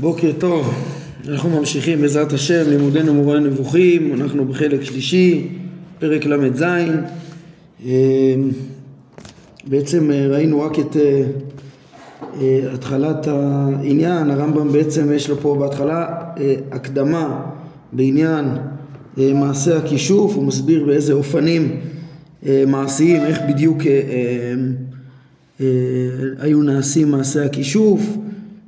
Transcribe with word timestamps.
בוקר 0.00 0.32
טוב, 0.38 0.74
אנחנו 1.28 1.50
ממשיכים 1.50 2.00
בעזרת 2.00 2.32
השם 2.32 2.62
לימודנו 2.70 3.14
מורה 3.14 3.36
הנבוכים, 3.36 4.14
אנחנו 4.14 4.44
בחלק 4.44 4.82
שלישי, 4.82 5.48
פרק 5.98 6.26
ל"ז. 6.26 6.62
אה, 7.86 8.34
בעצם 9.66 10.10
אה, 10.10 10.26
ראינו 10.26 10.60
רק 10.60 10.78
את 10.78 10.96
אה, 10.96 12.60
התחלת 12.74 13.26
העניין, 13.26 14.30
הרמב"ם 14.30 14.72
בעצם 14.72 15.12
יש 15.12 15.30
לו 15.30 15.36
פה 15.36 15.56
בהתחלה 15.60 16.06
הקדמה 16.72 17.40
בעניין 17.92 18.44
מעשה 19.16 19.76
הכישוף, 19.76 20.34
הוא 20.34 20.44
מסביר 20.44 20.84
באיזה 20.84 21.12
אופנים 21.12 21.80
מעשיים, 22.66 23.22
איך 23.22 23.38
בדיוק 23.48 23.78
היו 26.38 26.62
נעשים 26.62 27.10
מעשי 27.10 27.40
הכישוף 27.40 28.00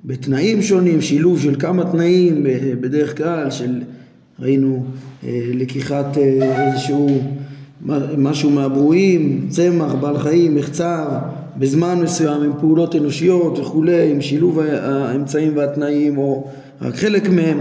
בתנאים 0.05 0.63
שונים, 0.63 1.01
שילוב 1.01 1.41
של 1.41 1.55
כמה 1.59 1.85
תנאים 1.93 2.47
בדרך 2.81 3.17
כלל 3.17 3.51
של 3.51 3.83
ראינו 4.39 4.85
אה, 5.25 5.41
לקיחת 5.55 6.19
אה, 6.19 6.67
איזשהו 6.67 7.21
משהו 8.19 8.51
מהברואים, 8.51 9.47
צמח, 9.49 9.95
בעל 9.95 10.19
חיים, 10.19 10.55
מחצב, 10.55 11.07
בזמן 11.57 12.01
מסוים 12.03 12.43
עם 12.43 12.53
פעולות 12.61 12.97
אנושיות 12.97 13.59
וכולי, 13.59 14.11
עם 14.11 14.21
שילוב 14.21 14.59
האמצעים 14.61 15.57
והתנאים 15.57 16.19
או 16.19 16.51
רק 16.83 16.95
חלק 16.95 17.29
מהם. 17.29 17.61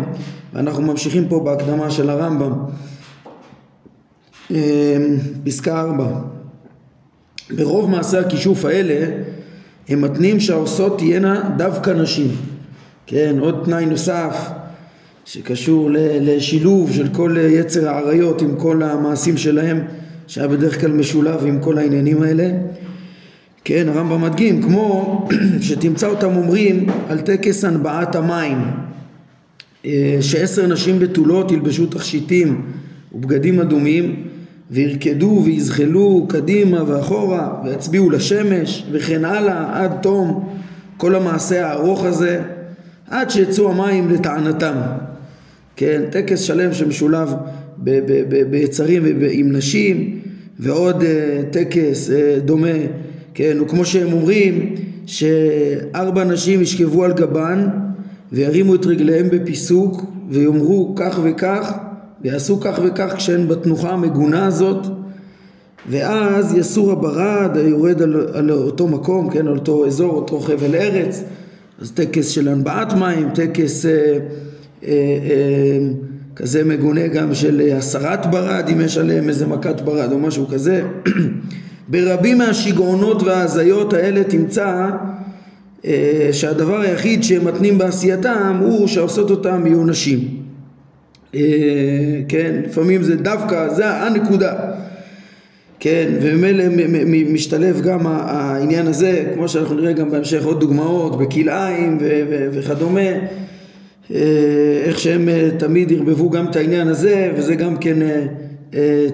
ואנחנו 0.53 0.83
ממשיכים 0.83 1.27
פה 1.27 1.39
בהקדמה 1.39 1.91
של 1.91 2.09
הרמב"ם. 2.09 2.53
אה, 4.51 4.97
פסקה 5.43 5.81
4 5.81 6.21
ברוב 7.55 7.89
מעשי 7.89 8.17
הכישוף 8.17 8.65
האלה 8.65 9.21
הם 9.91 10.01
מתנים 10.01 10.39
שהעושות 10.39 10.97
תהיינה 10.97 11.49
דווקא 11.57 11.89
נשים. 11.89 12.27
כן, 13.07 13.35
עוד 13.39 13.61
תנאי 13.65 13.85
נוסף 13.85 14.49
שקשור 15.25 15.89
לשילוב 16.21 16.91
של 16.91 17.07
כל 17.13 17.35
יצר 17.39 17.89
האריות 17.89 18.41
עם 18.41 18.55
כל 18.55 18.83
המעשים 18.83 19.37
שלהם, 19.37 19.81
שהיה 20.27 20.47
בדרך 20.47 20.81
כלל 20.81 20.91
משולב 20.91 21.45
עם 21.45 21.59
כל 21.59 21.77
העניינים 21.77 22.21
האלה. 22.21 22.49
כן, 23.63 23.87
הרמב"ם 23.89 24.21
מדגים, 24.21 24.61
כמו 24.63 25.27
שתמצא 25.61 26.07
אותם 26.07 26.35
אומרים 26.35 26.85
על 27.09 27.21
טקס 27.21 27.63
הנבעת 27.63 28.15
המים, 28.15 28.57
אה, 29.85 30.17
שעשר 30.21 30.67
נשים 30.67 30.99
בתולות 30.99 31.51
ילבשו 31.51 31.85
תכשיטים 31.85 32.61
ובגדים 33.13 33.59
אדומים 33.59 34.23
וירקדו 34.71 35.41
ויזחלו 35.45 36.25
קדימה 36.29 36.83
ואחורה 36.87 37.61
ויצביעו 37.65 38.09
לשמש 38.09 38.85
וכן 38.91 39.25
הלאה 39.25 39.83
עד 39.83 39.91
תום 40.01 40.49
כל 40.97 41.15
המעשה 41.15 41.67
הארוך 41.67 42.05
הזה 42.05 42.41
עד 43.09 43.29
שיצאו 43.29 43.71
המים 43.71 44.09
לטענתם. 44.09 44.75
כן 45.75 46.01
טקס 46.11 46.41
שלם 46.41 46.73
שמשולב 46.73 47.33
ביצרים 48.49 49.03
ועם 49.19 49.51
נשים 49.51 50.19
ועוד 50.59 51.01
uh, 51.01 51.05
טקס 51.51 52.09
uh, 52.09 52.39
דומה. 52.39 52.67
כן 53.33 53.57
וכמו 53.61 53.85
שהם 53.85 54.13
אומרים 54.13 54.75
שארבע 55.05 56.23
נשים 56.23 56.61
ישכבו 56.61 57.03
על 57.03 57.13
גבן 57.13 57.67
וירימו 58.31 58.75
את 58.75 58.85
רגליהם 58.85 59.29
בפיסוק 59.29 60.05
ויאמרו 60.29 60.93
כך 60.95 61.19
וכך 61.23 61.73
ויעשו 62.23 62.59
כך 62.59 62.79
וכך 62.83 63.13
כשהן 63.17 63.47
בתנוחה 63.47 63.89
המגונה 63.89 64.45
הזאת 64.45 64.87
ואז 65.89 66.55
יסור 66.55 66.91
הברד 66.91 67.57
היורד 67.57 68.01
על, 68.01 68.27
על 68.33 68.51
אותו 68.51 68.87
מקום, 68.87 69.29
כן, 69.29 69.47
על 69.47 69.55
אותו 69.55 69.87
אזור, 69.87 70.11
אותו 70.11 70.39
חבל 70.39 70.75
ארץ. 70.75 71.23
אז 71.81 71.91
טקס 71.91 72.27
של 72.27 72.47
הנבעת 72.47 72.93
מים, 72.93 73.29
טקס 73.29 73.85
אה, 73.85 73.91
אה, 73.91 74.17
אה, 74.83 75.87
כזה 76.35 76.63
מגונה 76.63 77.07
גם 77.07 77.33
של 77.33 77.69
הסרת 77.77 78.31
ברד 78.31 78.69
אם 78.71 78.81
יש 78.81 78.97
עליהם 78.97 79.29
איזה 79.29 79.47
מכת 79.47 79.81
ברד 79.81 80.11
או 80.11 80.19
משהו 80.19 80.47
כזה. 80.47 80.81
ברבים 81.89 82.37
מהשיגעונות 82.37 83.23
וההזיות 83.23 83.93
האלה 83.93 84.23
תמצא 84.23 84.89
אה, 85.85 86.29
שהדבר 86.31 86.79
היחיד 86.79 87.23
שהם 87.23 87.47
מתנים 87.47 87.77
בעשייתם 87.77 88.59
הוא 88.61 88.87
שעושות 88.87 89.29
אותם 89.29 89.67
יהיו 89.67 89.85
נשים 89.85 90.40
כן, 92.27 92.61
לפעמים 92.65 93.03
זה 93.03 93.15
דווקא, 93.15 93.69
זה 93.73 93.89
הנקודה, 93.89 94.53
כן, 95.79 96.07
וממילא 96.21 96.63
משתלב 97.33 97.81
גם 97.81 98.07
העניין 98.07 98.87
הזה, 98.87 99.23
כמו 99.33 99.47
שאנחנו 99.47 99.75
נראה 99.75 99.93
גם 99.93 100.11
בהמשך 100.11 100.45
עוד 100.45 100.59
דוגמאות, 100.59 101.17
בכלאיים 101.17 101.97
וכדומה, 102.51 103.09
אה, 104.11 104.17
איך 104.83 104.99
שהם 104.99 105.29
אה, 105.29 105.49
תמיד 105.57 105.91
ערבבו 105.93 106.29
גם 106.29 106.45
את 106.45 106.55
העניין 106.55 106.87
הזה, 106.87 107.31
וזה 107.35 107.55
גם 107.55 107.77
כן 107.77 107.97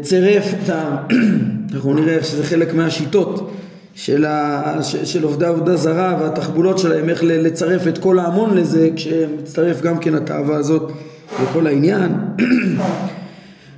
צירף 0.02 0.54
את 0.64 0.70
ה... 0.70 0.98
אנחנו 1.74 1.94
נראה 1.94 2.14
איך 2.14 2.26
שזה 2.26 2.44
חלק 2.44 2.74
מהשיטות 2.74 3.52
של, 3.96 4.26
ה, 4.26 4.78
של 4.84 5.24
עובדי 5.24 5.46
עבודה 5.46 5.76
זרה 5.76 6.18
והתחבולות 6.22 6.80
שלהם, 6.80 7.10
איך 7.10 7.24
לצרף 7.24 7.88
את 7.88 7.98
כל 7.98 8.20
ההמון 8.20 8.58
לזה, 8.58 8.90
כשמצטרף 8.96 9.82
גם 9.82 9.98
כן 9.98 10.16
התאווה 10.16 10.56
הזאת 10.56 10.92
וכל 11.44 11.68
העניין. 11.68 12.12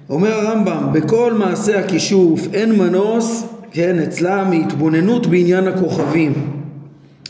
אומר 0.10 0.34
הרמב"ם, 0.34 0.88
בכל 0.94 1.34
מעשה 1.34 1.80
הכישוף 1.80 2.48
אין 2.54 2.76
מנוס, 2.76 3.46
כן, 3.72 4.00
אצלה 4.00 4.44
מהתבוננות 4.44 5.28
בעניין 5.28 5.68
הכוכבים. 5.68 6.34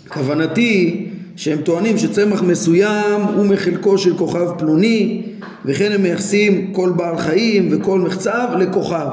כוונתי 0.07 1.05
שהם 1.35 1.57
טוענים 1.61 1.97
שצמח 1.97 2.43
מסוים 2.43 3.21
הוא 3.35 3.45
מחלקו 3.45 3.97
של 3.97 4.17
כוכב 4.17 4.47
פלוני 4.57 5.21
וכן 5.65 5.91
הם 5.91 6.01
מייחסים 6.01 6.73
כל 6.73 6.91
בעל 6.95 7.17
חיים 7.17 7.69
וכל 7.71 7.99
מחצב 7.99 8.47
לכוכב 8.59 9.07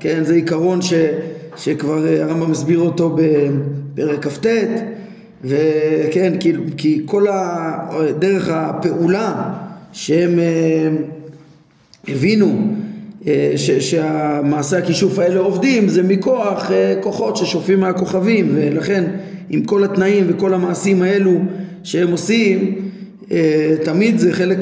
כן 0.00 0.24
זה 0.24 0.34
עיקרון 0.34 0.82
ש, 0.82 0.94
שכבר 1.56 2.06
אה, 2.06 2.24
הרמב"ם 2.24 2.50
מסביר 2.50 2.78
אותו 2.78 3.16
בפרק 3.16 4.26
כ"ט 4.26 4.46
וכן 5.44 6.32
כי, 6.40 6.52
כי 6.76 7.02
כל 7.06 7.26
דרך 8.18 8.48
הפעולה 8.48 9.52
שהם 9.92 10.38
אה, 10.38 10.88
הבינו 12.08 12.74
אה, 13.26 13.52
שהמעשה 13.56 14.78
הכישוף 14.78 15.18
האלה 15.18 15.40
עובדים 15.40 15.88
זה 15.88 16.02
מכוח 16.02 16.70
אה, 16.70 16.94
כוחות 17.00 17.36
ששופעים 17.36 17.80
מהכוכבים 17.80 18.50
ולכן 18.54 19.04
עם 19.50 19.64
כל 19.64 19.84
התנאים 19.84 20.24
וכל 20.28 20.54
המעשים 20.54 21.02
האלו 21.02 21.40
שהם 21.82 22.10
עושים 22.10 22.74
תמיד 23.84 24.18
זה 24.18 24.32
חלק, 24.32 24.58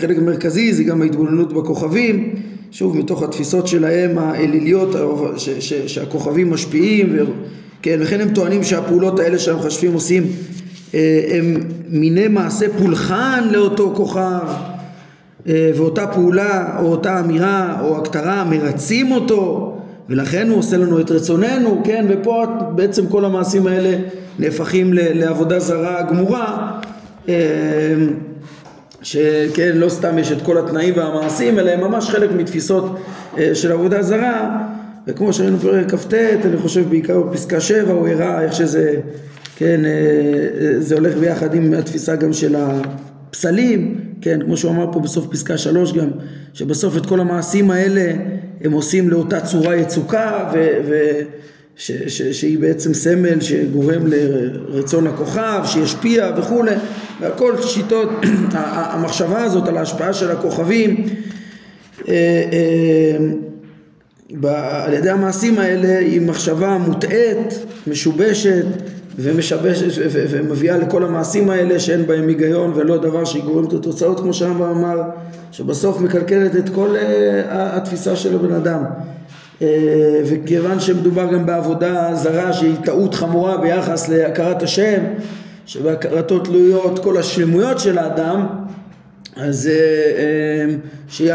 חלק 0.00 0.18
מרכזי 0.18 0.72
זה 0.72 0.84
גם 0.84 1.02
ההתבוננות 1.02 1.52
בכוכבים. 1.52 2.34
שוב 2.72 2.96
מתוך 2.96 3.22
התפיסות 3.22 3.66
שלהם 3.66 4.18
האליליות 4.18 4.96
ש, 5.36 5.48
ש, 5.50 5.72
שהכוכבים 5.72 6.50
משפיעים 6.50 7.08
ו, 7.12 7.24
כן, 7.82 7.98
וכן 8.02 8.20
הם 8.20 8.34
טוענים 8.34 8.64
שהפעולות 8.64 9.18
האלה 9.18 9.38
שהמחשבים 9.38 9.92
עושים 9.92 10.22
הם 11.28 11.60
מיני 11.88 12.28
מעשה 12.28 12.66
פולחן 12.78 13.48
לאותו 13.50 13.92
כוכב 13.96 14.46
אה, 15.48 15.70
ואותה 15.76 16.06
פעולה 16.06 16.78
או 16.78 16.86
אותה 16.86 17.20
אמירה 17.20 17.80
או 17.80 17.98
הכתרה 17.98 18.44
מרצים 18.44 19.12
אותו 19.12 19.76
ולכן 20.08 20.48
הוא 20.48 20.58
עושה 20.58 20.76
לנו 20.76 21.00
את 21.00 21.10
רצוננו, 21.10 21.80
כן, 21.84 22.06
ופה 22.08 22.46
בעצם 22.74 23.06
כל 23.06 23.24
המעשים 23.24 23.66
האלה 23.66 23.98
נהפכים 24.38 24.90
לעבודה 24.94 25.58
זרה 25.58 26.02
גמורה 26.02 26.78
אה, 27.28 27.34
שכן 29.02 29.72
לא 29.74 29.88
סתם 29.88 30.18
יש 30.18 30.32
את 30.32 30.42
כל 30.42 30.58
התנאים 30.58 30.94
והמעשים 30.96 31.58
אלא 31.58 31.70
הם 31.70 31.80
ממש 31.80 32.10
חלק 32.10 32.30
מתפיסות 32.36 32.98
של 33.54 33.72
עבודה 33.72 34.02
זרה. 34.02 34.60
וכמו 35.06 35.32
שראינו 35.32 35.56
בפרק 35.56 35.94
כ"ט 35.94 36.14
אני 36.14 36.56
חושב 36.56 36.88
בעיקר 36.88 37.20
בפסקה 37.20 37.60
7 37.60 37.92
הוא 37.92 38.08
הראה 38.08 38.42
איך 38.42 38.52
שזה 38.52 39.00
כן, 39.60 39.84
אה, 39.84 39.90
אה, 39.90 40.80
זה 40.80 40.94
הולך 40.94 41.16
ביחד 41.16 41.54
עם 41.54 41.74
התפיסה 41.74 42.16
גם 42.16 42.32
של 42.32 42.56
הפסלים, 42.58 44.00
כן, 44.20 44.40
כמו 44.44 44.56
שהוא 44.56 44.70
אמר 44.70 44.92
פה 44.92 45.00
בסוף 45.00 45.26
פסקה 45.26 45.58
שלוש 45.58 45.92
גם, 45.92 46.08
שבסוף 46.52 46.96
את 46.96 47.06
כל 47.06 47.20
המעשים 47.20 47.70
האלה 47.70 48.12
הם 48.60 48.72
עושים 48.72 49.08
לאותה 49.08 49.40
צורה 49.40 49.76
יצוקה, 49.76 50.50
ו, 50.88 51.10
שהיא 52.32 52.58
בעצם 52.58 52.94
סמל 52.94 53.40
שגורם 53.40 54.06
לרצון 54.06 55.06
הכוכב, 55.06 55.62
שישפיע 55.64 56.30
וכולי, 56.36 56.74
והכל 57.20 57.62
שיטות, 57.62 58.08
המחשבה 58.54 59.42
הזאת 59.42 59.68
על 59.68 59.76
ההשפעה 59.76 60.12
של 60.12 60.30
הכוכבים 60.30 61.06
אה, 62.08 63.16
על 64.84 64.92
ידי 64.92 65.10
המעשים 65.10 65.58
האלה 65.58 65.98
היא 65.98 66.20
מחשבה 66.20 66.78
מוטעית, 66.78 67.66
משובשת, 67.86 68.64
ומשבשת 69.18 70.02
ומביאה 70.12 70.76
לכל 70.76 71.04
המעשים 71.04 71.50
האלה 71.50 71.78
שאין 71.78 72.06
בהם 72.06 72.28
היגיון 72.28 72.72
ולא 72.74 72.96
דבר 72.96 73.24
שיגורם 73.24 73.64
את 73.64 73.72
התוצאות 73.72 74.20
כמו 74.20 74.34
שהרמב"ם 74.34 74.62
אמר 74.62 75.00
שבסוף 75.52 76.00
מקלקלת 76.00 76.56
את 76.56 76.68
כל 76.68 76.96
אה, 76.96 77.76
התפיסה 77.76 78.16
של 78.16 78.34
הבן 78.34 78.52
אדם. 78.52 78.84
אה, 79.62 80.22
וכיוון 80.24 80.80
שמדובר 80.80 81.32
גם 81.32 81.46
בעבודה 81.46 82.14
זרה 82.14 82.52
שהיא 82.52 82.76
טעות 82.84 83.14
חמורה 83.14 83.56
ביחס 83.56 84.08
להכרת 84.08 84.62
השם 84.62 85.00
שבהכרתו 85.66 86.38
תלויות 86.38 86.98
כל 86.98 87.16
השלמויות 87.16 87.78
של 87.78 87.98
האדם, 87.98 88.46
אז 89.36 89.66
אה, 89.66 89.72
אה, 89.72 90.74
שהיא, 91.08 91.32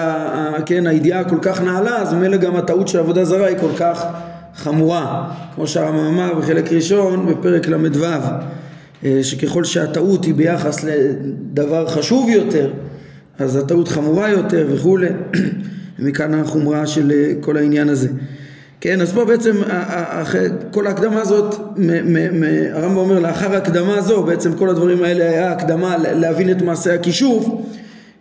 כן, 0.66 0.88
הידיעה 0.88 1.24
כל 1.24 1.40
כך 1.42 1.62
נעלה, 1.62 2.02
אז 2.02 2.14
ממילא 2.14 2.38
גם 2.38 2.56
הטעות 2.56 2.88
של 2.88 3.00
עבודה 3.00 3.26
זרה 3.26 3.48
היא 3.48 3.58
כל 3.58 3.72
כך 3.78 4.06
חמורה, 4.56 5.32
כמו 5.56 5.68
שהרמב"ם 5.68 6.06
אמר 6.06 6.34
בחלק 6.34 6.72
ראשון 6.72 7.26
בפרק 7.26 7.68
ל"ו, 7.68 8.06
אה, 9.04 9.20
שככל 9.24 9.64
שהטעות 9.64 10.26
היא 10.26 10.34
ביחס 10.34 10.84
לדבר 10.84 11.88
חשוב 11.88 12.30
יותר, 12.30 12.72
אז 13.40 13.56
הטעות 13.56 13.88
חמורה 13.88 14.30
יותר 14.30 14.68
וכולי, 14.70 15.08
ומכאן 16.00 16.34
החומרה 16.34 16.88
של 16.88 17.12
כל 17.42 17.58
העניין 17.58 17.90
הזה. 17.90 18.10
כן, 18.82 19.02
אז 19.02 19.12
פה 19.12 19.26
בעצם 19.26 19.56
כל 20.72 20.88
ההקדמה 20.88 21.22
הזאת, 21.22 21.56
הרמב"ם 22.74 22.98
אומר 22.98 23.20
לאחר 23.20 23.54
ההקדמה 23.54 23.98
הזו, 23.98 24.24
בעצם 24.24 24.54
כל 24.54 24.70
הדברים 24.70 25.04
האלה 25.04 25.30
היה 25.30 25.52
הקדמה 25.52 25.96
להבין 25.98 26.52
את 26.52 26.62
מעשה 26.62 26.94
הכישוף, 26.94 27.48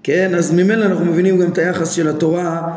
כן, 0.03 0.35
אז 0.35 0.53
ממילא 0.53 0.85
אנחנו 0.85 1.05
מבינים 1.05 1.39
גם 1.39 1.49
את 1.53 1.59
היחס 1.59 1.91
של 1.91 2.09
התורה 2.09 2.45
אה, 2.45 2.57
אה, 2.57 2.73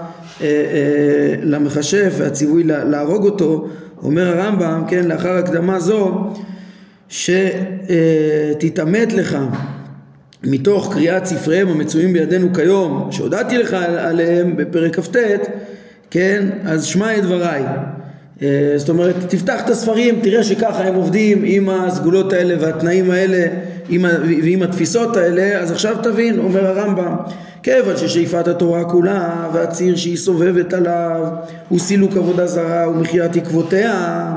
למכשף 1.44 2.14
והציווי 2.18 2.64
להרוג 2.64 3.26
אותו, 3.26 3.68
אומר 4.04 4.28
הרמב"ם, 4.28 4.84
כן, 4.88 5.08
לאחר 5.08 5.38
הקדמה 5.38 5.80
זו, 5.80 6.34
שתתעמת 7.10 7.94
לך 9.14 9.38
מתוך 10.44 10.94
קריאת 10.94 11.26
ספריהם 11.26 11.68
המצויים 11.68 12.14
בידינו 12.14 12.54
כיום, 12.54 13.08
שהודעתי 13.12 13.58
לך 13.58 13.74
עליהם 13.98 14.58
בפרק 14.58 15.00
כ"ט, 15.00 15.18
כן, 16.12 16.48
אז 16.64 16.86
שמע 16.86 17.18
את 17.18 17.24
דבריי. 17.24 17.64
אה, 18.42 18.74
זאת 18.76 18.90
אומרת, 18.90 19.16
תפתח 19.28 19.62
את 19.66 19.70
הספרים, 19.70 20.20
תראה 20.24 20.44
שככה 20.44 20.84
הם 20.84 20.96
עובדים 20.96 21.42
עם 21.44 21.70
הסגולות 21.70 22.34
האלה 22.34 22.56
והתנאים 22.60 23.12
האלה 23.12 23.46
עם, 23.90 24.06
ועם 24.44 24.64
התפיסות 24.64 25.18
האלה, 25.18 25.60
אז 25.60 25.72
עכשיו 25.72 25.96
תבין, 26.04 26.40
אומר 26.40 26.66
הרמב"ם, 26.66 27.16
כיוון 27.64 27.98
ששאיפת 27.98 28.48
התורה 28.48 28.86
כולה 28.86 29.50
והציר 29.54 29.96
שהיא 29.96 30.18
סובבת 30.18 30.74
עליו 30.74 31.26
הוא 31.70 31.80
סילוק 31.80 32.18
עבודה 32.18 32.48
זרה 32.48 32.90
ומחיית 32.90 33.36
עקבותיה, 33.36 34.36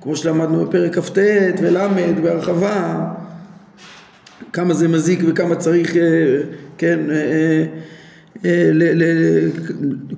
כמו 0.00 0.16
שלמדנו 0.16 0.66
בפרק 0.66 0.98
כ"ט 0.98 1.18
ול' 1.62 1.78
בהרחבה, 2.22 3.06
כמה 4.52 4.74
זה 4.74 4.88
מזיק 4.88 5.20
וכמה 5.26 5.56
צריך, 5.56 5.96
אה, 5.96 6.02
כן, 6.78 6.98
אה, 7.10 7.64
אה, 8.44 8.70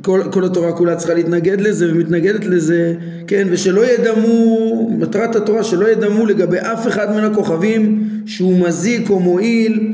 כל, 0.02 0.20
כל 0.32 0.44
התורה 0.44 0.73
כולה 0.73 0.97
צריכה 0.97 1.14
להתנגד 1.14 1.61
לזה 1.61 1.93
ומתנגדת 1.93 2.44
לזה, 2.44 2.94
כן, 3.26 3.49
ושלא 3.50 3.87
ידמו, 3.87 4.91
מטרת 4.99 5.37
התורה 5.37 5.64
שלא 5.64 5.88
ידמו 5.88 6.26
לגבי 6.26 6.58
אף 6.58 6.87
אחד 6.87 7.11
מן 7.11 7.25
הכוכבים 7.25 8.08
שהוא 8.26 8.61
מזיק 8.61 9.11
או 9.11 9.20
מועיל 9.20 9.93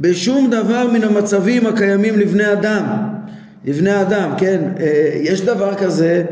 בשום 0.00 0.50
דבר 0.50 0.86
מן 0.92 1.04
המצבים 1.04 1.66
הקיימים 1.66 2.18
לבני 2.18 2.52
אדם, 2.52 2.84
לבני 3.64 4.00
אדם, 4.00 4.30
כן, 4.38 4.60
אה, 4.80 5.10
יש 5.14 5.40
דבר 5.40 5.74
כזה, 5.74 6.24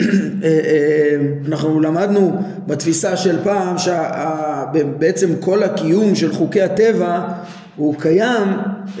אה, 0.44 1.16
אנחנו 1.48 1.80
למדנו 1.80 2.32
בתפיסה 2.66 3.16
של 3.16 3.38
פעם 3.44 3.76
שבעצם 3.78 5.28
כל 5.40 5.62
הקיום 5.62 6.14
של 6.14 6.32
חוקי 6.32 6.62
הטבע 6.62 7.20
הוא 7.76 7.94
קיים 7.98 8.48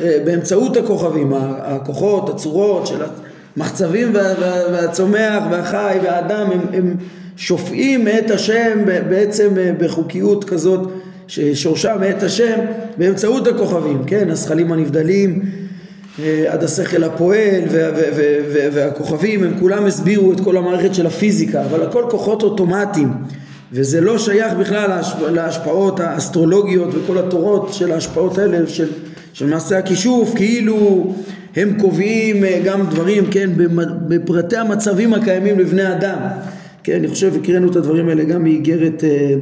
אה, 0.00 0.18
באמצעות 0.24 0.76
הכוכבים, 0.76 1.32
הכוחות, 1.34 2.28
הצורות 2.28 2.86
של 2.86 3.02
המחצבים 3.56 4.14
והצומח 4.72 5.42
והחי 5.50 5.98
והאדם 6.02 6.50
הם, 6.50 6.60
הם 6.72 6.96
שופעים 7.36 8.04
מאת 8.04 8.30
השם 8.30 8.84
בעצם 9.08 9.58
אה, 9.58 9.72
בחוקיות 9.78 10.44
כזאת 10.44 10.90
ששורשה 11.28 11.96
מאת 12.00 12.22
השם 12.22 12.58
באמצעות 12.96 13.46
הכוכבים, 13.46 14.04
כן, 14.06 14.30
הזכלים 14.30 14.72
הנבדלים 14.72 15.42
אה, 16.22 16.44
עד 16.48 16.64
השכל 16.64 17.04
הפועל 17.04 17.62
והכוכבים 18.72 19.44
הם 19.44 19.54
כולם 19.58 19.86
הסבירו 19.86 20.32
את 20.32 20.40
כל 20.40 20.56
המערכת 20.56 20.94
של 20.94 21.06
הפיזיקה 21.06 21.64
אבל 21.64 21.82
הכל 21.82 22.04
כוחות 22.10 22.42
אוטומטיים. 22.42 23.12
וזה 23.72 24.00
לא 24.00 24.18
שייך 24.18 24.52
בכלל 24.52 25.00
להשפעות 25.32 26.00
האסטרולוגיות 26.00 26.88
וכל 26.94 27.18
התורות 27.18 27.74
של 27.74 27.92
ההשפעות 27.92 28.38
האלה 28.38 28.66
של, 28.66 28.88
של 29.32 29.46
מעשה 29.46 29.78
הכישוף 29.78 30.34
כאילו 30.34 31.12
הם 31.56 31.76
קובעים 31.80 32.44
אה, 32.44 32.60
גם 32.64 32.86
דברים 32.90 33.26
כן 33.30 33.50
בפרטי 34.08 34.56
המצבים 34.56 35.14
הקיימים 35.14 35.58
לבני 35.58 35.92
אדם. 35.92 36.18
כן 36.82 36.94
אני 36.94 37.08
חושב 37.08 37.32
הקראנו 37.42 37.70
את 37.70 37.76
הדברים 37.76 38.08
האלה 38.08 38.24
גם 38.24 38.42
מאיגרת 38.42 39.04
אה, 39.04 39.34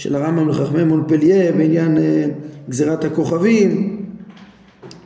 של 0.00 0.14
הרמב"ם 0.14 0.48
לחכמי 0.48 0.84
מונפליה 0.84 1.52
בעניין 1.52 1.98
אה, 1.98 2.24
גזירת 2.68 3.04
הכוכבים. 3.04 3.96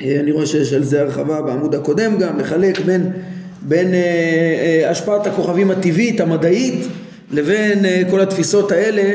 אני 0.00 0.32
רואה 0.32 0.46
שיש 0.46 0.73
על 0.73 0.82
זה 0.85 1.00
הרחבה 1.00 1.43
בעמוד 1.43 1.75
הקודם 1.75 2.19
גם 2.19 2.38
לחלק 2.38 2.81
בין, 2.81 3.11
בין 3.62 3.88
השפעת 4.91 5.26
הכוכבים 5.26 5.70
הטבעית 5.70 6.20
המדעית 6.20 6.87
לבין 7.32 7.85
אה, 7.85 8.02
כל 8.11 8.20
התפיסות 8.20 8.73
האלה 8.73 9.14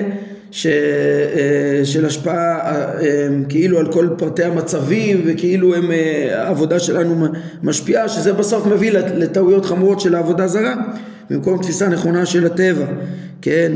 ש, 0.51 0.67
אה, 0.67 1.85
של 1.85 2.05
השפעה 2.05 2.59
אה, 3.01 3.27
כאילו 3.49 3.79
על 3.79 3.91
כל 3.91 4.07
פרטי 4.17 4.43
המצבים 4.43 5.21
וכאילו 5.25 5.75
הם, 5.75 5.91
העבודה 6.31 6.79
שלנו 6.79 7.27
משפיעה 7.63 8.09
שזה 8.09 8.33
בסוף 8.33 8.65
מביא 8.65 8.91
לטעויות 8.91 9.65
חמורות 9.65 9.99
של 9.99 10.15
העבודה 10.15 10.47
זרה 10.47 10.75
במקום 11.29 11.61
תפיסה 11.61 11.89
נכונה 11.89 12.25
של 12.25 12.45
הטבע 12.45 12.85
כן 13.41 13.71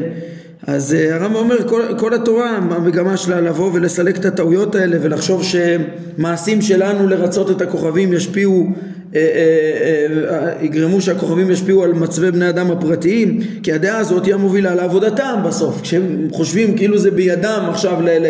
אז 0.68 0.94
הרמב"ם 0.94 1.36
אומר 1.36 1.68
כל, 1.68 1.82
כל 1.98 2.14
התורה 2.14 2.50
המגמה 2.58 3.18
שלה 3.18 3.42
לבוא 3.42 3.72
ולסלק 3.74 4.18
את 4.18 4.26
הטעויות 4.26 4.76
האלה 4.76 4.98
ולחשוב 5.02 5.44
שמעשים 5.44 6.62
שלנו 6.62 7.08
לרצות 7.08 7.52
את 7.52 7.62
הכוכבים 7.62 8.14
ישפיעו 8.14 8.68
אה, 9.16 9.20
אה, 9.20 10.36
אה, 10.36 10.54
יגרמו 10.62 11.02
שהכוכבים 11.02 11.52
ישפיעו 11.52 11.84
על 11.84 11.94
מצבי 11.94 12.32
בני 12.32 12.50
אדם 12.50 12.72
הפרטיים 12.72 13.40
כי 13.64 13.74
הדעה 13.74 13.98
הזאת 13.98 14.26
היא 14.26 14.34
המובילה 14.34 14.76
לעבודתם 14.76 15.40
בסוף. 15.46 15.82
כשהם 15.82 16.28
חושבים 16.32 16.78
כאילו 16.78 16.98
זה 16.98 17.12
בידם 17.12 17.66
עכשיו 17.70 18.02
ל- 18.02 18.30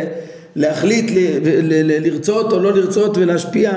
להחליט 0.55 1.11
ל- 1.11 1.49
ל- 1.61 2.05
לרצות 2.07 2.51
או 2.51 2.59
לא 2.59 2.73
לרצות 2.73 3.17
ולהשפיע 3.17 3.71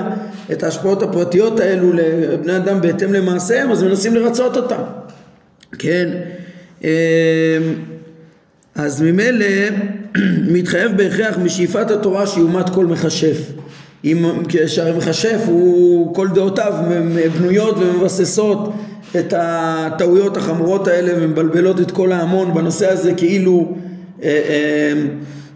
את 0.51 0.63
ההשפעות 0.63 1.03
הפרטיות 1.03 1.59
האלו 1.59 1.93
לבני 1.93 2.55
אדם 2.55 2.81
בהתאם 2.81 3.13
למעשיהם 3.13 3.71
אז 3.71 3.83
מנסים 3.83 4.15
לרצות 4.15 4.57
אותם. 4.57 4.81
כן 5.79 6.09
אז 8.77 9.01
ממילא 9.01 9.45
מתחייב 10.53 10.97
בהכרח 10.97 11.37
משאיפת 11.37 11.91
התורה 11.91 12.27
שיומת 12.27 12.69
כל 12.69 12.85
מכשף. 12.85 13.37
אם 14.05 14.25
כשהמכשף 14.49 15.41
הוא 15.45 16.15
כל 16.15 16.27
דעותיו 16.33 16.73
בנויות 17.39 17.77
ומבססות 17.79 18.73
את 19.19 19.33
הטעויות 19.37 20.37
החמורות 20.37 20.87
האלה 20.87 21.13
ומבלבלות 21.15 21.81
את 21.81 21.91
כל 21.91 22.11
ההמון 22.11 22.53
בנושא 22.53 22.91
הזה 22.91 23.13
כאילו 23.13 23.75
אה, 24.23 24.41
אה, 24.49 24.93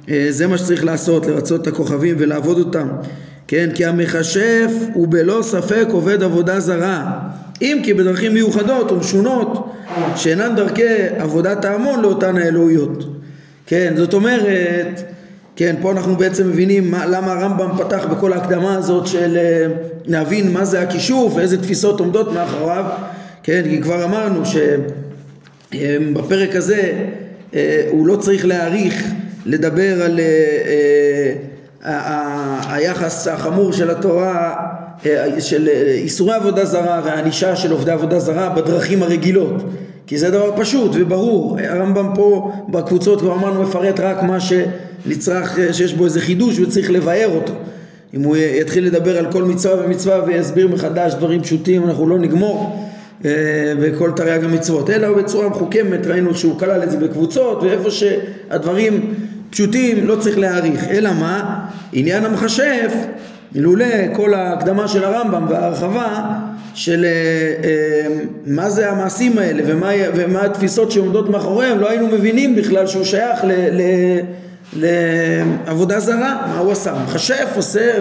אה, 0.09 0.27
זה 0.29 0.47
מה 0.47 0.57
שצריך 0.57 0.83
לעשות 0.83 1.25
לרצות 1.25 1.61
את 1.61 1.67
הכוכבים 1.67 2.15
ולעבוד 2.19 2.59
אותם. 2.59 2.87
כן 3.47 3.69
כי 3.75 3.85
המכשף 3.85 4.71
הוא 4.93 5.07
בלא 5.07 5.39
ספק 5.41 5.87
עובד 5.91 6.23
עבודה 6.23 6.59
זרה 6.59 7.19
אם 7.61 7.81
כי 7.83 7.93
בדרכים 7.93 8.33
מיוחדות 8.33 8.91
ומשונות 8.91 9.73
שאינן 10.15 10.55
דרכי 10.55 10.83
עבודת 11.17 11.65
ההמון 11.65 12.01
לאותן 12.01 12.37
האלוהיות. 12.37 13.03
כן 13.65 13.93
זאת 13.97 14.13
אומרת 14.13 15.01
כן, 15.55 15.75
פה 15.81 15.91
אנחנו 15.91 16.15
בעצם 16.15 16.47
מבינים 16.49 16.91
מה, 16.91 17.05
למה 17.05 17.31
הרמב"ם 17.31 17.69
פתח 17.77 18.05
בכל 18.11 18.33
ההקדמה 18.33 18.75
הזאת 18.75 19.07
של 19.07 19.37
אה, 19.37 19.67
להבין 20.05 20.51
מה 20.51 20.65
זה 20.65 20.81
הכישוף 20.81 21.33
ואיזה 21.35 21.61
תפיסות 21.61 21.99
עומדות 21.99 22.33
מאחוריו, 22.33 22.85
כן, 23.43 23.61
כי 23.69 23.81
כבר 23.81 24.03
אמרנו 24.03 24.43
שבפרק 25.71 26.55
הזה 26.55 26.91
אה, 27.53 27.87
הוא 27.89 28.07
לא 28.07 28.15
צריך 28.15 28.45
להעריך 28.45 29.11
לדבר 29.45 30.03
על 30.03 30.19
אה, 30.19 31.33
היחס 32.73 33.27
החמור 33.27 33.73
של 33.73 33.89
התורה 33.89 34.55
של 35.39 35.67
איסורי 35.93 36.33
עבודה 36.33 36.65
זרה 36.65 37.01
והענישה 37.05 37.55
של 37.55 37.71
עובדי 37.71 37.91
עבודה 37.91 38.19
זרה 38.19 38.49
בדרכים 38.49 39.03
הרגילות. 39.03 39.63
כי 40.07 40.17
זה 40.17 40.31
דבר 40.31 40.51
פשוט 40.57 40.91
וברור. 40.93 41.57
הרמב"ם 41.59 42.11
פה 42.15 42.51
בקבוצות 42.69 43.21
כבר 43.21 43.33
אמרנו 43.33 43.63
מפרט 43.63 43.99
רק 43.99 44.23
מה 44.23 44.39
ש... 44.39 44.53
נצרך, 45.05 45.59
אה, 45.59 45.73
שיש 45.73 45.93
בו 45.93 46.05
איזה 46.05 46.21
חידוש 46.21 46.59
וצריך 46.59 46.91
לבאר 46.91 47.29
אותו. 47.35 47.53
אם 48.13 48.23
הוא 48.23 48.37
יתחיל 48.37 48.85
לדבר 48.85 49.17
על 49.17 49.31
כל 49.31 49.43
מצווה 49.43 49.85
ומצווה 49.85 50.23
ויסביר 50.27 50.67
מחדש 50.67 51.13
דברים 51.13 51.43
פשוטים, 51.43 51.83
אנחנו 51.83 52.07
לא 52.07 52.19
נגמור 52.19 52.87
אה, 53.25 53.73
תרי"ג 54.15 54.43
המצוות, 54.43 54.89
אלא 54.89 55.13
בצורה 55.13 55.49
מחוכמת, 55.49 56.07
ראינו 56.07 56.35
שהוא 56.35 56.59
כלל 56.59 56.83
את 56.83 56.91
זה 56.91 56.97
בקבוצות, 56.97 57.63
ואיפה 57.63 57.91
שהדברים 57.91 59.13
פשוטים 59.49 60.07
לא 60.07 60.15
צריך 60.15 60.37
להעריך, 60.37 60.87
אלא 60.87 61.09
מה? 61.13 61.65
עניין 61.93 62.25
המכשף, 62.25 62.93
אילולא 63.55 63.85
כל 64.13 64.33
ההקדמה 64.33 64.87
של 64.87 65.03
הרמב"ם 65.03 65.45
וההרחבה 65.49 66.23
של 66.73 67.05
אה, 67.05 68.07
מה 68.45 68.69
זה 68.69 68.91
המעשים 68.91 69.37
האלה 69.37 69.63
ומה, 69.65 69.89
ומה 70.15 70.45
התפיסות 70.45 70.91
שעומדות 70.91 71.29
מאחוריהם, 71.29 71.79
לא 71.79 71.89
היינו 71.89 72.07
מבינים 72.07 72.55
בכלל 72.55 72.87
שהוא 72.87 73.03
שייך 73.03 73.43
ל... 73.43 73.51
ל 73.51 73.81
לעבודה 74.75 75.99
זרה, 75.99 76.47
מה 76.47 76.59
הוא 76.59 76.71
עשה? 76.71 76.93
מכשף, 77.03 77.47
עושה, 77.55 77.91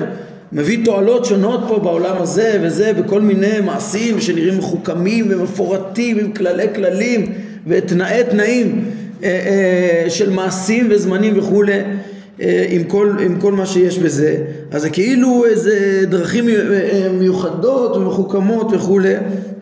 מביא 0.53 0.85
תועלות 0.85 1.25
שונות 1.25 1.61
פה 1.69 1.79
בעולם 1.79 2.17
הזה 2.23 2.59
וזה, 2.63 2.93
בכל 2.93 3.21
מיני 3.21 3.61
מעשים 3.65 4.21
שנראים 4.21 4.59
מחוכמים 4.59 5.27
ומפורטים 5.31 6.19
עם 6.19 6.33
כללי 6.33 6.67
כללים 6.75 7.33
ותנאי 7.67 8.23
תנאים 8.31 8.85
אה, 9.23 9.29
אה, 9.29 10.11
של 10.11 10.31
מעשים 10.31 10.89
וזמנים 10.91 11.39
וכולי 11.39 11.73
אה, 11.73 11.83
עם 12.69 12.85
כל, 12.85 13.17
עם 13.21 13.41
כל 13.41 13.53
מה 13.53 13.67
שיש 13.67 13.99
בזה 13.99 14.37
אז 14.71 14.83
זה 14.83 14.91
כאילו 14.91 15.45
איזה 15.45 16.05
דרכים 16.09 16.49
מיוחדות 17.19 17.97
ומחוכמות 17.97 18.69
וכולי. 18.73 19.15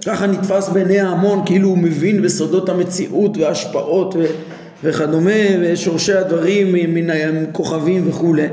ככה 0.06 0.26
נתפס 0.26 0.68
בעיני 0.68 1.00
ההמון 1.00 1.42
כאילו 1.46 1.68
הוא 1.68 1.78
מבין 1.78 2.22
בסודות 2.22 2.68
המציאות 2.68 3.36
וההשפעות 3.36 4.14
וכדומה 4.84 5.30
ושורשי 5.60 6.12
הדברים 6.12 6.72
מן 6.94 7.10
הכוכבים 7.10 8.08
וכולי. 8.08 8.46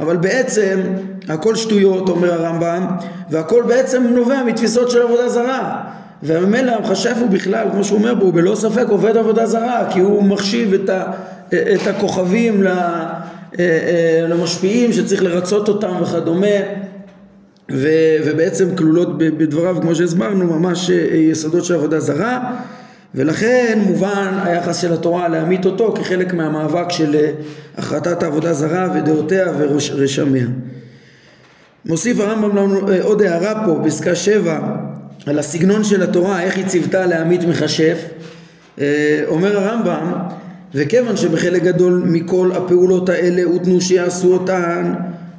אבל 0.00 0.16
בעצם 0.16 0.80
הכל 1.28 1.56
שטויות 1.56 2.08
אומר 2.08 2.32
הרמב"ם 2.32 2.86
והכל 3.30 3.62
בעצם 3.68 4.02
נובע 4.02 4.42
מתפיסות 4.42 4.90
של 4.90 5.02
עבודה 5.02 5.28
זרה. 5.28 5.80
וממילא 6.22 6.72
המכשף 6.72 7.16
הוא 7.20 7.28
בכלל 7.28 7.68
כמו 7.72 7.84
שהוא 7.84 7.98
אומר 7.98 8.14
בו 8.14 8.24
הוא 8.24 8.34
בלא 8.34 8.54
ספק 8.54 8.86
עובד 8.88 9.16
עבודה 9.16 9.46
זרה 9.46 9.88
כי 9.92 10.00
הוא 10.00 10.22
מחשיב 10.24 10.74
את, 10.74 10.88
ה, 10.88 11.02
את 11.48 11.86
הכוכבים 11.86 12.62
למשפיעים 14.28 14.92
שצריך 14.92 15.22
לרצות 15.22 15.68
אותם 15.68 15.92
וכדומה 16.02 16.56
ו, 17.70 17.88
ובעצם 18.26 18.76
כלולות 18.76 19.18
בדבריו 19.18 19.76
כמו 19.80 19.94
שהסברנו 19.94 20.58
ממש 20.58 20.90
יסודות 21.12 21.64
של 21.64 21.74
עבודה 21.74 22.00
זרה 22.00 22.54
ולכן 23.14 23.78
מובן 23.86 24.38
היחס 24.44 24.80
של 24.80 24.92
התורה 24.92 25.28
להמית 25.28 25.66
אותו 25.66 25.94
כחלק 25.98 26.34
מהמאבק 26.34 26.90
של 26.90 27.14
אה, 27.14 27.30
החלטת 27.76 28.22
העבודה 28.22 28.52
זרה 28.52 28.88
ודעותיה 28.94 29.46
ורשמיה. 29.58 30.46
מוסיף 31.86 32.20
הרמב"ם 32.20 32.56
לנו 32.56 32.88
אה, 32.88 33.02
עוד 33.02 33.22
הערה 33.22 33.66
פה, 33.66 33.80
פסקה 33.84 34.14
שבע, 34.14 34.60
על 35.26 35.38
הסגנון 35.38 35.84
של 35.84 36.02
התורה, 36.02 36.42
איך 36.42 36.56
היא 36.56 36.66
ציוותה 36.66 37.06
להמית 37.06 37.44
מכשף. 37.44 37.98
אה, 38.80 39.22
אומר 39.26 39.58
הרמב"ם, 39.58 40.12
וכיוון 40.74 41.16
שבחלק 41.16 41.62
גדול 41.62 42.02
מכל 42.06 42.50
הפעולות 42.54 43.08
האלה 43.08 43.42
הותנו 43.44 43.80
שיעשו 43.80 44.32
אותן 44.32 44.92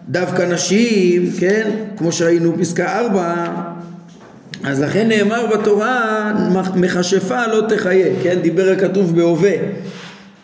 דווקא 0.10 0.42
נשים, 0.42 1.32
כן, 1.40 1.72
כמו 1.98 2.12
שראינו 2.12 2.54
פסקה 2.60 3.00
ארבע, 3.00 3.46
אז 4.64 4.82
לכן 4.82 5.08
נאמר 5.08 5.46
בתורה 5.48 6.34
מכשפה 6.76 7.48
לא 7.48 7.64
תחיה, 7.70 8.08
כן? 8.24 8.40
דיבר 8.42 8.72
הכתוב 8.72 9.16
בהווה 9.16 9.54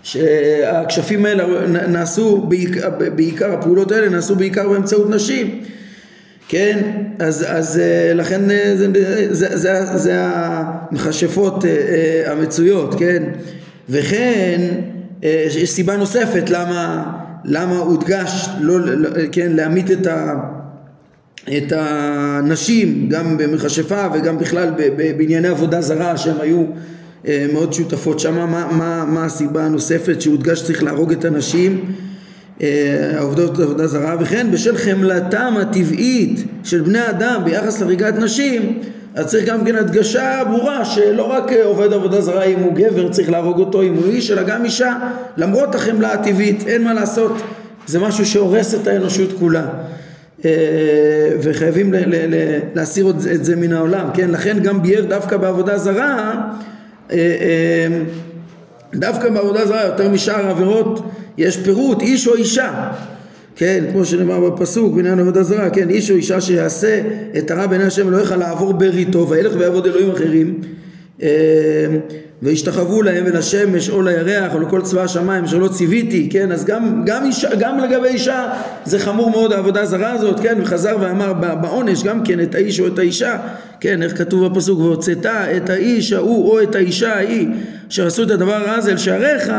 שהכשפים 0.04 1.26
האלה 1.26 1.68
נעשו 1.88 2.38
בעיקר, 2.38 2.90
בעיקר 3.16 3.54
הפעולות 3.54 3.92
האלה 3.92 4.10
נעשו 4.10 4.36
בעיקר 4.36 4.70
באמצעות 4.70 5.10
נשים 5.10 5.62
כן? 6.50 6.80
אז, 7.20 7.46
אז 7.48 7.80
אה, 7.80 8.14
לכן 8.14 8.52
אה, 8.52 8.74
זה, 8.76 8.88
זה, 9.32 9.58
זה, 9.58 9.98
זה 9.98 10.14
המכשפות 10.16 11.66
אה, 11.66 12.32
המצויות 12.32 12.96
כן 13.00 13.24
וכן 13.90 14.62
יש 15.24 15.72
סיבה 15.72 15.98
נוספת 15.98 16.50
למה, 16.50 17.12
למה 17.46 17.78
הודגש 17.78 18.50
לא, 18.60 18.80
לא, 18.80 19.10
כן, 19.32 19.52
להמית 19.52 19.92
את 19.92 20.08
ה... 20.08 20.34
את 21.58 21.74
הנשים 21.76 23.10
גם 23.10 23.38
במכשפה 23.38 24.08
וגם 24.14 24.38
בכלל 24.38 24.70
בענייני 25.18 25.48
עבודה 25.48 25.82
זרה 25.82 26.18
שהן 26.18 26.36
היו 26.42 26.64
אה, 27.28 27.46
מאוד 27.54 27.74
שותפות 27.74 28.20
שם. 28.20 28.36
מה, 28.36 28.48
מה, 28.72 29.06
מה 29.08 29.26
הסיבה 29.26 29.66
הנוספת 29.66 30.22
שהודגש 30.22 30.60
שצריך 30.60 30.84
להרוג 30.84 31.12
את 31.12 31.26
הנשים? 31.26 31.92
אה, 32.62 33.12
העובדות 33.18 33.60
עבודה 33.60 33.88
זרה. 33.88 34.16
וכן 34.20 34.48
בשל 34.52 34.78
חמלתם 34.78 35.54
הטבעית 35.62 36.44
של 36.64 36.82
בני 36.82 37.10
אדם 37.10 37.42
ביחס 37.46 37.82
להריגת 37.82 38.14
נשים 38.16 38.80
אז 39.16 39.28
צריך 39.28 39.46
גם 39.46 39.66
כן 39.66 39.76
הדגשה 39.76 40.44
ברורה 40.48 40.86
שלא 40.86 41.24
רק 41.24 41.52
עובד 41.64 41.94
עבודה 41.94 42.22
זרה 42.22 42.44
אם 42.44 42.60
הוא 42.60 42.74
גבר 42.74 43.10
צריך 43.10 43.30
להרוג 43.30 43.60
אותו 43.60 43.82
אם 43.82 43.94
הוא 43.94 44.06
איש 44.06 44.32
אלא 44.32 44.44
גם 44.44 44.66
אישה. 44.66 44.96
למרות 45.38 45.76
החמלה 45.76 46.14
הטבעית 46.14 46.68
אין 46.68 46.84
מה 46.84 46.94
לעשות. 46.94 47.32
זה 47.88 48.00
משהו 48.00 48.26
שהורס 48.26 48.76
את 48.76 48.88
האנושות 48.88 49.30
כולה. 49.40 49.66
אה, 50.46 50.52
וחייבים 51.42 51.94
להסיר 52.76 53.10
את 53.10 53.46
זה 53.46 53.56
מן 53.56 53.74
העולם, 53.74 54.10
כן? 54.14 54.32
לכן 54.32 54.60
גם 54.64 54.82
ביאר 54.82 55.06
דווקא 55.06 55.38
בעבודה 55.38 55.78
זרה, 55.78 56.42
אה, 57.12 57.18
אה, 57.18 57.88
דווקא 58.96 59.30
בעבודה 59.30 59.66
זרה 59.66 59.86
יותר 59.86 60.10
משאר 60.10 60.48
העבירות 60.48 61.12
יש 61.38 61.58
פירוט 61.58 62.02
איש 62.02 62.28
או 62.28 62.36
אישה 62.36 62.92
כן, 63.60 63.84
כמו 63.92 64.06
שנאמר 64.06 64.50
בפסוק 64.50 64.96
בעניין 64.96 65.20
עבודה 65.20 65.44
זרה, 65.44 65.70
כן, 65.70 65.90
איש 65.90 66.12
או 66.12 66.16
אישה 66.16 66.42
שיעשה 66.42 67.02
את 67.38 67.52
הרע 67.52 67.68
בעיני 67.68 67.84
השם 67.84 68.08
אלוהיך 68.08 68.32
לעבור 68.32 68.74
בריתו 68.74 69.30
וילך 69.30 69.54
ויעבוד 69.58 69.86
אלוהים 69.86 70.12
אחרים 70.12 70.62
וישתחוו 72.44 73.02
להם 73.02 73.24
ולשמש 73.28 73.90
או 73.90 74.02
לירח 74.02 74.54
או 74.54 74.60
לכל 74.60 74.82
צבא 74.82 75.04
השמיים 75.04 75.48
שלא 75.48 75.68
ציוויתי, 75.68 76.30
כן, 76.32 76.52
אז 76.52 76.66
גם, 76.66 77.04
גם, 77.06 77.26
אישה, 77.26 77.56
גם 77.56 77.80
לגבי 77.80 78.08
אישה 78.08 78.50
זה 78.86 79.00
חמור 79.00 79.30
מאוד 79.30 79.54
העבודה 79.54 79.82
הזרה 79.82 80.12
הזאת, 80.12 80.40
כן, 80.40 80.58
וחזר 80.62 80.98
ואמר 81.02 81.34
בעונש 81.34 82.04
גם 82.04 82.24
כן 82.24 82.40
את 82.40 82.56
האיש 82.56 82.80
או 82.80 82.88
את 82.88 83.00
האישה, 83.00 83.38
כן, 83.80 84.04
איך 84.04 84.18
כתוב 84.18 84.48
בפסוק, 84.48 84.80
והוצאת 84.80 85.26
את 85.26 85.70
האיש 85.70 86.14
ההוא 86.14 86.52
או 86.52 86.62
את 86.62 86.76
האישה 86.76 87.16
ההיא 87.16 87.48
אשר 87.90 88.08
עשו 88.08 88.24
את 88.24 88.32
הדבר 88.32 88.54
הרע 88.54 88.72
הזה 88.72 88.92
אל 88.92 88.98
שעריך, 88.98 89.52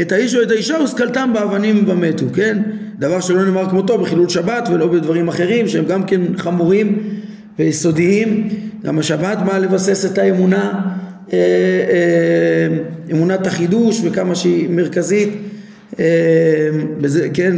את 0.00 0.12
האיש 0.12 0.34
או 0.34 0.42
את 0.42 0.50
האישה 0.50 0.80
וסקלתם 0.84 1.30
באבנים 1.34 1.84
ומתו, 1.88 2.26
כן, 2.34 2.58
דבר 3.02 3.20
שלא 3.20 3.44
נאמר 3.44 3.70
כמותו 3.70 3.98
בחילול 3.98 4.28
שבת 4.28 4.68
ולא 4.72 4.86
בדברים 4.86 5.28
אחרים 5.28 5.68
שהם 5.68 5.84
גם 5.84 6.04
כן 6.04 6.20
חמורים 6.36 6.98
ויסודיים, 7.58 8.48
גם 8.84 8.98
השבת 8.98 9.38
באה 9.46 9.58
לבסס 9.58 10.04
את 10.12 10.18
האמונה 10.18 10.80
אה, 11.32 11.38
אה, 11.38 12.78
אמונת 13.12 13.46
החידוש 13.46 14.00
וכמה 14.04 14.34
שהיא 14.34 14.70
מרכזית. 14.70 15.28
אה, 16.00 16.04
בזה, 17.00 17.28
כן, 17.34 17.56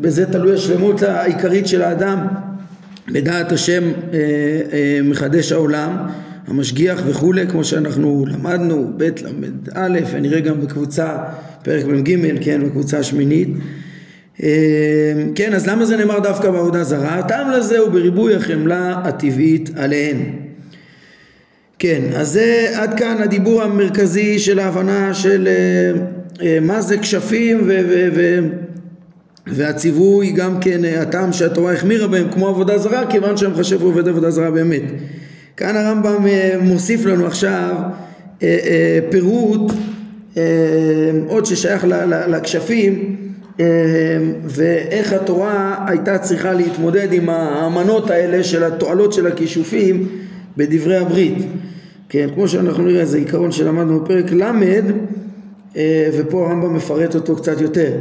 בזה 0.00 0.26
תלוי 0.26 0.54
השלמות 0.54 1.02
העיקרית 1.02 1.66
של 1.66 1.82
האדם. 1.82 2.26
בדעת 3.12 3.52
השם 3.52 3.82
מחדש 5.04 5.52
העולם 5.52 5.96
המשגיח 6.46 7.02
וכולי 7.06 7.46
כמו 7.48 7.64
שאנחנו 7.64 8.26
למדנו 8.28 8.92
ב' 8.96 9.02
ל"א 9.02 9.98
ונראה 10.12 10.40
גם 10.40 10.60
בקבוצה 10.60 11.16
פרק 11.62 11.84
מ"ג 11.84 12.34
כן 12.44 12.64
בקבוצה 12.64 12.98
השמינית 12.98 13.48
כן 15.34 15.54
אז 15.54 15.66
למה 15.66 15.84
זה 15.84 15.96
נאמר 15.96 16.18
דווקא 16.18 16.50
בעבודה 16.50 16.84
זרה? 16.84 17.14
הטעם 17.14 17.50
לזה 17.50 17.78
הוא 17.78 17.88
בריבוי 17.88 18.34
החמלה 18.34 19.00
הטבעית 19.04 19.70
עליהן 19.76 20.16
כן, 21.78 22.02
אז 22.14 22.28
זה 22.28 22.72
עד 22.74 22.98
כאן 22.98 23.16
הדיבור 23.22 23.62
המרכזי 23.62 24.38
של 24.38 24.58
ההבנה 24.58 25.14
של 25.14 25.48
uh, 25.48 26.38
uh, 26.38 26.42
מה 26.60 26.80
זה 26.80 26.98
כשפים 26.98 27.58
ו- 27.58 27.80
ו- 27.88 28.08
ו- 28.14 28.38
והציווי 29.46 30.32
גם 30.32 30.60
כן 30.60 30.80
uh, 30.84 31.00
הטעם 31.00 31.32
שהתורה 31.32 31.72
החמירה 31.72 32.06
בהם 32.06 32.28
כמו 32.32 32.48
עבודה 32.48 32.78
זרה 32.78 33.10
כיוון 33.10 33.36
שהמחשב 33.36 33.82
הוא 33.82 33.88
עובד 33.88 34.08
עבודה 34.08 34.30
זרה 34.30 34.50
באמת. 34.50 34.82
כאן 35.56 35.76
הרמב"ם 35.76 36.26
מוסיף 36.60 37.04
לנו 37.04 37.26
עכשיו 37.26 37.74
פירוט 39.10 39.72
עוד 41.26 41.46
ששייך 41.46 41.84
לכשפים 42.28 43.16
ואיך 44.44 45.12
התורה 45.12 45.84
הייתה 45.88 46.18
צריכה 46.18 46.52
להתמודד 46.52 47.12
עם 47.12 47.28
האמנות 47.28 48.10
האלה 48.10 48.44
של 48.44 48.64
התועלות 48.64 49.12
של 49.12 49.26
הכישופים 49.26 50.08
בדברי 50.56 50.96
הברית. 50.96 51.38
כן, 52.08 52.28
כמו 52.34 52.48
שאנחנו 52.48 52.84
נראה, 52.84 53.04
זה 53.04 53.18
עיקרון 53.18 53.52
שלמדנו 53.52 54.00
בפרק 54.00 54.32
ל', 54.32 54.42
אה, 55.76 56.08
ופה 56.18 56.46
הרמב"ם 56.46 56.74
מפרט 56.74 57.14
אותו 57.14 57.36
קצת 57.36 57.60
יותר. 57.60 57.92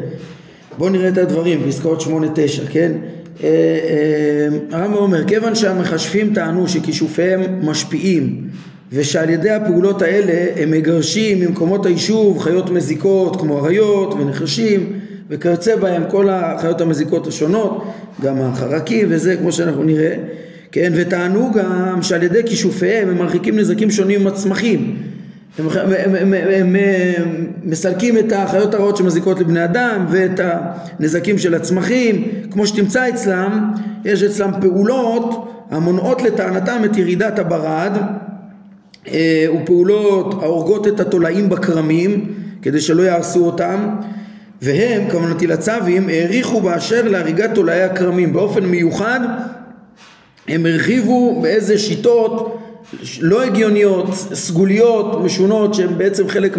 בואו 0.78 0.90
נראה 0.90 1.10
את 1.10 1.18
הדברים, 1.18 1.62
פסקאות 1.68 2.02
8-9, 2.02 2.08
כן? 2.70 2.92
אה, 3.44 3.50
אה, 3.50 4.48
הרמב"ם 4.72 4.98
אומר, 4.98 5.28
כיוון 5.28 5.56
שהמכשפים 5.56 6.34
טענו 6.34 6.68
שכישופיהם 6.68 7.42
משפיעים 7.62 8.48
ושעל 8.92 9.30
ידי 9.30 9.50
הפעולות 9.50 10.02
האלה 10.02 10.62
הם 10.62 10.72
מגרשים 10.72 11.40
ממקומות 11.40 11.86
היישוב 11.86 12.40
חיות 12.40 12.70
מזיקות 12.70 13.36
כמו 13.36 13.66
אריות 13.66 14.14
ונחשים 14.14 14.95
וכיוצא 15.30 15.76
בהם 15.76 16.04
כל 16.10 16.30
החיות 16.30 16.82
המזיקות 16.82 17.28
השונות, 17.28 17.94
גם 18.22 18.42
החרקים 18.42 19.08
וזה 19.10 19.36
כמו 19.36 19.52
שאנחנו 19.52 19.84
נראה. 19.84 20.16
כן, 20.72 20.94
וטענו 20.96 21.52
גם 21.54 22.02
שעל 22.02 22.24
ידי 22.24 22.42
כישופיהם 22.46 23.10
הם 23.10 23.18
מרחיקים 23.18 23.60
נזקים 23.60 23.92
שונים 23.92 24.22
עם 24.22 24.28
הצמחים 24.28 24.98
הם, 25.60 25.68
הם, 25.70 26.16
הם, 26.16 26.34
הם, 26.34 26.76
הם 26.76 26.76
מסלקים 27.64 28.18
את 28.18 28.32
החיות 28.32 28.74
הרעות 28.74 28.98
שמזיקות 28.98 29.40
לבני 29.40 29.64
אדם 29.64 30.06
ואת 30.10 30.40
הנזקים 31.00 31.38
של 31.38 31.56
הצמחים. 31.56 32.28
כמו 32.52 32.68
שתמצא 32.68 33.10
אצלם 33.10 33.72
יש 34.06 34.24
אצלם 34.24 34.52
פעולות 34.62 35.52
המונעות 35.72 36.22
לטענתם 36.22 36.82
את 36.86 36.98
ירידת 36.98 37.40
הברד 37.40 37.92
אה, 39.08 39.46
ופעולות 39.56 40.34
ההורגות 40.44 40.88
את 40.88 41.00
התולעים 41.00 41.50
בכרמים 41.50 42.34
כדי 42.62 42.82
שלא 42.82 43.04
יהרסו 43.04 43.46
אותם 43.46 43.90
והם, 44.66 45.10
כוונתי 45.12 45.48
לצווים, 45.48 46.10
העריכו 46.10 46.62
באשר 46.62 47.08
להריגת 47.08 47.50
תולעי 47.54 47.84
הכרמים 47.84 48.34
באופן 48.34 48.66
מיוחד 48.66 49.20
הם 50.48 50.66
הרחיבו 50.66 51.42
באיזה 51.42 51.78
שיטות 51.78 52.62
לא 53.22 53.44
הגיוניות, 53.44 54.14
סגוליות, 54.34 55.24
משונות, 55.24 55.74
שהן 55.74 55.98
בעצם 55.98 56.28
חלק 56.28 56.58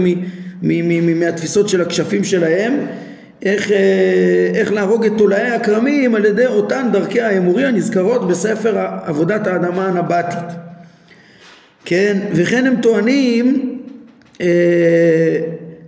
מהתפיסות 1.16 1.68
של 1.68 1.80
הכשפים 1.80 2.24
שלהם, 2.24 2.86
איך, 3.42 3.70
אה, 3.70 4.50
איך 4.54 4.72
להרוג 4.72 5.04
את 5.04 5.12
תולעי 5.18 5.50
הכרמים 5.50 6.14
על 6.14 6.24
ידי 6.24 6.46
אותן 6.46 6.88
דרכי 6.92 7.20
האמורי 7.20 7.64
הנזכרות 7.66 8.28
בספר 8.28 8.86
עבודת 9.04 9.46
האדמה 9.46 9.86
הנבטית. 9.86 10.56
כן, 11.84 12.18
וכן 12.32 12.66
הם 12.66 12.76
טוענים 12.82 13.78
אה, 14.40 14.46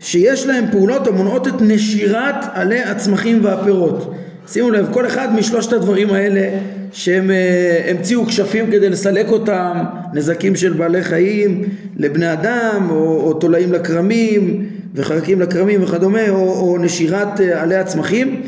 שיש 0.00 0.46
להם 0.46 0.64
פעולות 0.70 1.06
המונעות 1.06 1.48
את 1.48 1.54
נשירת 1.60 2.44
עלי 2.52 2.80
הצמחים 2.80 3.44
והפירות. 3.44 4.14
שימו 4.46 4.70
לב, 4.70 4.88
כל 4.92 5.06
אחד 5.06 5.34
משלושת 5.34 5.72
הדברים 5.72 6.10
האלה 6.10 6.58
שהם 6.92 7.30
אה, 7.30 7.90
המציאו 7.90 8.26
כשפים 8.26 8.66
כדי 8.66 8.88
לסלק 8.88 9.28
אותם, 9.28 9.84
נזקים 10.14 10.56
של 10.56 10.72
בעלי 10.72 11.02
חיים 11.02 11.64
לבני 11.96 12.32
אדם, 12.32 12.86
או, 12.90 13.20
או 13.20 13.34
תולעים 13.34 13.72
לכרמים, 13.72 14.68
וחרקים 14.94 15.40
לכרמים 15.40 15.82
וכדומה, 15.82 16.30
או, 16.30 16.36
או 16.36 16.78
נשירת 16.78 17.40
אה, 17.40 17.62
עלי 17.62 17.76
הצמחים, 17.76 18.42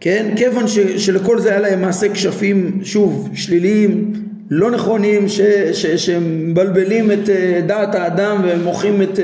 כן? 0.00 0.32
כיוון 0.36 0.68
ש, 0.68 0.78
שלכל 0.78 1.40
זה 1.40 1.50
היה 1.50 1.60
להם 1.60 1.80
מעשה 1.80 2.08
כשפים, 2.08 2.80
שוב, 2.82 3.28
שליליים, 3.34 4.12
לא 4.56 4.70
נכונים, 4.70 5.28
ש, 5.28 5.40
ש, 5.72 5.86
שמבלבלים 5.86 7.12
את 7.12 7.28
אה, 7.28 7.60
דעת 7.66 7.94
האדם 7.94 8.36
ומוחים 8.44 9.02
את 9.02 9.18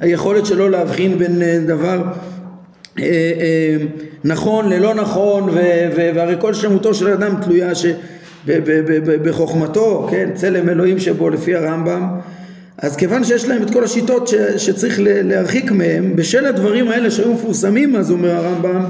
היכולת 0.00 0.46
שלו 0.46 0.68
להבחין 0.68 1.18
בין 1.18 1.42
דבר 1.66 2.02
נכון 4.24 4.68
ללא 4.68 4.94
נכון, 4.94 5.48
והרי 5.96 6.34
כל 6.40 6.54
שלמותו 6.54 6.94
של 6.94 7.08
אדם 7.08 7.34
תלויה 7.42 7.74
ש... 7.74 7.86
בחוכמתו, 9.22 10.08
כן, 10.10 10.30
צלם 10.34 10.68
אלוהים 10.68 10.98
שבו 10.98 11.30
לפי 11.30 11.54
הרמב"ם, 11.54 12.08
אז 12.78 12.96
כיוון 12.96 13.24
שיש 13.24 13.48
להם 13.48 13.62
את 13.62 13.70
כל 13.70 13.84
השיטות 13.84 14.28
ש, 14.28 14.34
שצריך 14.34 14.98
להרחיק 15.02 15.70
מהם, 15.70 16.16
בשל 16.16 16.46
הדברים 16.46 16.88
האלה 16.88 17.10
שהיו 17.10 17.32
מפורסמים, 17.32 17.96
אז 17.96 18.10
אומר 18.10 18.30
הרמב"ם, 18.30 18.84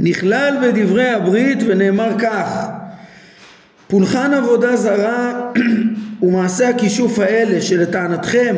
נכלל 0.00 0.54
בדברי 0.62 1.08
הברית 1.08 1.58
ונאמר 1.66 2.10
כך: 2.18 2.66
פולחן 3.88 4.34
עבודה 4.34 4.76
זרה 4.76 5.50
ומעשה 6.22 6.68
הכישוף 6.68 7.18
האלה 7.18 7.60
שלטענתכם 7.60 8.56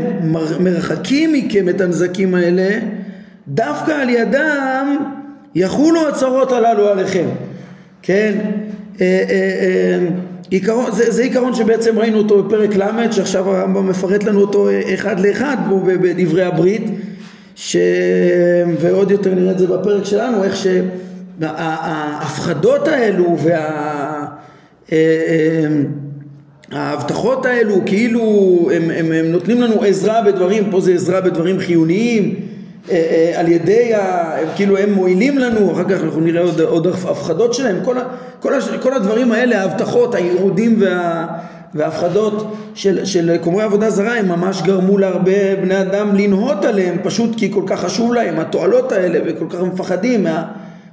מרחקים 0.60 1.32
מכם 1.32 1.68
את 1.68 1.80
הנזקים 1.80 2.34
האלה, 2.34 2.78
דווקא 3.48 3.92
על 3.92 4.10
ידם 4.10 4.96
יחולו 5.54 6.08
הצרות 6.08 6.52
הללו 6.52 6.88
עליכם. 6.88 7.26
כן? 8.02 8.34
אה, 9.00 9.24
אה, 9.30 9.34
אה, 9.60 10.08
עיקרון, 10.50 10.92
זה, 10.92 11.10
זה 11.10 11.22
עיקרון 11.22 11.54
שבעצם 11.54 11.98
ראינו 11.98 12.18
אותו 12.18 12.42
בפרק 12.42 12.76
ל', 12.76 13.12
שעכשיו 13.12 13.50
הרמב"ם 13.50 13.88
מפרט 13.88 14.24
לנו 14.24 14.40
אותו 14.40 14.68
אחד 14.94 15.20
לאחד 15.20 15.56
בדברי 15.84 16.44
הברית, 16.44 16.82
ש... 17.56 17.76
ועוד 18.80 19.10
יותר 19.10 19.34
נראה 19.34 19.50
את 19.50 19.58
זה 19.58 19.66
בפרק 19.66 20.04
שלנו, 20.04 20.44
איך 20.44 20.56
שההפחדות 21.40 22.88
האלו 22.88 23.36
וההבטחות 26.72 27.46
האלו 27.46 27.74
כאילו 27.86 28.22
הם, 28.74 28.90
הם, 28.90 29.12
הם 29.12 29.26
נותנים 29.26 29.62
לנו 29.62 29.82
עזרה 29.82 30.22
בדברים, 30.22 30.70
פה 30.70 30.80
זה 30.80 30.92
עזרה 30.92 31.20
בדברים 31.20 31.58
חיוניים 31.58 32.34
אה, 32.90 32.94
אה, 32.96 33.40
על 33.40 33.48
ידי, 33.48 33.94
ה, 33.94 34.34
כאילו 34.56 34.76
הם 34.78 34.92
מועילים 34.92 35.38
לנו, 35.38 35.72
אחר 35.72 35.84
כך 35.84 36.04
אנחנו 36.04 36.20
נראה 36.20 36.42
עוד, 36.42 36.60
עוד 36.60 36.86
הפחדות 36.86 37.54
שלהם, 37.54 37.76
כל, 37.84 37.96
כל, 38.40 38.52
כל 38.82 38.92
הדברים 38.94 39.32
האלה, 39.32 39.60
ההבטחות, 39.60 40.14
הירודים 40.14 40.76
וה, 40.80 41.26
וההפחדות 41.74 42.54
של, 42.74 43.04
של 43.04 43.36
קומרי 43.40 43.62
עבודה 43.62 43.90
זרה, 43.90 44.14
הם 44.14 44.28
ממש 44.28 44.62
גרמו 44.62 44.98
להרבה 44.98 45.56
בני 45.62 45.80
אדם 45.80 46.16
לנהות 46.16 46.64
עליהם, 46.64 46.96
פשוט 47.02 47.36
כי 47.36 47.52
כל 47.52 47.62
כך 47.66 47.80
חשוב 47.80 48.14
להם 48.14 48.38
התועלות 48.38 48.92
האלה 48.92 49.18
וכל 49.26 49.46
כך 49.50 49.60
מפחדים 49.60 50.24
מה, 50.24 50.44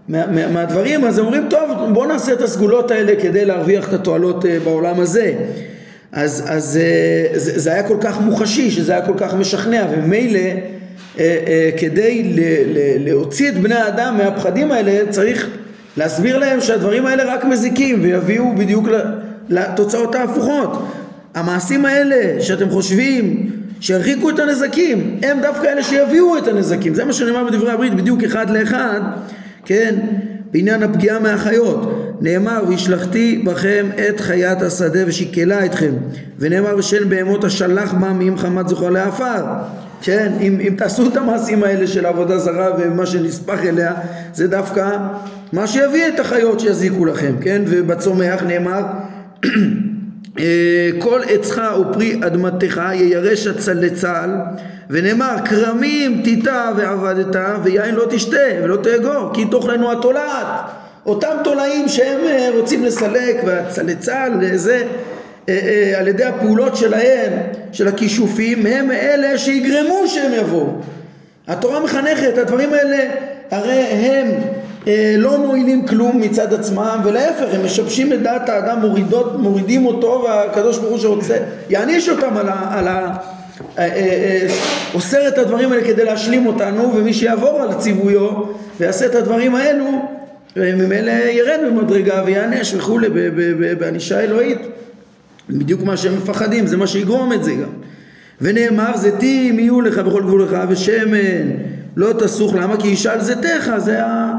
מה, 0.08 0.28
מה, 0.28 0.48
מהדברים, 0.48 1.06
אז 1.06 1.20
אומרים, 1.20 1.48
טוב, 1.50 1.70
בואו 1.94 2.06
נעשה 2.06 2.34
את 2.34 2.42
הסגולות 2.42 2.92
האלה 2.92 3.14
כדי 3.22 3.46
להרוויח 3.46 3.90
את 3.90 3.94
התועלות 3.94 4.46
אה, 4.46 4.58
בעולם 4.64 5.00
הזה. 5.00 5.34
אז, 6.12 6.44
אז 6.48 6.64
זה, 7.34 7.60
זה 7.60 7.74
היה 7.74 7.84
כל 7.84 7.98
כך 8.02 8.22
מוחשי, 8.22 8.72
שזה 8.72 8.92
היה 8.92 9.06
כל 9.06 9.14
כך 9.18 9.34
משכנע, 9.34 9.86
וממילא 9.92 10.40
אה, 10.40 10.54
אה, 11.20 11.70
כדי 11.78 12.36
להוציא 13.00 13.50
את 13.50 13.58
בני 13.58 13.76
האדם 13.76 14.18
מהפחדים 14.18 14.72
האלה 14.72 15.12
צריך 15.12 15.50
להסביר 15.98 16.38
להם 16.38 16.62
שהדברים 16.62 17.06
האלה 17.06 17.34
רק 17.34 17.44
מזיקים 17.44 18.04
ויביאו 18.04 18.56
בדיוק 18.56 18.88
לתוצאות 19.50 20.16
ההפוכות. 20.16 20.86
המעשים 21.36 21.86
האלה 21.86 22.42
שאתם 22.42 22.70
חושבים 22.70 23.50
שירחיקו 23.80 24.30
את 24.30 24.40
הנזקים 24.40 25.20
הם 25.24 25.42
דווקא 25.42 25.68
אלה 25.68 25.84
שיביאו 25.84 26.38
את 26.38 26.48
הנזקים 26.48 26.94
זה 26.94 27.06
מה 27.06 27.14
שנאמר 27.14 27.44
בדברי 27.44 27.72
הברית 27.72 27.94
בדיוק 27.94 28.24
אחד 28.24 28.50
לאחד 28.50 29.02
כן 29.66 29.96
בעניין 30.52 30.84
הפגיעה 30.84 31.20
מהחיות 31.20 31.92
נאמר 32.22 32.64
והשלכתי 32.70 33.42
בכם 33.46 33.86
את 34.10 34.20
חיית 34.20 34.62
השדה 34.62 35.00
ושיקלה 35.08 35.66
אתכם 35.66 35.92
ונאמר 36.40 36.78
ושל 36.78 37.04
בהמות 37.04 37.44
השלח 37.44 37.94
בה 37.94 38.14
מעם 38.14 38.38
חמת 38.38 38.68
זוכר 38.68 38.90
לעפר 38.90 39.44
כן, 40.02 40.32
אם, 40.42 40.58
אם 40.62 40.74
תעשו 40.78 41.08
את 41.08 41.18
המעשים 41.18 41.64
האלה 41.64 41.88
של 41.88 42.06
עבודה 42.06 42.40
זרה 42.40 42.70
ומה 42.80 43.06
שנספח 43.06 43.66
אליה, 43.66 43.94
זה 44.34 44.48
דווקא 44.48 44.98
מה 45.54 45.68
שיביא 45.68 46.08
את 46.08 46.20
החיות 46.20 46.60
שיזיקו 46.60 47.06
לכם, 47.06 47.36
כן? 47.42 47.62
ובצומח 47.66 48.44
נאמר 48.44 48.82
כל 51.00 51.22
עצך 51.30 51.62
ופרי 51.82 52.20
אדמתך 52.26 52.82
יירש 52.94 53.48
הצלצל 53.48 54.30
ונאמר 54.90 55.36
כרמים 55.46 56.22
תיטע 56.24 56.72
ועבדת 56.78 57.36
ויין 57.64 57.96
לא 57.96 58.06
תשתה 58.10 58.38
ולא 58.64 58.76
תאגור 58.76 59.30
כי 59.34 59.46
תאכלנו 59.46 59.92
התולעת 59.92 60.48
אותם 61.06 61.38
תולעים 61.44 61.88
שהם 61.88 62.20
אה, 62.28 62.50
רוצים 62.56 62.84
לסלק 62.84 63.42
והצלצל 63.46 64.32
זה 64.56 64.84
אה, 65.50 65.60
אה, 65.64 66.00
על 66.00 66.08
ידי 66.08 66.24
הפעולות 66.24 66.76
שלהם, 66.76 67.34
של 67.72 67.88
הכישופים, 67.88 68.66
הם 68.66 68.92
אלה 68.92 69.38
שיגרמו 69.38 70.08
שהם 70.08 70.34
יבואו. 70.34 70.68
התורה 71.48 71.80
מחנכת, 71.80 72.38
הדברים 72.38 72.74
האלה 72.74 72.98
הרי 73.52 73.82
הם 73.82 74.28
אה, 74.28 74.65
לא 75.18 75.38
מועילים 75.38 75.88
כלום 75.88 76.22
מצד 76.22 76.54
עצמם 76.54 77.00
ולהפך 77.04 77.46
הם 77.54 77.66
משבשים 77.66 78.14
את 78.14 78.22
דעת 78.22 78.50
האדם, 78.50 78.82
מורידות, 78.82 79.40
מורידים 79.40 79.86
אותו 79.86 80.26
והקדוש 80.26 80.78
ברוך 80.78 80.92
הוא 80.92 81.00
שרוצה 81.00 81.38
יעניש 81.70 82.10
אותם 82.10 82.38
על 82.38 82.50
ה... 82.50 82.78
על 82.80 82.88
ה 82.88 83.16
אוסר 84.94 85.28
את 85.28 85.38
הדברים 85.38 85.72
האלה 85.72 85.84
כדי 85.84 86.06
להשלים 86.06 86.46
אותנו 86.46 86.94
ומי 86.96 87.14
שיעבור 87.14 87.62
על 87.62 87.74
ציוויו 87.74 88.30
ויעשה 88.80 89.06
את 89.06 89.16
הדברים 89.16 89.56
האלו 89.56 89.86
ממילא 90.56 91.12
ירד 91.12 91.60
במדרגה 91.68 92.24
ויענש 92.26 92.74
וכולי 92.74 93.08
בענישה 93.80 94.20
אלוהית 94.20 94.60
בדיוק 95.50 95.84
מה 95.84 95.98
שהם 95.98 96.16
מפחדים, 96.18 96.68
זה 96.68 96.78
מה 96.78 96.88
שיגרום 96.88 97.34
את 97.34 97.44
זה 97.44 97.52
גם. 97.52 97.70
ונאמר 98.42 98.98
זיתים 98.98 99.60
יהיו 99.60 99.82
לך 99.82 99.98
בכל 100.00 100.22
גבולך 100.22 100.58
ושמן 100.70 101.50
לא 101.96 102.14
תסוך, 102.14 102.56
למה? 102.56 102.78
כי 102.78 102.88
ישאל 102.88 103.22
זיתך, 103.22 103.72
זה 103.78 104.06
ה... 104.06 104.34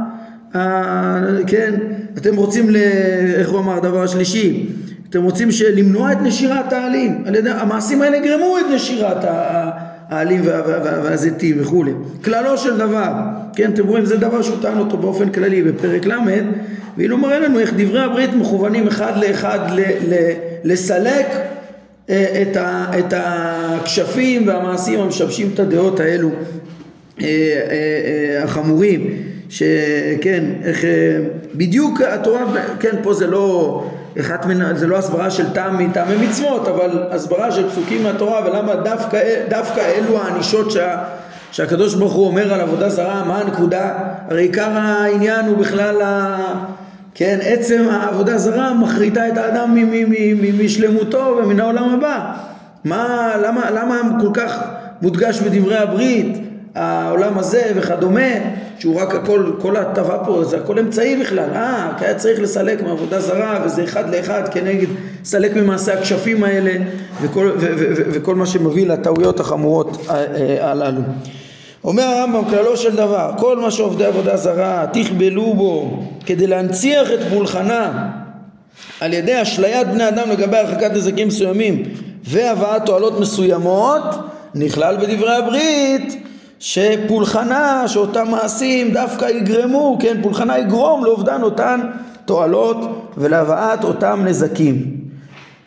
כן, 1.47 1.75
אתם 2.19 2.37
רוצים, 2.37 2.71
ל... 2.71 2.77
איך 3.35 3.51
הוא 3.51 3.59
אמר 3.59 3.77
הדבר 3.77 4.03
השלישי? 4.03 4.67
אתם 5.11 5.23
רוצים 5.23 5.49
למנוע 5.77 6.13
את 6.13 6.19
נשירת 6.23 6.73
העלים, 6.73 7.23
על 7.27 7.35
ידי, 7.35 7.51
המעשים 7.51 8.03
האלה 8.03 8.17
יגרמו 8.17 8.59
את 8.59 8.65
נשירת 8.75 9.25
העלים 10.09 10.41
וה... 10.45 10.63
וה... 10.67 10.79
וה... 10.85 11.01
והזיתים 11.05 11.57
וכולי. 11.61 11.93
כללו 12.25 12.59
של 12.59 12.77
דבר, 12.79 13.13
כן, 13.57 13.71
אתם 13.75 13.87
רואים, 13.87 14.05
זה 14.05 14.17
דבר 14.17 14.43
שהוא 14.43 14.57
טען 14.63 14.79
אותו 14.79 14.97
באופן 14.97 15.29
כללי 15.29 15.63
בפרק 15.63 16.07
ל', 16.07 16.13
ואילו 16.97 17.19
מראה 17.19 17.39
לנו 17.39 17.59
איך 17.59 17.73
דברי 17.77 18.01
הברית 18.01 18.35
מכוונים 18.35 18.87
אחד 18.87 19.13
לאחד 19.17 19.59
ל... 19.73 19.81
ל... 19.81 20.15
לסלק 20.65 21.27
אה, 22.11 22.43
את, 22.43 22.57
ה, 22.57 22.91
את 22.99 23.15
הכשפים 23.17 24.49
והמעשים 24.49 25.01
המשבשים 25.01 25.51
את 25.55 25.61
הדעות 25.61 26.01
האלו 26.01 26.31
אה, 27.21 27.27
אה, 27.27 28.45
החמורים 28.45 29.26
שכן 29.49 30.45
איך 30.65 30.85
בדיוק 31.55 32.01
התורה 32.01 32.41
כן 32.81 32.97
פה 33.03 33.15
זה 33.15 33.27
לא 33.27 33.85
אחת 34.21 34.47
מן, 34.47 34.77
זה 34.77 34.87
לא 34.87 34.97
הסברה 34.99 35.31
של 35.31 35.53
טעם 35.53 35.79
מטעמי 35.79 36.27
מצוות 36.27 36.69
אבל 36.69 37.03
הסברה 37.11 37.53
של 37.53 37.71
פסוקים 37.71 38.03
מהתורה 38.03 38.47
ולמה 38.47 38.75
דווקא, 38.75 39.19
דווקא 39.49 39.81
אלו 39.81 40.19
הענישות 40.23 40.71
שה, 40.71 40.99
שהקדוש 41.53 41.95
ברוך 41.95 42.13
הוא 42.13 42.27
אומר 42.27 42.55
על 42.55 42.61
עבודה 42.61 42.89
זרה 42.89 43.25
מה 43.25 43.39
הנקודה 43.39 43.95
הרי 44.29 44.43
עיקר 44.43 44.71
העניין 44.73 45.47
הוא 45.47 45.57
בכלל 45.59 46.03
ה... 46.03 46.37
כן, 47.15 47.39
עצם 47.43 47.89
העבודה 47.91 48.39
זרה 48.39 48.75
מחריטה 48.75 49.29
את 49.29 49.37
האדם 49.37 49.77
משלמותו 50.59 51.39
ומן 51.39 51.61
העולם 51.61 51.95
הבא. 51.95 52.33
מה, 52.85 53.33
למה, 53.43 53.71
למה 53.71 54.01
כל 54.21 54.31
כך 54.35 54.65
מודגש 55.03 55.41
בדברי 55.41 55.77
הברית, 55.77 56.39
העולם 56.75 57.39
הזה 57.39 57.63
וכדומה, 57.75 58.31
שהוא 58.79 59.01
רק 59.01 59.15
הכל, 59.15 59.53
כל 59.61 59.77
ההטבה 59.77 60.19
פה 60.27 60.45
זה 60.45 60.57
הכל 60.57 60.79
אמצעי 60.79 61.17
בכלל, 61.17 61.51
אה, 61.55 61.93
כי 61.99 62.05
היה 62.05 62.15
צריך 62.15 62.41
לסלק 62.41 62.83
מעבודה 62.83 63.21
זרה 63.21 63.63
וזה 63.65 63.85
אחד 63.85 64.15
לאחד 64.15 64.49
כנגד, 64.49 64.87
סלק 65.25 65.57
ממעשה 65.57 65.95
הכשפים 65.95 66.45
האלה 66.45 66.73
וכל, 67.23 67.51
ו, 67.57 67.67
ו, 67.79 67.93
ו, 67.97 68.03
וכל 68.13 68.35
מה 68.35 68.47
שמביא 68.47 68.87
לטעויות 68.87 69.41
החמורות 69.41 70.07
אה, 70.11 70.15
אה, 70.15 70.71
הללו. 70.71 71.01
אומר 71.85 72.03
הרמב"ם 72.03 72.45
כללו 72.51 72.77
של 72.77 72.97
דבר, 72.97 73.31
כל 73.39 73.59
מה 73.59 73.71
שעובדי 73.71 74.05
עבודה 74.05 74.37
זרה 74.37 74.87
תכבלו 74.93 75.55
בו 75.55 76.03
כדי 76.27 76.47
להנציח 76.47 77.13
את 77.13 77.19
פולחנה 77.31 78.11
על 79.01 79.13
ידי 79.13 79.43
אשליית 79.43 79.89
בני 79.89 80.09
אדם 80.09 80.31
לגבי 80.31 80.57
הרחקת 80.57 80.91
נזקים 80.91 81.29
מסוימים 81.29 81.83
והבאת 82.25 82.87
תועלות 82.87 83.21
מסוימות 83.21 84.03
נכלל 84.55 84.97
בדברי 84.97 85.35
הברית 85.35 86.23
שפולחנה, 86.59 87.89
שאותם 87.89 88.27
מעשים 88.31 88.93
דווקא 88.93 89.25
יגרמו, 89.25 89.97
כן, 90.01 90.17
פולחנה 90.23 90.59
יגרום 90.59 91.05
לאובדן 91.05 91.43
אותן 91.43 91.81
תועלות 92.25 92.77
ולהבאת 93.17 93.85
אותם 93.85 94.21
נזקים. 94.25 94.97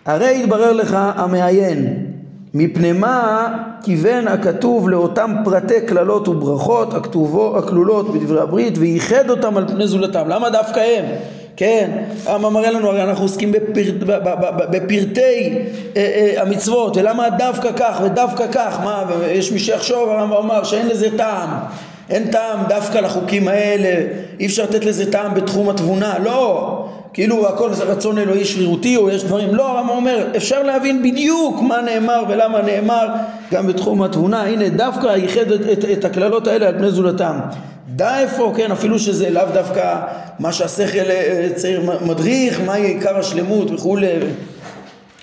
הרי 0.05 0.41
יתברר 0.43 0.73
לך 0.73 0.97
המעיין 1.15 2.05
מפני 2.53 2.91
מה 2.91 3.47
כיוון 3.83 4.27
הכתוב 4.27 4.89
לאותם 4.89 5.35
פרטי 5.45 5.81
קללות 5.81 6.27
וברכות 6.27 6.93
הכתובו, 6.93 7.57
הכלולות 7.57 8.13
בדברי 8.13 8.41
הברית 8.41 8.77
וייחד 8.77 9.29
אותם 9.29 9.57
על 9.57 9.67
פני 9.67 9.87
זולתם. 9.87 10.27
למה 10.27 10.49
דווקא 10.49 10.79
הם? 10.79 11.05
כן, 11.59 11.91
הרמב"ם 12.25 12.53
מראה 12.53 12.71
לנו, 12.71 12.89
הרי 12.89 13.03
אנחנו 13.03 13.25
עוסקים 13.25 13.51
בפרט, 13.51 13.93
בפרטי 14.71 15.59
אה, 15.97 16.01
אה, 16.01 16.41
המצוות, 16.41 16.97
ולמה 16.97 17.29
דווקא 17.29 17.69
כך 17.77 18.01
ודווקא 18.03 18.45
כך, 18.51 18.79
מה, 18.83 19.03
יש 19.27 19.51
מי 19.51 19.59
שיחשוב, 19.59 20.09
הרמב"ם 20.09 20.35
אמר 20.37 20.63
שאין 20.63 20.87
לזה 20.87 21.17
טעם, 21.17 21.49
אין 22.09 22.31
טעם 22.31 22.59
דווקא 22.69 22.97
לחוקים 22.97 23.47
האלה, 23.47 24.07
אי 24.39 24.45
אפשר 24.45 24.63
לתת 24.63 24.85
לזה 24.85 25.11
טעם 25.11 25.33
בתחום 25.33 25.69
התבונה, 25.69 26.19
לא, 26.23 26.85
כאילו 27.13 27.47
הכל 27.47 27.73
זה 27.73 27.83
רצון 27.83 28.17
אלוהי 28.17 28.45
שרירותי 28.45 28.97
או 28.97 29.09
יש 29.09 29.23
דברים, 29.23 29.55
לא, 29.55 29.69
הרמב"ם 29.69 29.89
אומר, 29.89 30.27
אפשר 30.37 30.63
להבין 30.63 31.03
בדיוק 31.03 31.61
מה 31.61 31.81
נאמר 31.81 32.23
ולמה 32.29 32.61
נאמר 32.61 33.07
גם 33.51 33.67
בתחום 33.67 34.01
התבונה, 34.01 34.43
הנה 34.43 34.69
דווקא 34.69 35.07
ייחד 35.07 35.51
את, 35.51 35.61
את, 35.71 35.85
את 35.85 36.05
הקללות 36.05 36.47
האלה 36.47 36.67
על 36.67 36.77
פני 36.77 36.91
זולתם. 36.91 37.39
דע 37.99 38.19
איפה, 38.19 38.53
כן, 38.55 38.71
אפילו 38.71 38.99
שזה 38.99 39.29
לאו 39.29 39.43
דווקא 39.53 40.01
מה 40.39 40.51
שהשכל 40.53 41.11
אה, 41.11 41.49
צעיר 41.55 41.91
מדריך, 42.05 42.61
מהי 42.65 42.85
עיקר 42.85 43.17
השלמות 43.17 43.71
וכולי, 43.71 44.07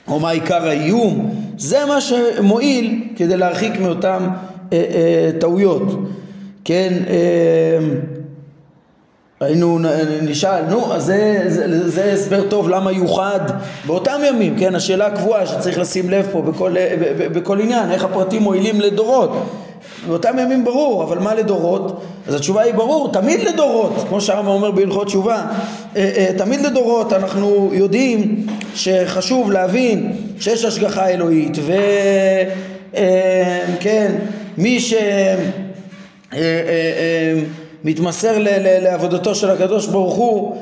או 0.09 0.21
מה 0.21 0.31
עיקר 0.31 0.69
האיום, 0.69 1.35
זה 1.59 1.85
מה 1.89 2.01
שמועיל 2.01 3.05
כדי 3.17 3.37
להרחיק 3.37 3.81
מאותם 3.81 4.29
אה, 4.73 4.85
אה, 4.95 5.31
טעויות, 5.41 5.83
כן, 6.65 6.93
אה, 7.09 7.79
היינו 9.41 9.79
נשאל, 10.23 10.63
נו, 10.69 10.95
אז 10.95 11.05
זה, 11.05 11.43
זה, 11.47 11.89
זה 11.91 12.13
הסבר 12.13 12.49
טוב 12.49 12.69
למה 12.69 12.93
יוחד 12.93 13.41
באותם 13.87 14.21
ימים, 14.29 14.59
כן, 14.59 14.75
השאלה 14.75 15.07
הקבועה 15.07 15.47
שצריך 15.47 15.79
לשים 15.79 16.11
לב 16.11 16.29
פה 16.33 16.43
בכל, 16.43 16.75
בכל 17.19 17.61
עניין, 17.61 17.91
איך 17.91 18.05
הפרטים 18.05 18.43
מועילים 18.43 18.81
לדורות. 18.81 19.31
באותם 20.09 20.39
ימים 20.39 20.65
ברור, 20.65 21.03
אבל 21.05 21.19
מה 21.19 21.35
לדורות? 21.35 22.03
אז 22.27 22.35
התשובה 22.35 22.63
היא 22.63 22.75
ברור, 22.75 23.13
תמיד 23.13 23.41
לדורות, 23.41 23.93
כמו 24.09 24.21
שהרמב"ם 24.21 24.49
אומר 24.49 24.71
בהלכות 24.71 25.07
תשובה, 25.07 25.47
אה, 25.97 26.11
אה, 26.17 26.31
תמיד 26.39 26.61
לדורות 26.61 27.13
אנחנו 27.13 27.71
יודעים 27.73 28.47
שחשוב 28.75 29.53
להבין 29.53 30.17
שיש 30.41 30.65
השגחה 30.65 31.09
אלוהית, 31.09 31.59
וכן, 31.59 32.97
אה, 33.87 34.17
מי 34.59 34.81
ש... 34.81 34.95
מתמסר 37.85 38.37
לעבודתו 38.83 39.35
של 39.35 39.51
הקדוש 39.51 39.87
ברוך 39.87 40.15
הוא 40.15 40.57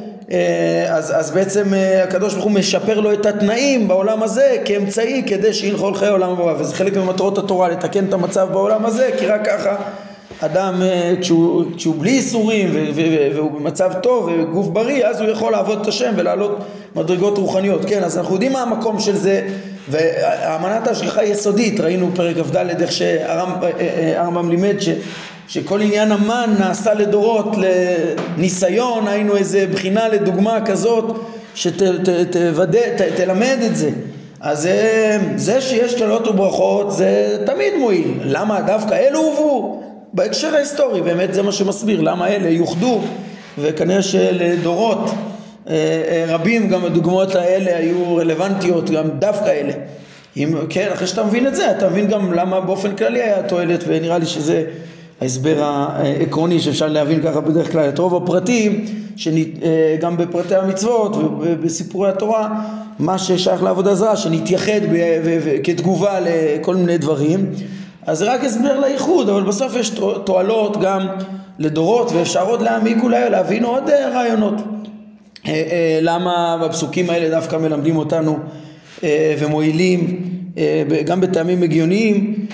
אז, 0.88 1.12
אז 1.16 1.30
בעצם 1.30 1.74
אה, 1.74 2.04
הקדוש 2.04 2.32
ברוך 2.32 2.44
הוא 2.44 2.52
משפר 2.52 3.00
לו 3.00 3.12
את 3.12 3.26
התנאים 3.26 3.88
בעולם 3.88 4.22
הזה 4.22 4.56
כאמצעי 4.64 5.22
כדי 5.26 5.54
שינחול 5.54 5.94
חיי 5.94 6.08
עולם 6.08 6.30
הבא 6.30 6.54
וזה 6.58 6.74
חלק 6.74 6.96
ממטרות 6.96 7.38
התורה 7.38 7.68
לתקן 7.68 8.04
את 8.04 8.12
המצב 8.12 8.48
בעולם 8.52 8.86
הזה 8.86 9.10
כי 9.18 9.26
רק 9.26 9.46
ככה 9.46 9.76
אדם 10.40 10.82
אה, 10.82 11.14
כשהוא, 11.20 11.64
כשהוא 11.76 11.94
בלי 11.98 12.10
איסורים 12.10 12.70
והוא 13.34 13.52
במצב 13.52 13.92
טוב 14.02 14.30
וגוף 14.38 14.66
בריא 14.66 15.06
אז 15.06 15.20
הוא 15.20 15.28
יכול 15.28 15.52
לעבוד 15.52 15.80
את 15.80 15.86
השם 15.86 16.12
ולעלות 16.16 16.58
מדרגות 16.96 17.38
רוחניות. 17.38 17.80
כן 17.86 18.02
אז 18.02 18.18
אנחנו 18.18 18.34
יודעים 18.34 18.52
מה 18.52 18.62
המקום 18.62 19.00
של 19.00 19.16
זה 19.16 19.48
ואמנת 19.88 20.86
ההשגחה 20.86 21.20
היא 21.20 21.32
יסודית 21.32 21.80
ראינו 21.80 22.10
פרק 22.14 22.36
כ"ד 22.36 22.80
איך 22.80 22.92
שהרמב"ם 22.92 24.50
לימד 24.50 24.80
ש... 24.80 24.88
שכל 25.48 25.80
עניין 25.80 26.12
המן 26.12 26.54
נעשה 26.58 26.94
לדורות 26.94 27.56
לניסיון, 27.56 29.08
היינו 29.08 29.36
איזה 29.36 29.66
בחינה 29.72 30.08
לדוגמה 30.08 30.58
כזאת 30.66 31.04
שתלמד 31.54 33.58
את 33.66 33.76
זה. 33.76 33.90
אז 34.40 34.62
זה, 34.62 35.18
זה 35.36 35.60
שיש 35.60 35.94
קללות 35.94 36.28
וברכות 36.28 36.92
זה 36.92 37.38
תמיד 37.46 37.72
מועיל. 37.78 38.20
למה 38.24 38.60
דווקא 38.60 38.94
אלו 38.94 39.18
הובאו? 39.18 39.82
בהקשר 40.12 40.54
ההיסטורי 40.54 41.02
באמת 41.02 41.34
זה 41.34 41.42
מה 41.42 41.52
שמסביר 41.52 42.00
למה 42.00 42.28
אלה 42.28 42.48
יוחדו 42.48 43.00
וכנראה 43.58 44.02
שלדורות 44.02 45.10
אה, 45.68 45.74
אה, 45.74 46.24
רבים 46.28 46.68
גם 46.68 46.84
הדוגמאות 46.84 47.34
האלה 47.34 47.76
היו 47.76 48.16
רלוונטיות 48.16 48.90
גם 48.90 49.10
דווקא 49.18 49.50
אלה. 49.50 49.72
אם, 50.36 50.54
כן, 50.68 50.88
אחרי 50.92 51.06
שאתה 51.06 51.24
מבין 51.24 51.46
את 51.46 51.56
זה 51.56 51.70
אתה 51.70 51.88
מבין 51.88 52.06
גם 52.06 52.32
למה 52.32 52.60
באופן 52.60 52.96
כללי 52.96 53.22
היה 53.22 53.42
תועלת 53.42 53.84
ונראה 53.86 54.18
לי 54.18 54.26
שזה 54.26 54.64
ההסבר 55.20 55.62
העקרוני 55.62 56.60
שאפשר 56.60 56.88
להבין 56.88 57.22
ככה 57.22 57.40
בדרך 57.40 57.72
כלל 57.72 57.88
את 57.88 57.98
רוב 57.98 58.22
הפרטים 58.22 58.84
אה, 59.62 60.10
בפרטי 60.16 60.54
המצוות 60.54 61.16
ובסיפורי 61.16 62.08
התורה 62.08 62.48
מה 62.98 63.18
ששייך 63.18 63.62
לעבודה 63.62 63.94
זרה 63.94 64.16
שנתייחד 64.16 64.80
כתגובה 65.64 66.18
לכל 66.20 66.76
מיני 66.76 66.98
דברים. 66.98 67.46
אז 68.06 68.18
זה 68.18 68.34
רק 68.34 68.44
הסבר 68.44 68.80
לייחוד 68.80 69.28
אבל 69.28 69.42
בסוף 69.42 69.76
יש 69.76 69.92
תועלות 70.24 70.80
גם 70.82 71.06
לדורות 71.58 72.12
ואפשר 72.12 72.46
עוד 72.46 72.62
להעמיק 72.62 72.98
אולי 73.02 73.30
להבין 73.30 73.64
עוד 73.64 73.90
אה, 73.90 74.08
רעיונות. 74.08 74.54
אה, 75.46 75.98
למה 76.02 76.58
בפסוקים 76.64 77.10
האלה 77.10 77.30
דווקא 77.30 77.56
מלמדים 77.56 77.96
אותנו 77.96 78.38
ומועילים 79.38 80.30
גם 81.04 81.20
בטעמים 81.20 81.62
הגיוניים 81.62 82.46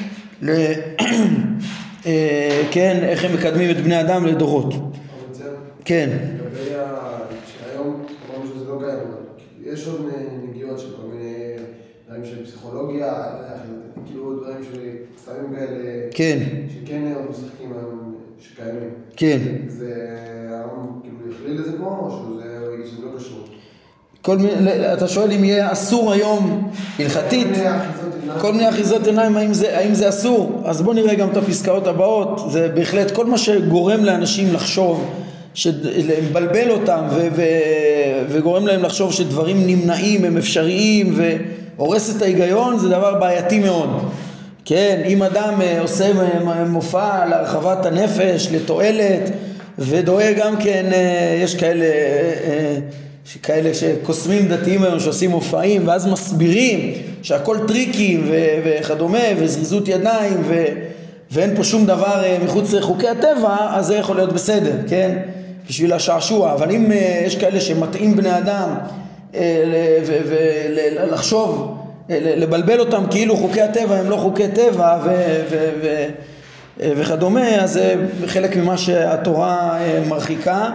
כן, 2.70 3.00
איך 3.02 3.24
הם 3.24 3.34
מקדמים 3.34 3.70
את 3.70 3.76
בני 3.76 4.00
אדם 4.00 4.26
לדורות. 4.26 4.74
כן. 5.84 6.10
לגבי 6.34 6.70
שהיום 7.46 8.04
אמרנו 8.30 8.46
שזה 8.54 8.64
לא 8.64 8.78
קיים, 8.78 8.98
יש 9.64 9.86
עוד 9.86 10.08
נגיעות 10.48 10.78
של 10.78 10.96
כל 10.96 11.02
מיני 11.02 11.56
דברים 12.08 12.24
של 12.24 12.44
פסיכולוגיה, 12.44 13.24
כאילו 14.06 14.40
דברים 14.40 14.64
של 14.72 14.80
סמים 15.24 15.54
כאלה, 15.56 16.08
כן. 16.10 16.38
שכן 16.68 17.02
משחקים 17.30 17.72
היום, 17.72 18.14
שקיימים. 18.40 18.90
כן. 19.16 19.38
זה, 19.68 20.16
כאילו 21.02 21.32
יכליל 21.32 21.60
לזה 21.60 21.72
כמו, 21.76 21.88
או 21.88 22.10
שזה 22.86 23.02
לא 23.02 23.18
קשור? 23.18 23.44
כל 24.22 24.38
מיני, 24.38 24.92
אתה 24.92 25.08
שואל 25.08 25.32
אם 25.32 25.44
יהיה 25.44 25.72
אסור 25.72 26.12
היום 26.12 26.70
הלכתית, 26.98 27.46
כל 27.46 27.52
מיני 27.52 27.76
אחיזות 27.76 28.14
עיניים, 29.06 29.36
האם 29.36 29.54
זה, 29.54 29.78
האם 29.78 29.94
זה 29.94 30.08
אסור? 30.08 30.62
אז 30.64 30.82
בואו 30.82 30.94
נראה 30.94 31.14
גם 31.14 31.28
את 31.28 31.36
הפסקאות 31.36 31.86
הבאות, 31.86 32.42
זה 32.50 32.68
בהחלט 32.74 33.10
כל 33.10 33.26
מה 33.26 33.38
שגורם 33.38 34.04
לאנשים 34.04 34.54
לחשוב, 34.54 35.10
מבלבל 36.30 36.70
אותם 36.70 37.00
ו, 37.10 37.28
ו, 37.32 37.42
וגורם 38.28 38.66
להם 38.66 38.82
לחשוב 38.82 39.12
שדברים 39.12 39.66
נמנעים, 39.66 40.24
הם 40.24 40.36
אפשריים 40.36 41.18
והורס 41.76 42.16
את 42.16 42.22
ההיגיון, 42.22 42.78
זה 42.78 42.88
דבר 42.88 43.14
בעייתי 43.14 43.58
מאוד. 43.58 43.88
כן, 44.64 45.02
אם 45.06 45.22
אדם 45.22 45.54
אה, 45.62 45.80
עושה 45.80 46.10
מופע 46.66 47.26
להרחבת 47.26 47.86
הנפש, 47.86 48.48
לתועלת, 48.52 49.30
ודואג 49.78 50.34
גם 50.36 50.56
כן, 50.56 50.86
אה, 50.92 51.40
יש 51.42 51.54
כאלה 51.54 51.84
אה, 51.84 52.78
שכאלה 53.32 53.74
שקוסמים 53.74 54.48
דתיים 54.48 54.82
היום 54.82 55.00
שעושים 55.00 55.30
מופעים 55.30 55.88
ואז 55.88 56.06
מסבירים 56.06 56.92
שהכל 57.22 57.58
טריקים 57.68 58.24
ו- 58.30 58.60
וכדומה 58.64 59.18
וזריזות 59.38 59.88
ידיים 59.88 60.42
ו- 60.44 60.66
ואין 61.30 61.56
פה 61.56 61.64
שום 61.64 61.86
דבר 61.86 62.24
אה, 62.24 62.38
מחוץ 62.44 62.72
לחוקי 62.72 63.08
הטבע 63.08 63.56
אז 63.70 63.86
זה 63.86 63.96
יכול 63.96 64.16
להיות 64.16 64.32
בסדר, 64.32 64.72
כן? 64.88 65.18
בשביל 65.68 65.92
השעשוע 65.92 66.52
אבל 66.52 66.70
אם 66.70 66.92
אה, 66.92 67.22
יש 67.26 67.36
כאלה 67.36 67.60
שמטעים 67.60 68.16
בני 68.16 68.38
אדם 68.38 68.68
אה, 69.34 69.64
ולחשוב, 70.06 71.76
לבלבל 72.08 72.80
אותם 72.80 73.04
כאילו 73.10 73.36
חוקי 73.36 73.62
הטבע 73.62 73.96
הם 73.96 74.10
לא 74.10 74.16
חוקי 74.16 74.48
טבע 74.48 74.98
וכדומה 76.78 77.48
אז 77.48 77.72
זה 77.72 77.94
חלק 78.26 78.56
ממה 78.56 78.78
שהתורה 78.78 79.78
מרחיקה 80.08 80.70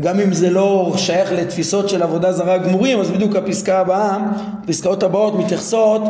גם 0.00 0.20
אם 0.20 0.32
זה 0.32 0.50
לא 0.50 0.92
שייך 0.96 1.32
לתפיסות 1.32 1.88
של 1.88 2.02
עבודה 2.02 2.32
זרה 2.32 2.58
גמורים, 2.58 3.00
אז 3.00 3.10
בדיוק 3.10 3.36
הפסקה 3.36 3.78
הבאה, 3.78 4.18
הפסקאות 4.64 5.02
הבאות 5.02 5.34
מתייחסות 5.34 6.02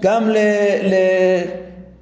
גם 0.00 0.28
ל, 0.28 0.36
ל, 0.82 0.94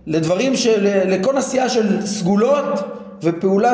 לדברים 0.07 0.57
של, 0.57 0.89
לכל 1.07 1.37
עשייה 1.37 1.69
של 1.69 2.07
סגולות 2.07 2.81
ופעולה 3.23 3.73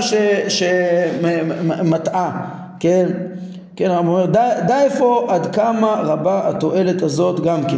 שמטעה, 0.48 2.44
כן? 2.80 3.06
כן, 3.76 3.90
הרמב"ם 3.90 4.08
אומר, 4.08 4.26
דע 4.66 4.82
איפה 4.82 5.26
עד 5.28 5.54
כמה 5.54 6.00
רבה 6.04 6.48
התועלת 6.48 7.02
הזאת 7.02 7.40
גם 7.40 7.62
כן. 7.62 7.76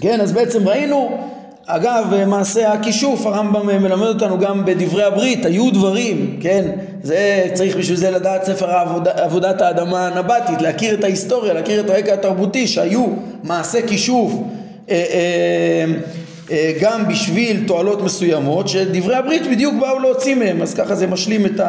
כן, 0.00 0.20
אז 0.20 0.32
בעצם 0.32 0.68
ראינו, 0.68 1.18
אגב, 1.66 2.24
מעשה 2.26 2.72
הכישוף, 2.72 3.26
הרמב"ם 3.26 3.66
מלמד 3.66 4.06
אותנו 4.06 4.38
גם 4.38 4.64
בדברי 4.64 5.04
הברית, 5.04 5.46
היו 5.46 5.70
דברים, 5.70 6.38
כן, 6.40 6.70
זה 7.02 7.46
צריך 7.54 7.76
בשביל 7.76 7.96
זה 7.96 8.10
לדעת 8.10 8.44
ספר 8.44 8.70
העבודה, 8.70 9.10
עבודת 9.14 9.60
האדמה 9.60 10.06
הנבטית, 10.06 10.62
להכיר 10.62 10.94
את 10.94 11.04
ההיסטוריה, 11.04 11.52
להכיר 11.52 11.80
את 11.80 11.90
הרקע 11.90 12.14
התרבותי, 12.14 12.66
שהיו 12.66 13.06
מעשה 13.42 13.86
כישוף 13.86 14.32
אה, 14.90 15.04
אה, 15.10 15.84
אה, 16.50 16.72
גם 16.80 17.08
בשביל 17.08 17.64
תועלות 17.66 18.02
מסוימות, 18.02 18.68
שדברי 18.68 19.16
הברית 19.16 19.42
בדיוק 19.50 19.74
באו 19.80 19.98
להוציא 19.98 20.34
מהם, 20.34 20.62
אז 20.62 20.74
ככה 20.74 20.94
זה 20.94 21.06
משלים 21.06 21.46
את 21.46 21.60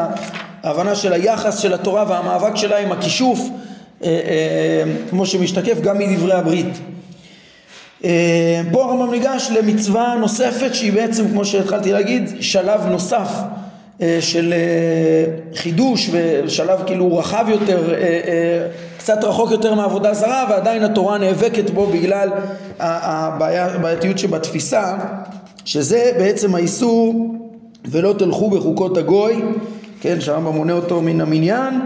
ההבנה 0.64 0.96
של 0.96 1.14
היחס 1.14 1.60
של 1.60 1.74
התורה 1.74 2.06
והמאבק 2.08 2.56
שלה 2.56 2.78
עם 2.78 2.92
הכישוף, 2.92 3.40
אה, 4.04 4.08
אה, 4.08 4.84
כמו 5.10 5.26
שמשתקף 5.26 5.82
גם 5.82 5.98
מדברי 5.98 6.34
הברית. 6.34 6.80
אה, 8.04 8.62
פה 8.72 8.84
הרמב"ם 8.84 9.12
ניגש 9.12 9.50
למצווה 9.58 10.16
נוספת 10.20 10.76
שהיא 10.76 10.94
בעצם 10.94 11.28
כמו 11.28 11.46
שהתחלתי 11.46 11.92
להגיד 11.92 12.30
שלב 12.40 12.86
נוסף 12.86 13.30
אה, 14.02 14.18
של 14.20 14.54
אה, 14.54 15.56
חידוש 15.56 16.10
ושלב 16.12 16.80
כאילו 16.86 17.18
רחב 17.18 17.46
יותר 17.50 17.94
קצת 18.98 19.24
רחוק 19.24 19.52
יותר 19.52 19.74
מעבודה 19.74 20.14
זרה 20.14 20.46
ועדיין 20.50 20.84
התורה 20.84 21.18
נאבקת 21.18 21.70
בו 21.70 21.86
בגלל 21.86 22.30
הבעייתיות 22.80 24.18
שבתפיסה 24.20 24.98
שזה 25.66 26.12
בעצם 26.18 26.56
האיסור 26.56 27.36
ולא 27.86 28.16
תלכו 28.18 28.50
בחוקות 28.50 28.98
הגוי 28.98 29.42
כן 30.02 30.22
שהרמב"ם 30.22 30.56
מונה 30.56 30.74
אותו 30.74 31.02
מן 31.02 31.22
המניין 31.22 31.82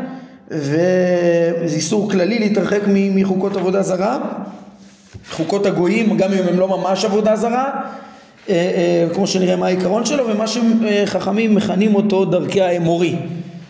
וזה 0.48 1.76
איסור 1.76 2.12
כללי 2.12 2.40
להתרחק 2.40 2.82
מחוקות 2.88 3.58
עבודה 3.58 3.82
זרה 3.82 4.20
חוקות 5.32 5.66
הגויים, 5.66 6.18
גם 6.18 6.34
אם 6.34 6.48
הם 6.50 6.60
לא 6.60 6.68
ממש 6.68 7.06
עבודה 7.06 7.36
זרה, 7.36 7.72
אה, 8.50 8.56
אה, 8.56 9.08
כמו 9.14 9.28
שנראה 9.28 9.56
מה 9.56 9.66
העיקרון 9.66 10.06
שלו, 10.06 10.28
ומה 10.28 10.46
שחכמים 10.48 11.56
מכנים 11.56 11.96
אותו 11.96 12.26
דרכי 12.26 12.62
האמורי. 12.62 13.16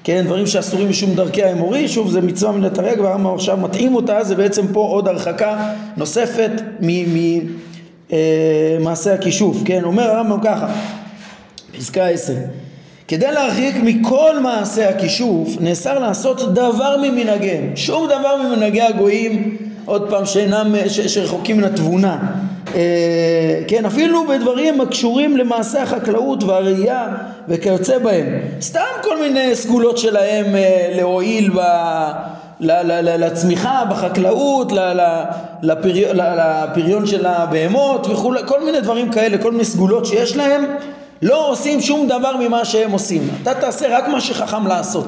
כן, 0.04 0.26
דברים 0.26 0.48
שאסורים 0.48 0.90
משום 0.90 1.16
דרכי 1.16 1.44
האמורי, 1.44 1.88
שוב 1.88 2.12
זה 2.12 2.22
מצווה 2.22 2.52
מן 2.52 2.66
התרי"ג 2.66 3.00
והרמב"ם 3.00 3.34
עכשיו 3.34 3.58
מתאים 3.58 3.96
אותה, 3.96 4.24
זה 4.24 4.36
בעצם 4.36 4.66
פה 4.74 4.80
עוד 4.80 5.08
הרחקה 5.08 5.72
נוספת 5.98 6.52
ממעשה 6.80 9.10
אה, 9.10 9.16
הכישוף, 9.16 9.58
כן, 9.66 9.84
אומר 9.84 10.04
הרמב"ם 10.04 10.40
ככה, 10.44 10.68
פסקה 11.78 12.08
עשר 12.08 12.34
כדי 13.08 13.32
להרחיק 13.32 13.76
מכל 13.84 14.40
מעשה 14.40 14.90
הכישוף 14.90 15.50
נאסר 15.60 16.00
לעשות 16.00 16.54
דבר 16.54 16.98
ממנהגיהם, 17.02 17.72
שום 17.76 18.06
דבר 18.06 18.44
ממנהגי 18.44 18.82
הגויים 18.82 19.58
עוד 19.90 20.10
פעם 20.10 20.26
שאינם, 20.26 20.76
ש, 20.88 21.00
שרחוקים 21.00 21.58
מן 21.58 21.64
התבונה 21.64 22.18
אה, 22.76 23.62
כן 23.68 23.86
אפילו 23.86 24.28
בדברים 24.28 24.82
הקשורים 24.82 25.38
למעשה 25.38 25.84
החקלאות 25.84 26.44
והראייה 26.44 27.08
וכיוצא 27.48 27.98
בהם 27.98 28.26
סתם 28.62 28.80
כל 29.04 29.22
מיני 29.22 29.56
סגולות 29.56 29.98
שלהם 29.98 30.56
אה, 30.56 30.92
להועיל 30.96 31.50
ב... 31.56 31.60
לצמיחה 32.60 33.84
בחקלאות, 33.90 34.72
לפריון 35.62 37.06
של 37.06 37.26
הבהמות 37.26 38.08
וכולי, 38.08 38.40
כל 38.46 38.66
מיני 38.66 38.82
דברים 38.82 39.12
כאלה, 39.12 39.38
כל 39.38 39.52
מיני 39.52 39.66
סגולות 39.66 40.06
שיש 40.06 40.38
להם, 40.38 40.66
לא 41.22 41.52
עושים 41.52 41.82
שום 41.82 42.08
דבר 42.08 42.38
ממה 42.40 42.66
שהם 42.66 42.92
עושים. 42.92 43.30
אתה 43.44 43.54
תעשה 43.54 43.98
רק 43.98 44.08
מה 44.08 44.22
שחכם 44.22 44.68
לעשות. 44.68 45.08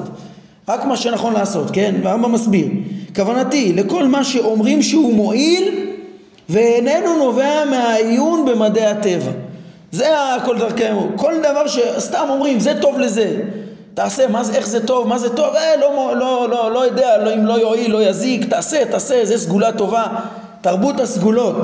רק 0.68 0.84
מה 0.84 0.96
שנכון 0.96 1.32
לעשות, 1.32 1.70
כן? 1.72 1.94
והרמב"ם 2.02 2.32
מסביר. 2.32 2.66
כוונתי, 3.14 3.72
לכל 3.72 4.04
מה 4.04 4.24
שאומרים 4.24 4.82
שהוא 4.82 5.14
מועיל 5.14 5.86
ואיננו 6.48 7.16
נובע 7.16 7.64
מהעיון 7.70 8.44
במדעי 8.44 8.86
הטבע. 8.86 9.30
זה 9.92 10.34
הכל 10.34 10.58
דרכי 10.58 10.90
אמור. 10.90 11.08
כל 11.16 11.34
דבר 11.38 11.66
שסתם 11.66 12.26
אומרים, 12.28 12.60
זה 12.60 12.72
טוב 12.80 12.98
לזה. 12.98 13.40
תעשה, 13.94 14.28
מה 14.28 14.44
זה, 14.44 14.52
איך 14.54 14.66
זה 14.66 14.86
טוב, 14.86 15.08
מה 15.08 15.18
זה 15.18 15.36
טוב, 15.36 15.54
אה, 15.54 15.76
לא, 15.76 16.16
לא, 16.16 16.48
לא, 16.50 16.72
לא 16.72 16.84
יודע, 16.84 17.18
לא, 17.18 17.34
אם 17.34 17.46
לא 17.46 17.52
יועיל, 17.52 17.90
לא 17.90 18.02
יזיק, 18.02 18.50
תעשה, 18.50 18.84
תעשה, 18.84 19.24
זה 19.24 19.38
סגולה 19.38 19.72
טובה. 19.72 20.06
תרבות 20.60 21.00
הסגולות, 21.00 21.56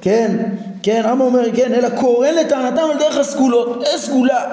כן? 0.00 0.36
כן, 0.82 1.02
הרמב"ם 1.04 1.20
אומר, 1.20 1.56
כן, 1.56 1.74
אלא 1.74 1.88
קורא 1.88 2.28
לטענתם 2.28 2.82
על 2.90 2.98
דרך 2.98 3.16
הסגולות. 3.16 3.84
אה, 3.86 3.98
סגולה. 3.98 4.44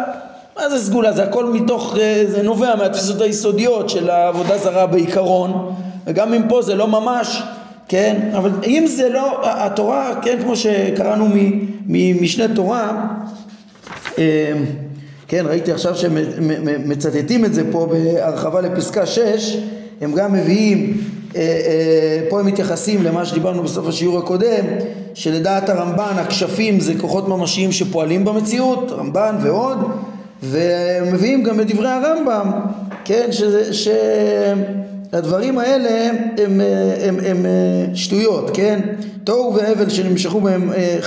מה 0.60 0.70
זה 0.70 0.86
סגולה? 0.86 1.14
זה 1.14 1.24
הכל 1.24 1.46
מתוך, 1.46 1.98
אה, 2.00 2.24
זה 2.28 2.42
נובע 2.44 2.76
מהתפיסות 2.76 3.22
היסודיות 3.22 3.90
של 3.90 4.10
העבודה 4.10 4.58
זרה 4.58 4.86
בעיקרון 4.86 5.76
וגם 6.08 6.34
אם 6.34 6.42
פה 6.50 6.62
זה 6.62 6.76
לא 6.76 6.88
ממש, 6.88 7.44
כן, 7.88 8.30
אבל 8.38 8.52
אם 8.66 8.84
זה 8.88 9.10
לא, 9.10 9.40
התורה, 9.44 10.20
כן, 10.22 10.38
כמו 10.42 10.56
שקראנו 10.56 11.28
ממשנה 11.86 12.56
תורה, 12.56 13.08
אה, 14.18 14.54
כן, 15.28 15.46
ראיתי 15.48 15.72
עכשיו 15.72 15.96
שמצטטים 15.96 17.46
את 17.46 17.54
זה 17.54 17.64
פה 17.72 17.88
בהרחבה 17.92 18.62
לפסקה 18.62 19.06
6, 19.06 19.58
הם 20.02 20.14
גם 20.14 20.34
מביאים, 20.34 20.98
אה, 21.36 22.22
פה 22.30 22.40
הם 22.40 22.46
מתייחסים 22.46 23.04
למה 23.04 23.26
שדיברנו 23.26 23.64
בסוף 23.64 23.88
השיעור 23.88 24.18
הקודם, 24.18 24.66
שלדעת 25.14 25.70
הרמב"ן 25.70 26.14
הכשפים 26.18 26.80
זה 26.80 26.94
כוחות 26.98 27.28
ממשיים 27.28 27.72
שפועלים 27.72 28.26
במציאות, 28.26 28.92
רמב"ן 28.92 29.36
ועוד 29.42 29.78
ומביאים 30.44 31.44
גם 31.44 31.58
בדברי 31.58 31.90
הרמב"ם, 31.90 32.52
כן, 33.06 33.28
שזה, 33.32 33.74
שהדברים 35.12 35.58
האלה 35.58 36.10
הם, 36.10 36.18
הם, 36.38 36.62
הם, 37.02 37.20
הם 37.26 37.46
שטויות, 37.94 38.52
כן, 38.54 38.80
תוהו 39.24 39.56
והבל 39.56 39.90
שנמשכו 39.90 40.42
בהם 40.42 40.74
אה, 40.74 40.98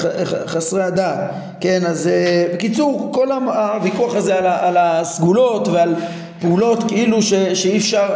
חסרי 0.47 0.83
הדעת, 0.83 1.31
כן, 1.61 1.83
אז 1.87 2.07
אה, 2.07 2.47
בקיצור 2.55 3.11
כל 3.13 3.33
הוויכוח 3.33 4.15
הזה 4.15 4.39
על, 4.39 4.47
על 4.47 4.77
הסגולות 4.77 5.69
ועל 5.69 5.95
פעולות 6.41 6.85
כאילו 6.89 7.23
ש, 7.23 7.35
שאי 7.35 7.77
אפשר, 7.77 8.09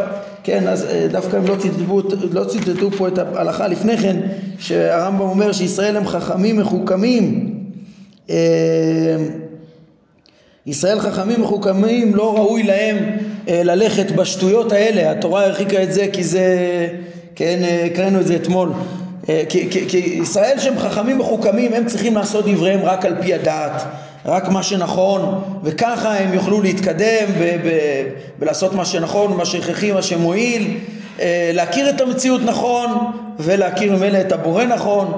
כן, 0.43 0.67
אז 0.67 0.85
אה, 0.85 1.07
דווקא 1.11 1.37
הם 1.37 1.45
לא 1.47 1.55
ציטטו, 1.55 2.01
לא 2.31 2.43
ציטטו 2.43 2.91
פה 2.91 3.07
את 3.07 3.17
ההלכה 3.17 3.67
לפני 3.67 3.97
כן, 3.97 4.17
שהרמב"ם 4.59 5.21
אומר 5.21 5.51
שישראל 5.51 5.97
הם 5.97 6.07
חכמים 6.07 6.57
מחוכמים 6.57 7.53
ישראל 10.67 10.99
חכמים 10.99 11.41
מחוכמים 11.41 12.15
לא 12.15 12.35
ראוי 12.37 12.63
להם 12.63 12.97
אה, 13.49 13.61
ללכת 13.63 14.11
בשטויות 14.11 14.71
האלה, 14.71 15.11
התורה 15.11 15.45
הרחיקה 15.45 15.83
את 15.83 15.93
זה 15.93 16.07
כי 16.13 16.23
זה, 16.23 16.47
כן, 17.35 17.59
אה, 17.63 17.85
הקראנו 17.85 18.19
את 18.19 18.27
זה 18.27 18.35
אתמול, 18.35 18.71
אה, 19.29 19.43
כי, 19.49 19.67
כי, 19.71 19.89
כי 19.89 19.97
ישראל 19.97 20.59
שהם 20.59 20.79
חכמים 20.79 21.17
מחוכמים 21.17 21.73
הם 21.73 21.85
צריכים 21.85 22.15
לעשות 22.15 22.45
דבריהם 22.47 22.79
רק 22.83 23.05
על 23.05 23.15
פי 23.21 23.33
הדעת, 23.33 23.83
רק 24.25 24.49
מה 24.49 24.63
שנכון, 24.63 25.41
וככה 25.63 26.17
הם 26.17 26.33
יוכלו 26.33 26.61
להתקדם 26.61 27.27
ולעשות 28.39 28.73
מה 28.73 28.85
שנכון, 28.85 29.37
מה 29.37 29.45
שהכרחי, 29.45 29.91
מה 29.91 30.01
שמועיל, 30.01 30.77
להכיר 31.53 31.89
את 31.89 32.01
המציאות 32.01 32.41
נכון 32.45 32.89
ולהכיר 33.39 33.95
ממילא 33.95 34.21
את 34.21 34.31
הבורא 34.31 34.65
נכון 34.65 35.13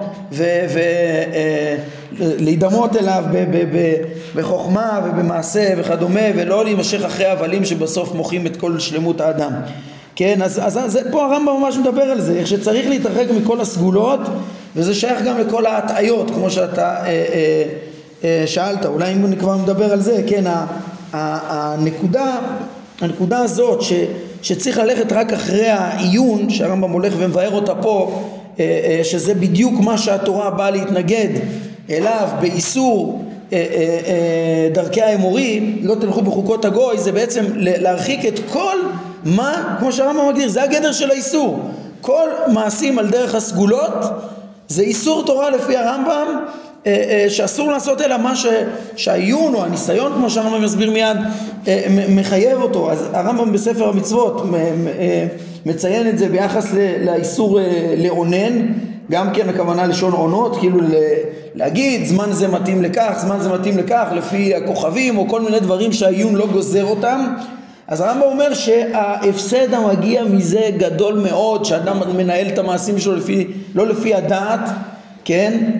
ולהידמות 2.19 2.95
אליו 2.95 3.23
בחוכמה 4.35 4.99
ובמעשה 5.05 5.73
וכדומה 5.77 6.21
ולא 6.35 6.63
להימשך 6.63 7.05
אחרי 7.05 7.25
הבלים 7.25 7.65
שבסוף 7.65 8.13
מוחים 8.13 8.47
את 8.47 8.57
כל 8.57 8.79
שלמות 8.79 9.21
האדם. 9.21 9.51
כן, 10.15 10.41
אז, 10.41 10.59
אז, 10.63 10.77
אז 10.77 10.99
פה 11.11 11.25
הרמב"ם 11.25 11.53
ממש 11.61 11.77
מדבר 11.77 12.01
על 12.01 12.21
זה, 12.21 12.33
איך 12.33 12.47
שצריך 12.47 12.89
להתרחק 12.89 13.25
מכל 13.41 13.61
הסגולות 13.61 14.19
וזה 14.75 14.95
שייך 14.95 15.21
גם 15.21 15.37
לכל 15.37 15.65
ההטעיות 15.65 16.31
כמו 16.31 16.49
שאתה 16.49 16.95
אה, 16.95 17.05
אה, 17.05 17.63
אה, 18.23 18.43
שאלת, 18.47 18.85
אולי 18.85 19.13
אם 19.13 19.25
אני 19.25 19.37
כבר 19.37 19.57
מדבר 19.57 19.91
על 19.93 20.01
זה, 20.01 20.23
כן, 20.27 20.43
הנקודה, 21.13 22.39
הנקודה 23.01 23.39
הזאת 23.39 23.81
ש, 23.81 23.93
שצריך 24.41 24.77
ללכת 24.77 25.11
רק 25.11 25.33
אחרי 25.33 25.67
העיון 25.67 26.49
שהרמב"ם 26.49 26.91
הולך 26.91 27.13
ומבאר 27.17 27.51
אותה 27.51 27.75
פה 27.75 28.11
אה, 28.11 28.23
אה, 28.23 28.38
שזה 29.03 29.33
בדיוק 29.33 29.73
מה 29.79 29.97
שהתורה 29.97 30.49
באה 30.49 30.71
להתנגד 30.71 31.29
אליו 31.89 32.27
באיסור 32.41 33.25
אה, 33.53 34.69
דרכי 34.73 35.01
האמורי 35.01 35.73
לא 35.81 35.95
תלכו 35.95 36.21
בחוקות 36.21 36.65
הגוי 36.65 36.97
זה 36.97 37.11
בעצם 37.11 37.45
להרחיק 37.55 38.25
את 38.25 38.39
כל 38.49 38.77
מה 39.23 39.75
כמו 39.79 39.91
שהרמב"ם 39.91 40.27
מגדיר 40.29 40.49
זה 40.49 40.63
הגדר 40.63 40.91
של 40.91 41.11
האיסור. 41.11 41.59
כל 42.01 42.27
מעשים 42.53 42.99
על 42.99 43.07
דרך 43.07 43.35
הסגולות 43.35 43.93
זה 44.67 44.81
איסור 44.81 45.25
תורה 45.25 45.49
לפי 45.49 45.77
הרמב"ם 45.77 46.27
אה, 46.87 46.91
אה, 47.09 47.29
שאסור 47.29 47.71
לעשות 47.71 48.01
אלא 48.01 48.17
מה 48.17 48.33
שהעיון 48.95 49.53
או 49.53 49.63
הניסיון 49.63 50.13
כמו 50.13 50.29
שהרמב"ם 50.29 50.63
מסביר 50.63 50.91
מיד 50.91 51.17
אה, 51.67 51.85
מחייב 52.09 52.61
אותו. 52.61 52.91
אז 52.91 53.07
הרמב"ם 53.13 53.53
בספר 53.53 53.89
המצוות 53.89 54.43
מציין 55.65 56.07
את 56.07 56.17
זה 56.17 56.29
ביחס 56.29 56.73
לאיסור 57.05 57.59
לאונן 57.97 58.67
גם 59.11 59.33
כן 59.33 59.49
הכוונה 59.49 59.87
לשון 59.87 60.11
עונות, 60.11 60.57
כאילו 60.59 60.79
להגיד 61.55 62.05
זמן 62.05 62.31
זה 62.31 62.47
מתאים 62.47 62.81
לכך, 62.81 63.13
זמן 63.17 63.39
זה 63.39 63.49
מתאים 63.49 63.77
לכך, 63.77 64.07
לפי 64.15 64.55
הכוכבים 64.55 65.17
או 65.17 65.27
כל 65.27 65.41
מיני 65.41 65.59
דברים 65.59 65.93
שהעיון 65.93 66.35
לא 66.35 66.47
גוזר 66.47 66.85
אותם. 66.85 67.33
אז 67.87 68.01
הרמב"ם 68.01 68.21
אומר 68.21 68.53
שההפסד 68.53 69.73
המגיע 69.73 70.23
מזה 70.23 70.69
גדול 70.77 71.13
מאוד, 71.29 71.65
שאדם 71.65 71.97
מנהל 72.17 72.47
את 72.47 72.57
המעשים 72.59 72.99
שלו 72.99 73.15
לפי, 73.15 73.47
לא 73.75 73.87
לפי 73.87 74.13
הדעת, 74.13 74.69
כן? 75.25 75.71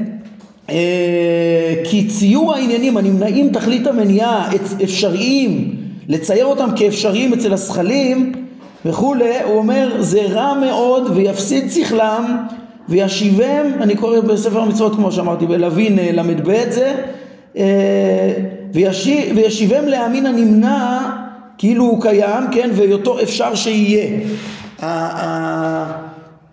אה, 0.70 1.74
כי 1.84 2.08
ציור 2.08 2.56
העניינים 2.56 2.98
הנמנעים 2.98 3.50
תכלית 3.50 3.88
המניעה 3.88 4.50
אפשריים, 4.84 5.76
לצייר 6.08 6.46
אותם 6.46 6.70
כאפשריים 6.76 7.34
אצל 7.34 7.54
הזכלים 7.54 8.39
וכולי, 8.86 9.42
הוא 9.44 9.58
אומר 9.58 9.96
זה 10.00 10.22
רע 10.22 10.54
מאוד 10.54 11.12
ויפסיד 11.16 11.72
שכלם 11.72 12.38
וישיבם, 12.90 13.66
אני 13.82 13.96
קורא 13.96 14.20
בספר 14.20 14.60
המצוות 14.60 14.96
כמו 14.96 15.12
שאמרתי, 15.12 15.46
בלווין 15.46 16.00
אה, 16.00 16.12
ל"ב 16.12 16.70
זה, 16.70 16.96
אה, 17.58 18.34
וישיבם 19.34 19.86
להאמין 19.86 20.26
הנמנע 20.26 21.00
כאילו 21.58 21.84
הוא 21.84 22.02
קיים, 22.02 22.44
כן, 22.52 22.70
והיותו 22.74 23.22
אפשר 23.22 23.56
שיהיה. 23.56 24.20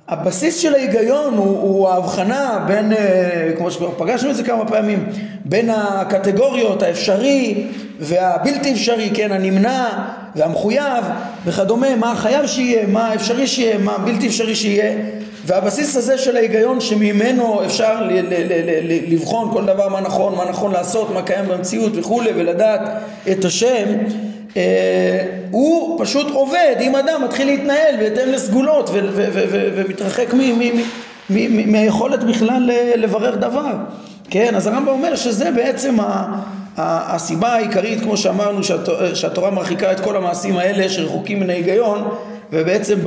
הבסיס 0.08 0.58
של 0.58 0.74
ההיגיון 0.74 1.34
הוא, 1.34 1.60
הוא 1.60 1.88
ההבחנה 1.88 2.64
בין, 2.66 2.92
אה, 2.92 3.50
כמו 3.56 3.70
שכבר 3.70 3.90
פגשנו 3.98 4.30
את 4.30 4.36
זה 4.36 4.42
כמה 4.42 4.64
פעמים, 4.68 5.06
בין 5.44 5.70
הקטגוריות 5.70 6.82
האפשרי 6.82 7.66
והבלתי 8.00 8.72
אפשרי, 8.72 9.10
כן, 9.14 9.32
הנמנע 9.32 9.88
והמחויב 10.36 11.04
וכדומה, 11.44 11.96
מה 11.96 12.14
חייב 12.16 12.46
שיהיה, 12.46 12.86
מה 12.86 13.14
אפשרי 13.14 13.46
שיהיה, 13.46 13.78
מה 13.78 13.98
בלתי 13.98 14.26
אפשרי 14.26 14.54
שיהיה, 14.54 14.92
והבסיס 15.46 15.96
הזה 15.96 16.18
של 16.18 16.36
ההיגיון 16.36 16.80
שממנו 16.80 17.64
אפשר 17.64 18.02
ל- 18.02 18.12
ל- 18.12 18.88
ל- 18.88 19.12
לבחון 19.12 19.50
כל 19.52 19.64
דבר 19.66 19.88
מה 19.88 20.00
נכון, 20.00 20.34
מה 20.34 20.44
נכון 20.44 20.72
לעשות, 20.72 21.10
מה 21.14 21.22
קיים 21.22 21.48
במציאות 21.48 21.92
וכולי, 21.96 22.30
ולדעת 22.34 22.80
את 23.32 23.44
השם, 23.44 23.84
הוא 25.50 26.04
פשוט 26.04 26.30
עובד, 26.30 26.74
אם 26.80 26.96
אדם 26.96 27.24
מתחיל 27.24 27.46
להתנהל 27.46 27.96
בהתאם 27.98 28.32
לסגולות 28.32 28.90
ומתרחק 29.76 30.34
מהיכולת 31.66 32.24
בכלל 32.24 32.70
לברר 32.96 33.34
דבר. 33.34 33.72
כן, 34.30 34.54
אז 34.54 34.66
הרמב"ם 34.66 34.88
אומר 34.88 35.16
שזה 35.16 35.50
בעצם 35.50 35.96
הסיבה 36.76 37.48
העיקרית, 37.48 38.00
כמו 38.00 38.16
שאמרנו, 38.16 38.60
שהתורה 39.14 39.50
מרחיקה 39.50 39.92
את 39.92 40.00
כל 40.00 40.16
המעשים 40.16 40.56
האלה 40.56 40.88
שרחוקים 40.88 41.40
מן 41.40 41.50
ההיגיון, 41.50 42.08
ובעצם 42.52 42.98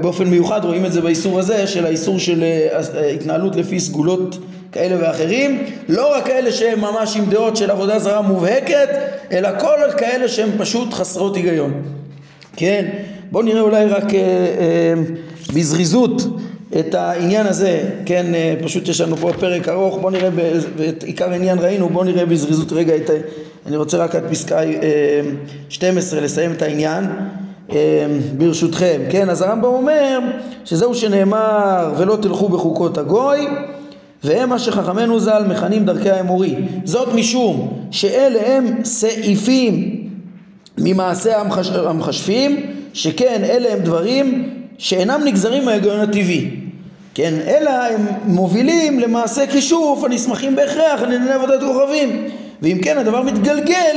באופן 0.00 0.24
מיוחד 0.24 0.64
רואים 0.64 0.86
את 0.86 0.92
זה 0.92 1.00
באיסור 1.00 1.38
הזה, 1.38 1.66
של 1.66 1.86
האיסור 1.86 2.18
של 2.18 2.42
אה, 2.42 3.10
התנהלות 3.10 3.56
לפי 3.56 3.80
סגולות 3.80 4.38
כאלה 4.72 4.96
ואחרים, 5.00 5.64
לא 5.88 6.14
רק 6.14 6.26
כאלה 6.26 6.52
שהם 6.52 6.80
ממש 6.80 7.16
עם 7.16 7.24
דעות 7.30 7.56
של 7.56 7.70
עבודה 7.70 7.98
זרה 7.98 8.20
מובהקת, 8.20 8.88
אלא 9.32 9.48
כל 9.60 9.76
כאלה 9.98 10.28
שהם 10.28 10.50
פשוט 10.58 10.94
חסרות 10.94 11.36
היגיון. 11.36 11.82
כן, 12.56 12.88
בואו 13.30 13.44
נראה 13.44 13.60
אולי 13.60 13.86
רק 13.86 14.14
אה, 14.14 14.20
אה, 14.20 14.94
בזריזות 15.54 16.22
את 16.78 16.94
העניין 16.94 17.46
הזה, 17.46 17.82
כן, 18.06 18.34
אה, 18.34 18.54
פשוט 18.62 18.88
יש 18.88 19.00
לנו 19.00 19.16
פה 19.16 19.32
פרק 19.40 19.68
ארוך, 19.68 19.98
בואו 19.98 20.10
נראה, 20.10 20.28
את 20.88 21.02
עיקר 21.02 21.30
העניין 21.30 21.58
ראינו, 21.58 21.88
בואו 21.88 22.04
נראה 22.04 22.26
בזריזות 22.26 22.72
רגע 22.72 22.96
את, 22.96 23.10
אני 23.66 23.76
רוצה 23.76 23.96
רק 23.96 24.14
עד 24.14 24.24
פסקה 24.30 24.60
12 25.68 26.20
לסיים 26.20 26.52
את 26.52 26.62
העניין. 26.62 27.04
ברשותכם, 28.36 29.00
כן, 29.10 29.30
אז 29.30 29.42
הרמב"ם 29.42 29.64
אומר 29.64 30.18
שזהו 30.64 30.94
שנאמר 30.94 31.94
ולא 31.96 32.18
תלכו 32.22 32.48
בחוקות 32.48 32.98
הגוי 32.98 33.46
והם 34.24 34.48
מה 34.48 34.58
שחכמינו 34.58 35.20
ז"ל 35.20 35.44
מכנים 35.48 35.84
דרכי 35.84 36.10
האמורי. 36.10 36.54
זאת 36.84 37.14
משום 37.14 37.78
שאלה 37.90 38.56
הם 38.56 38.84
סעיפים 38.84 40.04
ממעשה 40.78 41.40
המחש... 41.40 41.70
המחשבים, 41.70 42.66
שכן 42.92 43.42
אלה 43.44 43.72
הם 43.72 43.78
דברים 43.78 44.48
שאינם 44.78 45.20
נגזרים 45.24 45.64
מההיגיון 45.64 46.00
הטבעי. 46.00 46.50
כן, 47.14 47.34
אלא 47.46 47.70
הם 47.70 48.06
מובילים 48.24 49.00
למעשה 49.00 49.46
כישוף 49.46 50.04
הנסמכים 50.04 50.56
בהכרח 50.56 51.02
על 51.02 51.04
ענייני 51.04 51.30
עבודת 51.30 51.60
כוכבים. 51.60 52.28
ואם 52.62 52.78
כן 52.82 52.98
הדבר 52.98 53.22
מתגלגל 53.22 53.96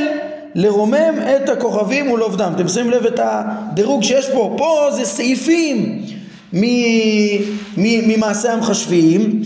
לרומם 0.56 1.14
את 1.36 1.50
הכוכבים 1.50 2.12
ולעובדם. 2.12 2.52
אתם 2.56 2.68
שמים 2.68 2.92
לב 2.92 3.06
את 3.06 3.20
הדירוג 3.24 4.04
שיש 4.04 4.30
פה, 4.30 4.56
פה 4.58 4.88
זה 4.92 5.06
סעיפים 5.06 6.02
ממעשה 7.78 8.54
המחשבים 8.54 9.42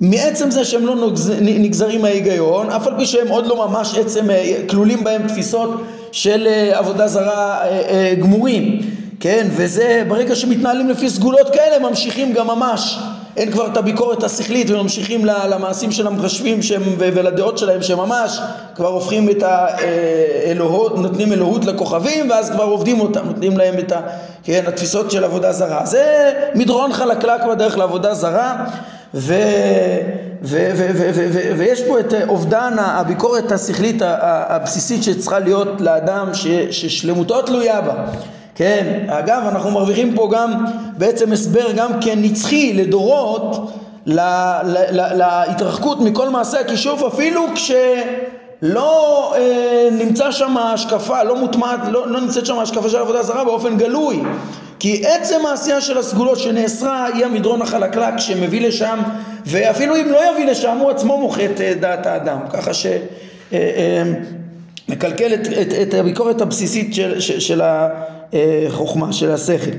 מעצם 0.00 0.50
זה 0.50 0.64
שהם 0.64 0.86
לא 0.86 1.10
נגזרים 1.40 2.02
מההיגיון, 2.02 2.70
אף 2.70 2.86
על 2.86 2.94
פי 2.98 3.06
שהם 3.06 3.28
עוד 3.28 3.46
לא 3.46 3.68
ממש 3.68 3.98
עצם, 3.98 4.30
אה, 4.30 4.54
כלולים 4.70 5.04
בהם 5.04 5.28
תפיסות 5.28 5.70
של 6.12 6.46
אה, 6.46 6.78
עבודה 6.78 7.08
זרה 7.08 7.58
אה, 7.62 8.14
גמורים, 8.20 8.80
כן, 9.20 9.46
וזה 9.50 10.02
ברגע 10.08 10.36
שמתנהלים 10.36 10.88
לפי 10.88 11.10
סגולות 11.10 11.50
כאלה 11.52 11.88
ממשיכים 11.88 12.32
גם 12.32 12.46
ממש. 12.46 12.98
אין 13.36 13.52
כבר 13.52 13.66
את 13.66 13.76
הביקורת 13.76 14.22
השכלית 14.22 14.70
וממשיכים 14.70 15.24
למעשים 15.24 15.92
של 15.92 16.06
המחשבים 16.06 16.62
שהם, 16.62 16.82
ולדעות 16.98 17.58
שלהם 17.58 17.82
שממש 17.82 18.38
כבר 18.74 18.88
הופכים 18.88 19.30
את 19.30 19.42
האלוהות, 19.42 20.98
נותנים 20.98 21.32
אלוהות 21.32 21.64
לכוכבים 21.64 22.30
ואז 22.30 22.50
כבר 22.50 22.64
עובדים 22.64 23.00
אותם, 23.00 23.26
נותנים 23.26 23.58
להם 23.58 23.78
את 23.78 23.92
ה, 23.92 24.00
כן, 24.44 24.64
התפיסות 24.66 25.10
של 25.10 25.24
עבודה 25.24 25.52
זרה. 25.52 25.86
זה 25.86 26.32
מדרון 26.54 26.92
חלקלק 26.92 27.44
בדרך 27.44 27.78
לעבודה 27.78 28.14
זרה 28.14 28.64
ו, 29.14 29.34
ו, 30.42 30.70
ו, 30.74 30.86
ו, 30.94 31.10
ו, 31.14 31.28
ו, 31.32 31.58
ויש 31.58 31.82
פה 31.82 32.00
את 32.00 32.14
אובדן 32.28 32.76
הביקורת 32.78 33.52
השכלית 33.52 34.02
הבסיסית 34.22 35.02
שצריכה 35.02 35.38
להיות 35.38 35.80
לאדם 35.80 36.34
ש, 36.34 36.46
ששלמותו 36.70 37.42
תלויה 37.42 37.80
בה. 37.80 37.94
כן, 38.54 39.06
אגב 39.08 39.42
אנחנו 39.48 39.70
מרוויחים 39.70 40.14
פה 40.14 40.28
גם 40.32 40.64
בעצם 40.98 41.32
הסבר 41.32 41.72
גם 41.72 41.90
כן 42.00 42.18
נצחי 42.22 42.72
לדורות 42.72 43.72
לה, 44.06 44.60
לה, 44.64 45.14
להתרחקות 45.46 46.00
מכל 46.00 46.28
מעשה 46.28 46.60
הכישוף 46.60 47.02
אפילו 47.02 47.46
כשלא 47.54 49.34
אה, 49.36 49.88
נמצא 49.92 50.30
שם 50.30 50.56
השקפה, 50.56 51.22
לא 51.22 51.36
מוטמעת, 51.36 51.80
לא, 51.90 52.08
לא 52.08 52.20
נמצאת 52.20 52.46
שם 52.46 52.58
השקפה 52.58 52.88
של 52.88 52.96
עבודה 52.96 53.22
זרה 53.22 53.44
באופן 53.44 53.76
גלוי 53.76 54.22
כי 54.80 55.02
עצם 55.06 55.46
העשייה 55.46 55.80
של 55.80 55.98
הסגולות 55.98 56.38
שנאסרה 56.38 57.06
היא 57.06 57.24
המדרון 57.24 57.62
החלקלק 57.62 58.18
שמביא 58.18 58.68
לשם 58.68 58.98
ואפילו 59.46 59.96
אם 59.96 60.06
לא 60.10 60.32
יביא 60.32 60.46
לשם 60.46 60.76
הוא 60.80 60.90
עצמו 60.90 61.18
מוחה 61.18 61.44
את 61.44 61.60
אה, 61.60 61.74
דעת 61.80 62.06
האדם 62.06 62.38
ככה 62.52 62.74
ש... 62.74 62.86
אה, 62.86 62.98
אה, 63.52 64.02
את, 64.92 65.02
את, 65.62 65.72
את 65.82 65.94
הביקורת 65.94 66.40
הבסיסית 66.40 66.94
של, 66.94 67.20
של, 67.20 67.40
של 67.40 67.62
החוכמה, 67.64 69.12
של 69.12 69.30
השכל. 69.30 69.70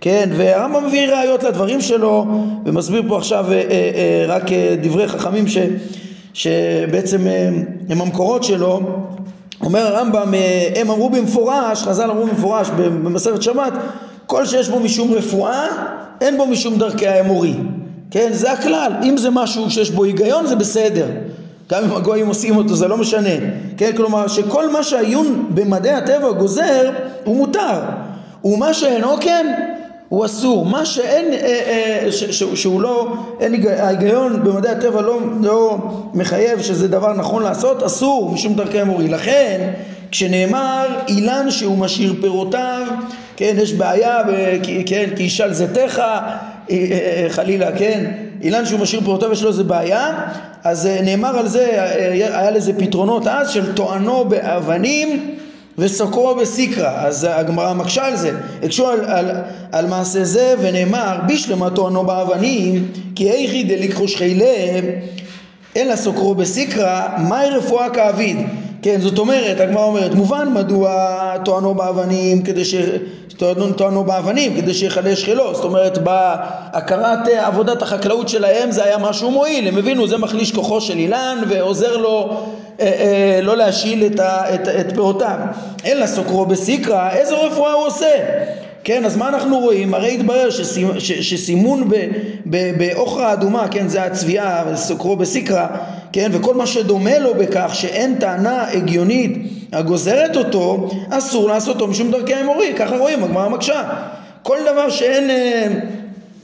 כן, 0.00 0.28
והרמב"ם 0.36 0.86
מביא 0.86 1.08
ראיות 1.08 1.42
לדברים 1.42 1.80
שלו 1.80 2.26
ומסביר 2.64 3.02
פה 3.08 3.16
עכשיו 3.16 3.46
רק 4.28 4.42
דברי 4.82 5.08
חכמים 5.08 5.48
ש, 5.48 5.58
שבעצם 6.34 7.26
הם 7.88 8.00
המקורות 8.00 8.44
שלו 8.44 8.80
אומר 9.60 9.86
הרמב"ם, 9.86 10.34
הם 10.76 10.90
אמרו 10.90 11.10
במפורש, 11.10 11.82
חז"ל 11.82 12.10
אמרו 12.10 12.26
במפורש 12.26 12.68
במסכת 12.76 13.42
שבת 13.42 13.72
כל 14.26 14.46
שיש 14.46 14.68
בו 14.68 14.80
משום 14.80 15.12
רפואה, 15.12 15.66
אין 16.20 16.36
בו 16.36 16.46
משום 16.46 16.78
דרכי 16.78 17.06
האמורי. 17.06 17.54
כן, 18.10 18.28
זה 18.32 18.52
הכלל. 18.52 18.92
אם 19.02 19.16
זה 19.16 19.30
משהו 19.30 19.70
שיש 19.70 19.90
בו 19.90 20.04
היגיון, 20.04 20.46
זה 20.46 20.56
בסדר. 20.56 21.06
גם 21.70 21.84
אם 21.84 21.92
הגויים 21.92 22.26
עושים 22.26 22.56
אותו, 22.56 22.76
זה 22.76 22.88
לא 22.88 22.96
משנה. 22.96 23.30
כן, 23.76 23.90
כלומר, 23.96 24.28
שכל 24.28 24.70
מה 24.70 24.82
שהעיון 24.82 25.46
במדעי 25.54 25.92
הטבע 25.92 26.30
גוזר, 26.30 26.90
הוא 27.24 27.36
מותר. 27.36 27.80
ומה 28.44 28.74
שאינו 28.74 29.16
כן, 29.20 29.54
הוא 30.08 30.24
אסור. 30.24 30.66
מה 30.66 30.84
שאין, 30.84 31.32
אה, 31.32 31.38
אה, 32.04 32.12
ש, 32.12 32.24
ש, 32.24 32.42
שהוא 32.54 32.80
לא, 32.80 33.12
אין 33.40 33.66
ההיגיון 33.78 34.44
במדעי 34.44 34.72
הטבע 34.72 35.02
לא, 35.02 35.18
לא 35.42 35.78
מחייב 36.14 36.62
שזה 36.62 36.88
דבר 36.88 37.12
נכון 37.12 37.42
לעשות, 37.42 37.82
אסור 37.82 38.30
משום 38.32 38.54
דרכי 38.54 38.82
אמורי. 38.82 39.08
לכן, 39.08 39.72
כשנאמר 40.10 40.86
אילן 41.08 41.50
שהוא 41.50 41.78
משאיר 41.78 42.14
פירותיו 42.20 42.86
כן, 43.36 43.56
יש 43.58 43.72
בעיה, 43.72 44.18
כן, 44.86 45.10
כי 45.16 45.22
ישאל 45.22 45.52
זיתך, 45.52 45.98
אה, 45.98 46.28
אה, 46.70 46.76
אה, 46.80 47.26
חלילה, 47.28 47.72
כן, 47.78 48.10
אילן 48.42 48.66
שהוא 48.66 48.80
משאיר 48.80 49.00
פירותיו 49.00 49.32
יש 49.32 49.42
לו 49.42 49.48
איזה 49.48 49.64
בעיה, 49.64 50.12
אז 50.64 50.88
נאמר 51.02 51.38
על 51.38 51.48
זה, 51.48 51.66
היה 52.10 52.50
לזה 52.50 52.72
פתרונות 52.78 53.26
אז 53.26 53.50
של 53.50 53.74
טוענו 53.74 54.24
באבנים 54.24 55.34
וסוקרו 55.78 56.34
בסיקרא, 56.34 57.06
אז 57.06 57.26
הגמרא 57.30 57.74
מקשה 57.74 58.06
על 58.06 58.16
זה, 58.16 58.30
הקשו 58.62 58.88
על, 58.88 59.00
על, 59.04 59.30
על 59.72 59.86
מעשה 59.86 60.24
זה 60.24 60.54
ונאמר 60.60 61.18
בשלמה 61.28 61.70
טוענו 61.70 62.04
באבנים 62.04 62.88
כי 63.14 63.30
איכי 63.30 63.62
דליקחו 63.62 64.08
שחילה 64.08 64.80
אלא 65.76 65.96
סוקרו 65.96 66.34
בסיקרא 66.34 67.08
מהי 67.18 67.50
רפואה 67.50 67.90
כאביד? 67.90 68.36
כן, 68.82 69.00
זאת 69.00 69.18
אומרת, 69.18 69.60
הגמרא 69.60 69.84
אומרת, 69.84 70.14
מובן 70.14 70.48
מדוע 70.54 71.16
טוענו 71.44 71.74
באבנים 71.74 72.42
כדי 72.42 72.64
ש... 72.64 72.74
טוענו 73.76 74.04
באבנים 74.04 74.56
כדי 74.56 74.74
שיחדש 74.74 75.24
חילו, 75.24 75.54
זאת 75.54 75.64
אומרת 75.64 75.98
בהכרת 75.98 77.28
אה, 77.28 77.46
עבודת 77.46 77.82
החקלאות 77.82 78.28
שלהם 78.28 78.70
זה 78.70 78.84
היה 78.84 78.98
משהו 78.98 79.30
מועיל, 79.30 79.68
הם 79.68 79.78
הבינו 79.78 80.08
זה 80.08 80.18
מחליש 80.18 80.52
כוחו 80.52 80.80
של 80.80 80.98
אילן 80.98 81.38
ועוזר 81.48 81.96
לו 81.96 82.40
אה, 82.80 82.86
אה, 82.86 83.40
לא 83.42 83.56
להשיל 83.56 84.06
את, 84.06 84.20
ה, 84.20 84.54
את, 84.54 84.68
את 84.68 84.92
פירותיו. 84.94 85.38
אלא 85.86 86.06
סוקרו 86.06 86.46
בסיקרא, 86.46 87.10
איזו 87.10 87.36
רפואה 87.42 87.72
הוא 87.72 87.86
עושה? 87.86 88.16
כן, 88.84 89.04
אז 89.04 89.16
מה 89.16 89.28
אנחנו 89.28 89.58
רואים? 89.58 89.94
הרי 89.94 90.14
התברר 90.14 90.48
שסימון 90.98 91.90
באוכרה 92.76 93.32
אדומה, 93.32 93.68
כן, 93.68 93.88
זה 93.88 94.02
הצביעה, 94.02 94.76
סוקרו 94.76 95.16
בסיקרא, 95.16 95.66
כן, 96.12 96.30
וכל 96.32 96.54
מה 96.54 96.66
שדומה 96.66 97.18
לו 97.18 97.34
בכך 97.34 97.70
שאין 97.72 98.14
טענה 98.14 98.64
הגיונית 98.72 99.38
הגוזרת 99.74 100.36
אותו, 100.36 100.90
אסור 101.10 101.48
לעשותו 101.48 101.86
משום 101.86 102.10
דרכי 102.10 102.34
האמורי, 102.34 102.74
ככה 102.76 102.96
רואים, 102.96 103.24
הגמרא 103.24 103.48
מקשה. 103.48 103.82
כל 104.42 104.58
דבר 104.72 104.90
שאין 104.90 105.30
אה, 105.30 105.66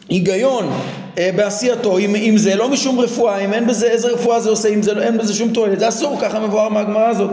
היגיון 0.08 0.70
אה, 1.18 1.30
בעשייתו, 1.36 1.98
אם, 1.98 2.16
אם 2.16 2.36
זה 2.36 2.54
לא 2.54 2.68
משום 2.68 3.00
רפואה, 3.00 3.38
אם 3.38 3.52
אין 3.52 3.66
בזה, 3.66 3.86
איזה 3.86 4.08
רפואה 4.08 4.40
זה 4.40 4.50
עושה, 4.50 4.68
אם 4.68 4.82
זה, 4.82 4.94
לא, 4.94 5.02
אין 5.02 5.18
בזה 5.18 5.34
שום 5.34 5.52
תועלת, 5.52 5.78
זה 5.78 5.88
אסור, 5.88 6.16
ככה 6.20 6.40
מבואר 6.40 6.68
מהגמרא 6.68 7.08
הזאת. 7.08 7.30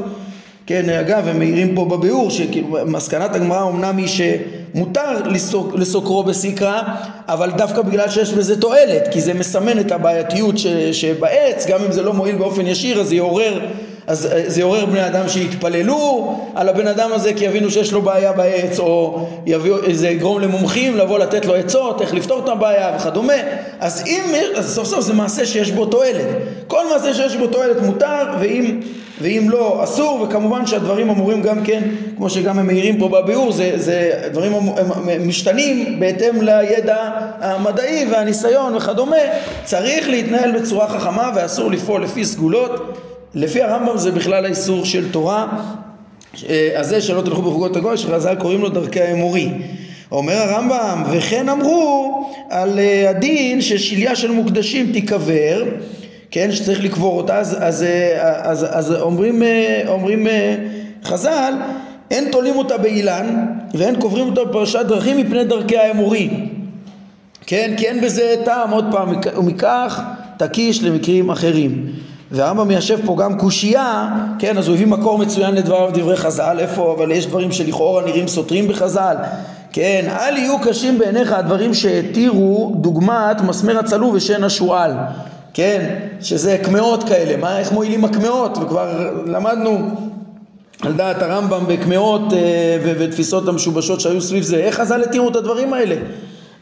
כן, 0.66 0.90
אגב, 0.90 1.28
הם 1.28 1.40
מעירים 1.40 1.76
פה 1.76 1.86
בביאור 1.86 2.30
שמסקנת 2.30 3.36
הגמרא 3.36 3.70
אמנם 3.70 3.98
היא 3.98 4.08
שמותר 4.08 5.24
לסוק, 5.26 5.74
לסוקרו 5.76 6.24
בסיקרא, 6.24 6.82
אבל 7.28 7.52
דווקא 7.52 7.82
בגלל 7.82 8.10
שיש 8.10 8.34
בזה 8.34 8.62
תועלת, 8.62 9.08
כי 9.12 9.22
זה 9.22 9.34
מסמן 9.34 9.80
את 9.80 9.92
הבעייתיות 9.92 10.58
ש, 10.58 10.68
שבעץ, 10.92 11.66
גם 11.68 11.84
אם 11.86 11.92
זה 11.92 12.02
לא 12.02 12.14
מועיל 12.14 12.36
באופן 12.36 12.68
ישיר, 12.68 13.02
אז 13.02 13.08
זה 13.08 13.16
יעורר 13.16 13.60
אז 14.08 14.26
אה, 14.26 14.44
זה 14.48 14.60
יעורר 14.60 14.86
בני 14.86 15.08
אדם 15.08 15.30
שיתפללו 15.30 16.36
על 16.56 16.70
הבן 16.70 16.88
אדם 16.88 17.10
הזה 17.14 17.34
כי 17.34 17.46
יבינו 17.46 17.72
שיש 17.72 17.94
לו 17.94 18.02
בעיה 18.02 18.32
בעץ 18.32 18.80
או 18.80 19.26
יביאו, 19.46 19.78
זה 19.92 20.10
יגרום 20.10 20.42
למומחים 20.42 20.98
לבוא 20.98 21.20
לתת 21.20 21.46
לו 21.46 21.56
עצות 21.56 22.02
איך 22.02 22.14
לפתור 22.14 22.40
את 22.44 22.50
הבעיה 22.50 22.96
וכדומה. 22.96 23.34
אז 23.80 24.04
אם, 24.08 24.24
אז 24.56 24.76
סוף 24.76 24.88
סוף 24.88 25.02
זה 25.02 25.14
מעשה 25.14 25.46
שיש 25.46 25.72
בו 25.72 25.86
תועלת. 25.86 26.26
כל 26.68 26.90
מעשה 26.94 27.14
שיש 27.14 27.36
בו 27.36 27.48
תועלת 27.48 27.82
מותר 27.82 28.26
ואם, 28.40 28.80
ואם 29.22 29.48
לא 29.50 29.84
אסור 29.84 30.22
וכמובן 30.22 30.66
שהדברים 30.66 31.10
אמורים 31.10 31.42
גם 31.42 31.64
כן 31.64 31.82
כמו 32.18 32.30
שגם 32.30 32.60
הם 32.60 32.68
מעירים 32.68 33.00
פה 33.00 33.10
בביאור 33.10 33.52
זה, 33.52 33.72
זה 33.76 34.12
דברים 34.32 34.52
משתנים 35.26 36.00
בהתאם 36.00 36.42
לידע 36.42 37.10
המדעי 37.40 38.08
והניסיון 38.12 38.76
וכדומה. 38.76 39.18
צריך 39.64 40.10
להתנהל 40.10 40.60
בצורה 40.60 40.88
חכמה 40.88 41.32
ואסור 41.36 41.72
לפעול 41.72 42.04
לפי 42.04 42.26
סגולות 42.26 42.98
לפי 43.38 43.62
הרמב"ם 43.62 43.98
זה 43.98 44.12
בכלל 44.12 44.46
האיסור 44.46 44.86
של 44.86 45.12
תורה 45.12 45.48
הזה 46.76 46.96
אה, 46.96 47.02
שלא 47.02 47.22
תלכו 47.22 47.42
בחוגות 47.42 47.76
הגוי 47.76 47.98
שחז"ל 47.98 48.36
קוראים 48.36 48.62
לו 48.62 48.70
דרכי 48.70 49.02
האמורי. 49.02 49.50
אומר 50.12 50.34
הרמב"ם 50.34 51.04
וכן 51.12 51.50
אמרו 51.50 52.30
על 52.50 52.80
אה, 52.80 53.10
הדין 53.10 53.62
ששליה 53.62 54.16
של 54.16 54.32
מוקדשים 54.32 54.92
תיקבר 54.94 55.64
כן 56.32 56.52
שצריך 56.52 56.84
לקבור 56.84 57.18
אותה 57.18 57.38
אז, 57.38 57.58
אז, 57.60 57.84
אה, 57.84 58.52
אז, 58.52 58.66
אז 58.70 58.92
אומרים, 58.92 59.42
אומרים 59.88 60.28
חז"ל 61.04 61.54
אין 62.12 62.32
תולים 62.32 62.56
אותה 62.56 62.78
באילן 62.78 63.46
ואין 63.74 63.96
קוברים 64.00 64.26
אותה 64.26 64.44
בפרשת 64.44 64.86
דרכים 64.88 65.18
מפני 65.18 65.44
דרכי 65.44 65.78
האמורי 65.78 66.30
כן 67.46 67.74
כי 67.78 67.88
אין 67.88 68.02
בזה 68.02 68.36
טעם 68.46 68.72
עוד 68.72 68.86
פעם 68.92 69.14
ומכך 69.38 70.02
תקיש 70.38 70.84
למקרים 70.84 71.30
אחרים 71.30 71.86
והרמב"ם 72.32 72.68
מיישב 72.68 73.00
פה 73.06 73.16
גם 73.20 73.38
קושייה, 73.38 74.10
כן, 74.40 74.58
אז 74.58 74.68
הוא 74.68 74.76
הביא 74.76 74.88
מקור 74.88 75.18
מצוין 75.18 75.56
לדבריו 75.56 75.90
דברי 75.94 76.18
חז"ל, 76.18 76.58
איפה, 76.60 76.96
אבל 76.98 77.12
יש 77.12 77.26
דברים 77.26 77.52
שלכאורה 77.52 78.06
נראים 78.06 78.28
סותרים 78.28 78.68
בחז"ל, 78.68 79.16
כן, 79.72 80.06
אל 80.10 80.38
יהיו 80.38 80.60
קשים 80.60 81.00
בעיניך 81.00 81.32
הדברים 81.32 81.74
שהתירו 81.74 82.76
דוגמת 82.82 83.42
מסמר 83.42 83.80
הצלוב 83.80 84.14
ושן 84.14 84.44
השועל, 84.44 84.92
כן, 85.54 85.96
שזה 86.22 86.58
קמעות 86.64 87.04
כאלה, 87.04 87.38
מה, 87.38 87.60
איך 87.60 87.72
מועילים 87.72 88.06
הקמעות, 88.06 88.58
וכבר 88.58 89.12
למדנו 89.26 89.78
על 90.82 90.94
דעת 90.94 91.22
הרמב"ם 91.22 91.64
בקמעות 91.68 92.34
אה, 92.34 92.78
ותפיסות 92.84 93.48
המשובשות 93.48 94.02
שהיו 94.02 94.22
סביב 94.22 94.44
זה, 94.44 94.58
איך 94.58 94.76
חז"ל 94.76 95.04
התירו 95.04 95.30
את 95.30 95.36
הדברים 95.36 95.74
האלה? 95.74 95.96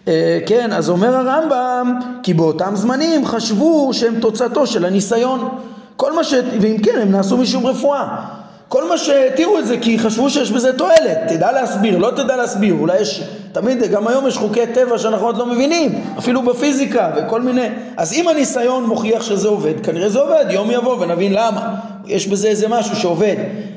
אה, 0.07 0.39
כן, 0.45 0.73
אז 0.73 0.89
אומר 0.89 1.15
הרמב"ם, 1.15 1.99
כי 2.23 2.33
באותם 2.33 2.71
זמנים 2.75 3.25
חשבו 3.25 3.93
שהם 3.93 4.19
תוצאתו 4.19 4.67
של 4.67 4.85
הניסיון. 4.85 5.49
כל 5.95 6.13
מה 6.13 6.23
ש... 6.23 6.33
ואם 6.61 6.77
כן, 6.77 6.99
הם 7.01 7.11
נעשו 7.11 7.37
משום 7.37 7.65
רפואה. 7.65 8.25
כל 8.69 8.89
מה 8.89 8.97
שהתירו 8.97 9.59
את 9.59 9.67
זה 9.67 9.77
כי 9.81 9.99
חשבו 9.99 10.29
שיש 10.29 10.51
בזה 10.51 10.77
תועלת, 10.77 11.17
תדע 11.27 11.51
להסביר, 11.51 11.97
לא 11.97 12.11
תדע 12.11 12.35
להסביר, 12.35 12.75
אולי 12.79 13.01
יש, 13.01 13.23
תמיד, 13.51 13.83
גם 13.91 14.07
היום 14.07 14.27
יש 14.27 14.37
חוקי 14.37 14.67
טבע 14.73 14.97
שאנחנו 14.97 15.25
עוד 15.25 15.37
לא 15.37 15.45
מבינים, 15.45 16.03
אפילו 16.17 16.41
בפיזיקה 16.41 17.11
וכל 17.15 17.41
מיני, 17.41 17.67
אז 17.97 18.13
אם 18.13 18.27
הניסיון 18.27 18.85
מוכיח 18.85 19.23
שזה 19.23 19.47
עובד, 19.47 19.85
כנראה 19.85 20.09
זה 20.09 20.19
עובד, 20.19 20.45
יום 20.49 20.71
יבוא 20.71 20.97
ונבין 20.99 21.33
למה, 21.33 21.75
יש 22.05 22.27
בזה 22.27 22.47
איזה 22.47 22.67
משהו 22.67 22.95
שעובד, 22.95 23.35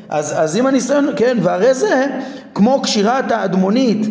אז, 0.08 0.34
אז 0.36 0.56
אם 0.56 0.66
הניסיון, 0.66 1.08
כן, 1.16 1.36
והרי 1.42 1.74
זה 1.74 2.06
כמו 2.54 2.82
קשירת 2.82 3.32
האדמונית 3.32 4.06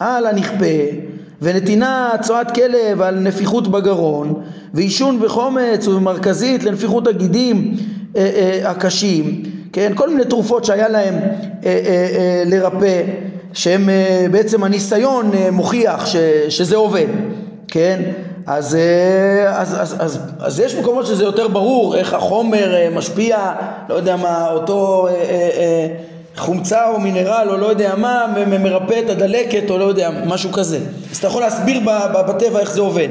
על 0.00 0.26
הנכפה 0.26 1.05
ונתינה 1.42 2.10
צואת 2.22 2.50
כלב 2.50 3.02
על 3.02 3.14
נפיחות 3.14 3.68
בגרון 3.68 4.42
ועישון 4.74 5.20
בחומץ 5.20 5.88
ובמרכזית 5.88 6.64
לנפיחות 6.64 7.06
הגידים 7.06 7.76
אה, 8.16 8.30
אה, 8.36 8.70
הקשים 8.70 9.42
כן? 9.72 9.92
כל 9.94 10.08
מיני 10.10 10.24
תרופות 10.24 10.64
שהיה 10.64 10.88
להם 10.88 11.14
אה, 11.14 11.20
אה, 11.64 12.08
אה, 12.16 12.42
לרפא 12.46 13.02
שהם 13.52 13.88
אה, 13.88 14.26
בעצם 14.30 14.64
הניסיון 14.64 15.30
מוכיח 15.52 16.06
ש, 16.06 16.16
שזה 16.48 16.76
עובד 16.76 17.06
כן? 17.68 18.02
אז, 18.46 18.76
אז, 19.48 19.74
אז, 19.80 19.96
אז, 19.98 20.18
אז 20.38 20.60
יש 20.60 20.74
מקומות 20.74 21.06
שזה 21.06 21.24
יותר 21.24 21.48
ברור 21.48 21.96
איך 21.96 22.14
החומר 22.14 22.90
משפיע 22.94 23.52
לא 23.88 23.94
יודע 23.94 24.16
מה 24.16 24.50
אותו 24.50 25.06
אה, 25.06 25.12
אה, 25.12 25.50
אה, 25.56 25.86
חומצה 26.36 26.88
או 26.88 27.00
מינרל 27.00 27.46
או 27.50 27.56
לא 27.56 27.66
יודע 27.66 27.94
מה 27.96 28.26
מרפא 28.46 29.00
את 29.04 29.10
הדלקת 29.10 29.70
או 29.70 29.78
לא 29.78 29.84
יודע 29.84 30.10
משהו 30.26 30.52
כזה. 30.52 30.78
אז 31.10 31.16
אתה 31.16 31.26
יכול 31.26 31.42
להסביר 31.42 31.80
בטבע 32.28 32.60
איך 32.60 32.72
זה 32.72 32.80
עובד. 32.80 33.08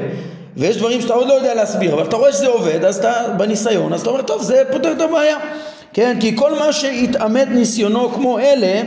ויש 0.56 0.76
דברים 0.76 1.00
שאתה 1.00 1.14
עוד 1.14 1.28
לא 1.28 1.32
יודע 1.32 1.54
להסביר 1.54 1.94
אבל 1.94 2.02
אתה 2.02 2.16
רואה 2.16 2.32
שזה 2.32 2.46
עובד 2.46 2.84
אז 2.84 2.96
אתה 2.96 3.12
בניסיון 3.36 3.92
אז 3.92 4.00
אתה 4.00 4.10
אומר 4.10 4.22
טוב 4.22 4.42
זה 4.42 4.62
פותר 4.72 4.92
את 4.92 5.00
הבעיה. 5.00 5.36
כן 5.92 6.16
כי 6.20 6.36
כל 6.36 6.58
מה 6.58 6.72
שהתעמת 6.72 7.48
ניסיונו 7.48 8.12
כמו 8.12 8.38
אלה 8.38 8.82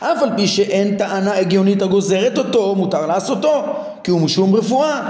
אף 0.00 0.22
על 0.22 0.28
פי 0.36 0.48
שאין 0.48 0.96
טענה 0.96 1.36
הגיונית 1.36 1.82
הגוזרת 1.82 2.38
אותו 2.38 2.74
מותר 2.74 3.06
לעשותו 3.06 3.64
כי 4.04 4.10
הוא 4.10 4.20
משום 4.20 4.54
רפואה. 4.54 5.00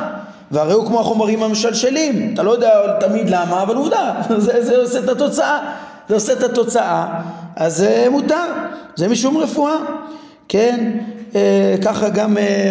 והרי 0.51 0.73
הוא 0.73 0.87
כמו 0.87 1.01
החומרים 1.01 1.43
המשלשלים. 1.43 2.31
אתה 2.35 2.43
לא 2.43 2.51
יודע 2.51 2.71
תמיד 3.01 3.31
למה 3.31 3.62
אבל 3.62 3.77
עובדה 3.77 4.14
זה, 4.37 4.64
זה 4.64 4.77
עושה 4.77 4.99
את 4.99 5.09
התוצאה 5.09 5.59
זה 6.09 6.15
עושה 6.15 6.33
את 6.33 6.43
התוצאה 6.43 7.21
אז 7.57 7.77
זה 7.77 8.07
מותר, 8.11 8.53
זה 8.97 9.09
משום 9.09 9.37
רפואה, 9.37 9.77
כן? 10.49 10.91
אה, 11.37 11.75
ככה 11.83 12.09
גם 12.09 12.39
אה, 12.39 12.71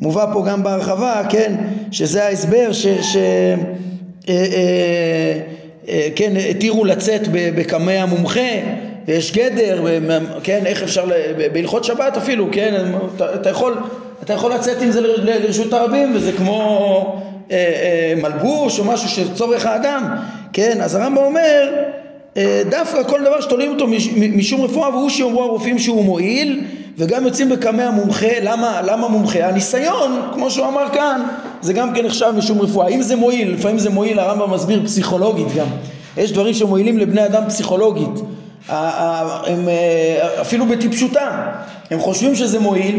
מובא 0.00 0.26
פה 0.32 0.44
גם 0.48 0.62
בהרחבה, 0.62 1.22
כן? 1.28 1.54
שזה 1.90 2.24
ההסבר 2.24 2.72
ש... 2.72 2.86
ש 2.86 3.16
אה, 3.16 4.34
אה, 4.34 5.40
אה, 5.88 6.08
כן, 6.16 6.32
התירו 6.50 6.84
לצאת 6.84 7.20
בקמי 7.32 7.96
המומחה 7.96 8.50
ויש 9.06 9.36
גדר, 9.36 9.84
כן, 10.42 10.66
איך 10.66 10.82
אפשר, 10.82 11.04
בהלכות 11.52 11.84
שבת 11.84 12.16
אפילו, 12.16 12.48
כן, 12.52 12.84
אתה, 13.16 13.34
אתה, 13.34 13.50
יכול, 13.50 13.76
אתה 14.22 14.32
יכול 14.32 14.52
לצאת 14.52 14.82
עם 14.82 14.90
זה 14.90 15.00
לרשות 15.00 15.72
הרבים 15.72 16.12
וזה 16.16 16.32
כמו 16.32 17.22
אה, 17.50 17.56
אה, 17.56 18.14
מלבוש 18.22 18.78
או 18.78 18.84
משהו 18.84 19.08
שצורך 19.08 19.66
האדם, 19.66 20.16
כן, 20.52 20.80
אז 20.80 20.94
הרמב"ם 20.94 21.24
אומר 21.24 21.72
דווקא 22.70 23.02
כל 23.02 23.20
דבר 23.20 23.40
שתולים 23.40 23.70
אותו 23.70 23.86
משום 24.16 24.60
רפואה 24.60 24.88
והוא 24.90 25.08
שאומרו 25.08 25.42
הרופאים 25.42 25.78
שהוא 25.78 26.04
מועיל 26.04 26.64
וגם 26.98 27.24
יוצאים 27.24 27.48
בקמי 27.48 27.82
המומחה, 27.82 28.26
למה, 28.42 28.80
למה 28.82 29.08
מומחה? 29.08 29.48
הניסיון, 29.48 30.22
כמו 30.34 30.50
שהוא 30.50 30.66
אמר 30.66 30.86
כאן, 30.92 31.22
זה 31.60 31.72
גם 31.72 31.94
כן 31.94 32.06
נחשב 32.06 32.32
משום 32.36 32.60
רפואה. 32.60 32.88
אם 32.88 33.02
זה 33.02 33.16
מועיל, 33.16 33.52
לפעמים 33.52 33.78
זה 33.78 33.90
מועיל, 33.90 34.18
הרמב"ם 34.18 34.50
מסביר 34.50 34.82
פסיכולוגית 34.84 35.46
גם. 35.56 35.66
יש 36.16 36.32
דברים 36.32 36.54
שמועילים 36.54 36.98
לבני 36.98 37.26
אדם 37.26 37.42
פסיכולוגית. 37.48 38.20
הם 38.68 39.68
אה, 39.68 40.40
אפילו 40.40 40.66
בטיפשותם, 40.66 41.30
הם 41.90 42.00
חושבים 42.00 42.34
שזה 42.34 42.58
מועיל, 42.60 42.98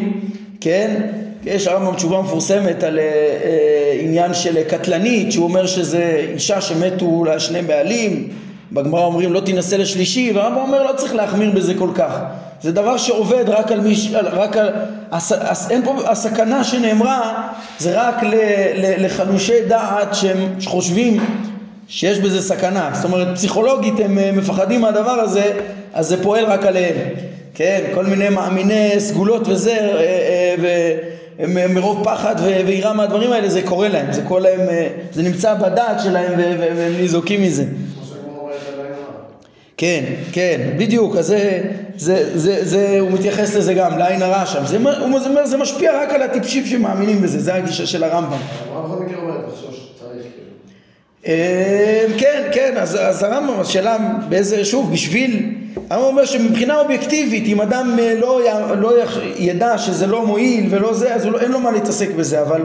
כן? 0.61 1.01
יש 1.45 1.67
הרמב"ם 1.67 1.95
תשובה 1.95 2.21
מפורסמת 2.21 2.83
על 2.83 2.99
אה, 2.99 3.97
עניין 3.99 4.33
של 4.33 4.63
קטלנית, 4.63 5.31
שהוא 5.31 5.43
אומר 5.43 5.65
שזה 5.65 6.25
אישה 6.33 6.61
שמתו 6.61 7.23
לה 7.25 7.39
שני 7.39 7.61
בעלים 7.61 8.27
בגמרא 8.71 9.01
אומרים 9.01 9.33
לא 9.33 9.39
תינשא 9.39 9.75
לשלישי, 9.75 10.31
והרמב"ם 10.35 10.61
אומר 10.61 10.83
לא 10.83 10.93
צריך 10.97 11.15
להחמיר 11.15 11.51
בזה 11.51 11.73
כל 11.73 11.89
כך. 11.95 12.19
זה 12.61 12.71
דבר 12.71 12.97
שעובד 12.97 13.45
רק 13.47 13.71
על 13.71 13.79
מי, 13.79 13.95
רק 14.13 14.57
על, 14.57 14.69
הס, 15.11 15.31
הס, 15.31 15.71
אין 15.71 15.85
פה, 15.85 15.95
הסכנה 16.05 16.63
שנאמרה 16.63 17.47
זה 17.79 18.01
רק 18.01 18.23
ל, 18.23 18.35
ל, 18.75 19.05
לחלושי 19.05 19.65
דעת 19.67 20.15
שהם 20.15 20.37
חושבים 20.65 21.19
שיש 21.87 22.19
בזה 22.19 22.41
סכנה. 22.41 22.89
זאת 22.93 23.05
אומרת 23.05 23.35
פסיכולוגית 23.35 23.93
הם 23.99 24.37
מפחדים 24.37 24.81
מהדבר 24.81 25.11
הזה, 25.11 25.51
אז 25.93 26.07
זה 26.07 26.23
פועל 26.23 26.45
רק 26.45 26.65
עליהם. 26.65 26.95
כן, 27.53 27.81
כל 27.93 28.05
מיני 28.05 28.29
מאמיני 28.29 28.89
סגולות 28.97 29.47
וזה, 29.47 29.71
אה, 29.71 29.99
אה, 29.99 30.55
והם 31.39 31.73
מרוב 31.73 32.03
פחד 32.03 32.35
ויראה 32.65 32.93
מהדברים 32.93 33.31
האלה, 33.31 33.49
זה 33.49 33.61
קורה 33.61 33.87
להם, 33.87 34.13
זה 34.13 34.21
להם, 34.39 34.59
אה, 34.69 34.87
זה 35.13 35.23
נמצא 35.23 35.53
בדעת 35.53 36.01
שלהם 36.03 36.33
והם 36.37 36.93
ניזוקים 37.01 37.43
מזה. 37.43 37.63
כן, 39.81 40.03
כן, 40.31 40.69
בדיוק, 40.77 41.15
אז 41.15 41.27
זה, 41.27 41.61
זה, 41.97 42.39
זה, 42.39 42.65
זה, 42.65 42.97
הוא 42.99 43.11
מתייחס 43.11 43.55
לזה 43.55 43.73
גם, 43.73 43.97
לעין 43.97 44.21
הרע 44.21 44.45
שם, 44.45 44.65
זה, 44.65 44.77
הוא 44.77 45.19
אומר, 45.25 45.45
זה 45.45 45.57
משפיע 45.57 46.01
רק 46.03 46.09
על 46.09 46.21
הטיפשים 46.21 46.65
שמאמינים 46.65 47.21
בזה, 47.21 47.39
זה 47.39 47.55
הגישה 47.55 47.85
של 47.85 48.03
הרמב"ם. 48.03 48.37
הרמב"ם 48.71 48.95
בכל 48.95 49.03
מקרה 49.03 49.21
אומר, 49.21 49.37
תחשוש, 49.49 49.91
צריך 49.99 50.23
כאילו. 51.23 52.17
כן, 52.17 52.49
כן, 52.53 52.73
אז, 52.77 52.97
אז 53.01 53.23
הרמב"ם, 53.23 53.59
השאלה 53.59 53.97
באיזה, 54.29 54.65
שוב, 54.65 54.93
בשביל, 54.93 55.55
הרמב"ם 55.89 56.07
אומר 56.07 56.25
שמבחינה 56.25 56.79
אובייקטיבית, 56.79 57.43
אם 57.47 57.61
אדם 57.61 57.95
אה, 57.99 58.15
לא, 58.19 58.41
לא 58.77 58.93
ידע 59.37 59.77
שזה 59.77 60.07
לא 60.07 60.25
מועיל 60.25 60.67
ולא 60.69 60.93
זה, 60.93 61.15
אז 61.15 61.25
לא, 61.25 61.39
אין 61.39 61.51
לו 61.51 61.59
מה 61.59 61.71
להתעסק 61.71 62.09
בזה, 62.11 62.41
אבל, 62.41 62.61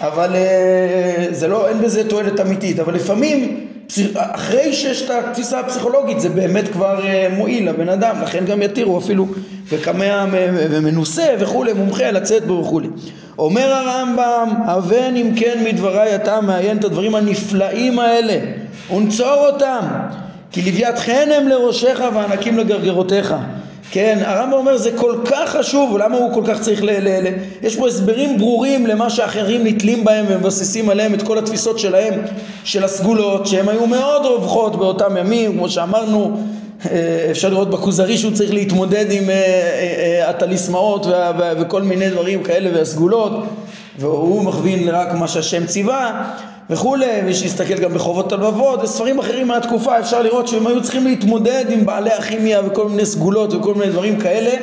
אבל 0.00 0.34
אה, 0.34 1.26
זה 1.30 1.48
לא, 1.48 1.68
אין 1.68 1.80
בזה 1.80 2.08
תועלת 2.08 2.40
אמיתית, 2.40 2.80
אבל 2.80 2.94
לפעמים 2.94 3.66
אחרי 4.16 4.72
שיש 4.72 5.02
את 5.02 5.10
התפיסה 5.10 5.60
הפסיכולוגית 5.60 6.20
זה 6.20 6.28
באמת 6.28 6.68
כבר 6.68 7.06
אה, 7.06 7.28
מועיל 7.36 7.68
לבן 7.68 7.88
אדם, 7.88 8.16
לכן 8.22 8.44
גם 8.44 8.62
יתירו 8.62 8.98
אפילו 8.98 9.26
וקמע 9.68 10.24
ומנוסה 10.70 11.34
וכולי, 11.38 11.72
מומחה 11.72 12.10
לצאת 12.10 12.46
בו 12.46 12.52
וכולי. 12.52 12.88
אומר 13.38 13.72
הרמב"ם, 13.72 14.54
הבן 14.66 15.16
אם 15.16 15.30
כן 15.36 15.64
מדבריי 15.66 16.14
אתה 16.14 16.40
מעיין 16.40 16.78
את 16.78 16.84
הדברים 16.84 17.14
הנפלאים 17.14 17.98
האלה 17.98 18.38
ונצור 18.94 19.46
אותם 19.46 19.80
כי 20.52 20.62
לוויית 20.62 20.98
חן 20.98 21.28
הם 21.36 21.48
לראשיך 21.48 22.02
וענקים 22.14 22.58
לגרגרותיך 22.58 23.34
כן, 23.96 24.18
הרמב"ם 24.24 24.52
אומר 24.52 24.76
זה 24.76 24.90
כל 24.96 25.14
כך 25.24 25.48
חשוב, 25.50 25.98
למה 25.98 26.16
הוא 26.16 26.34
כל 26.34 26.42
כך 26.46 26.60
צריך 26.60 26.82
ל... 26.82 26.90
ל, 26.90 27.28
ל 27.28 27.32
יש 27.62 27.76
פה 27.76 27.88
הסברים 27.88 28.38
ברורים 28.38 28.86
למה 28.86 29.10
שאחרים 29.10 29.64
נתלים 29.64 30.04
בהם 30.04 30.26
ומבססים 30.28 30.88
עליהם 30.88 31.14
את 31.14 31.22
כל 31.22 31.38
התפיסות 31.38 31.78
שלהם, 31.78 32.14
של 32.64 32.84
הסגולות, 32.84 33.46
שהן 33.46 33.68
היו 33.68 33.86
מאוד 33.86 34.26
רווחות 34.26 34.76
באותם 34.76 35.16
ימים, 35.16 35.52
כמו 35.52 35.68
שאמרנו, 35.68 36.40
אה, 36.90 37.28
אפשר 37.30 37.48
לראות 37.48 37.70
בכוזרי 37.70 38.18
שהוא 38.18 38.32
צריך 38.32 38.54
להתמודד 38.54 39.06
עם 39.10 39.30
אה, 39.30 39.34
אה, 39.34 40.30
הטליסמאות 40.30 41.06
וכל 41.58 41.82
מיני 41.82 42.10
דברים 42.10 42.42
כאלה 42.42 42.70
והסגולות, 42.78 43.32
והוא 43.98 44.44
מכווין 44.44 44.88
רק 44.88 45.12
מה 45.12 45.28
שהשם 45.28 45.66
ציווה. 45.66 46.32
וכולי, 46.70 47.22
מי 47.22 47.34
שיסתכל 47.34 47.74
גם 47.78 47.94
בחובות 47.94 48.32
הלבבות 48.32 48.82
וספרים 48.82 49.18
אחרים 49.18 49.48
מהתקופה 49.48 49.98
אפשר 49.98 50.22
לראות 50.22 50.48
שהם 50.48 50.66
היו 50.66 50.82
צריכים 50.82 51.06
להתמודד 51.06 51.64
עם 51.68 51.86
בעלי 51.86 52.10
הכימיה 52.12 52.60
וכל 52.66 52.88
מיני 52.88 53.06
סגולות 53.06 53.54
וכל 53.54 53.74
מיני 53.74 53.92
דברים 53.92 54.20
כאלה 54.20 54.56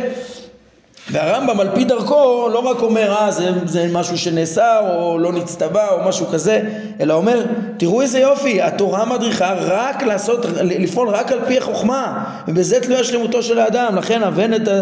והרמב"ם 1.12 1.60
על 1.60 1.68
פי 1.76 1.84
דרכו 1.84 2.49
לא 2.54 2.60
רק 2.60 2.82
אומר 2.82 3.14
אה 3.14 3.32
זה, 3.32 3.49
זה 3.66 3.88
משהו 3.91 4.18
שנאסר 4.18 4.82
או 4.95 5.18
לא 5.20 5.32
נצטווה 5.32 5.89
או 5.89 6.08
משהו 6.08 6.26
כזה 6.28 6.62
אלא 7.01 7.14
אומר 7.14 7.45
תראו 7.78 8.01
איזה 8.01 8.20
יופי 8.20 8.62
התורה 8.62 9.06
מדריכה 9.06 9.54
רק 9.60 10.04
לעשות 10.04 10.45
לפעול 10.62 11.10
רק 11.10 11.32
על 11.32 11.39
פי 11.47 11.58
החוכמה 11.58 12.24
ובזה 12.47 12.80
תלויה 12.80 13.04
שלמותו 13.04 13.43
של 13.43 13.60
האדם. 13.60 13.95
לכן 13.95 14.24
הבן 14.24 14.54
את 14.54 14.68
ה... 14.68 14.82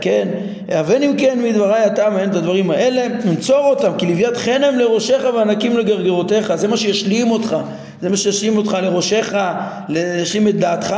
כן 0.00 0.28
הבן 0.68 1.02
אם 1.02 1.14
כן 1.18 1.38
מדבריי 1.42 1.86
אתה 1.86 2.10
מהן 2.10 2.30
את 2.30 2.36
הדברים 2.36 2.70
האלה 2.70 3.06
נצור 3.24 3.66
אותם 3.66 3.92
כי 3.98 4.06
לוויית 4.06 4.36
חנם 4.36 4.78
לראשיך 4.78 5.26
וענקים 5.34 5.78
לגרגרותיך 5.78 6.54
זה 6.54 6.68
מה 6.68 6.76
שישלים 6.76 7.30
אותך 7.30 7.56
זה 8.04 8.10
מה 8.10 8.16
שישלים 8.16 8.56
אותך 8.56 8.78
לראשיך 8.82 9.36
להשלים 9.88 10.48
את 10.48 10.56
דעתך 10.56 10.96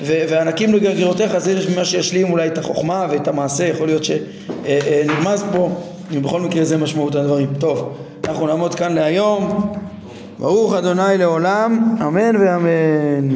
וענקים 0.00 0.74
לגרגרותיך 0.74 1.38
זה 1.38 1.54
מה 1.76 1.84
שישלים 1.84 2.32
אולי 2.32 2.46
את 2.46 2.58
החוכמה 2.58 3.06
ואת 3.10 3.28
המעשה, 3.28 3.66
יכול 3.66 3.86
להיות 3.86 4.04
שנרמז 4.04 5.44
פה, 5.52 5.70
ובכל 6.12 6.40
מקרה 6.40 6.64
זה 6.64 6.76
משמעות 6.76 7.14
הדברים. 7.14 7.48
טוב, 7.58 7.96
אנחנו 8.24 8.46
נעמוד 8.46 8.74
כאן 8.74 8.92
להיום. 8.92 9.72
ברוך 10.38 10.74
אדוני 10.74 11.18
לעולם, 11.18 11.96
אמן 12.00 12.36
ואמן. 12.36 13.34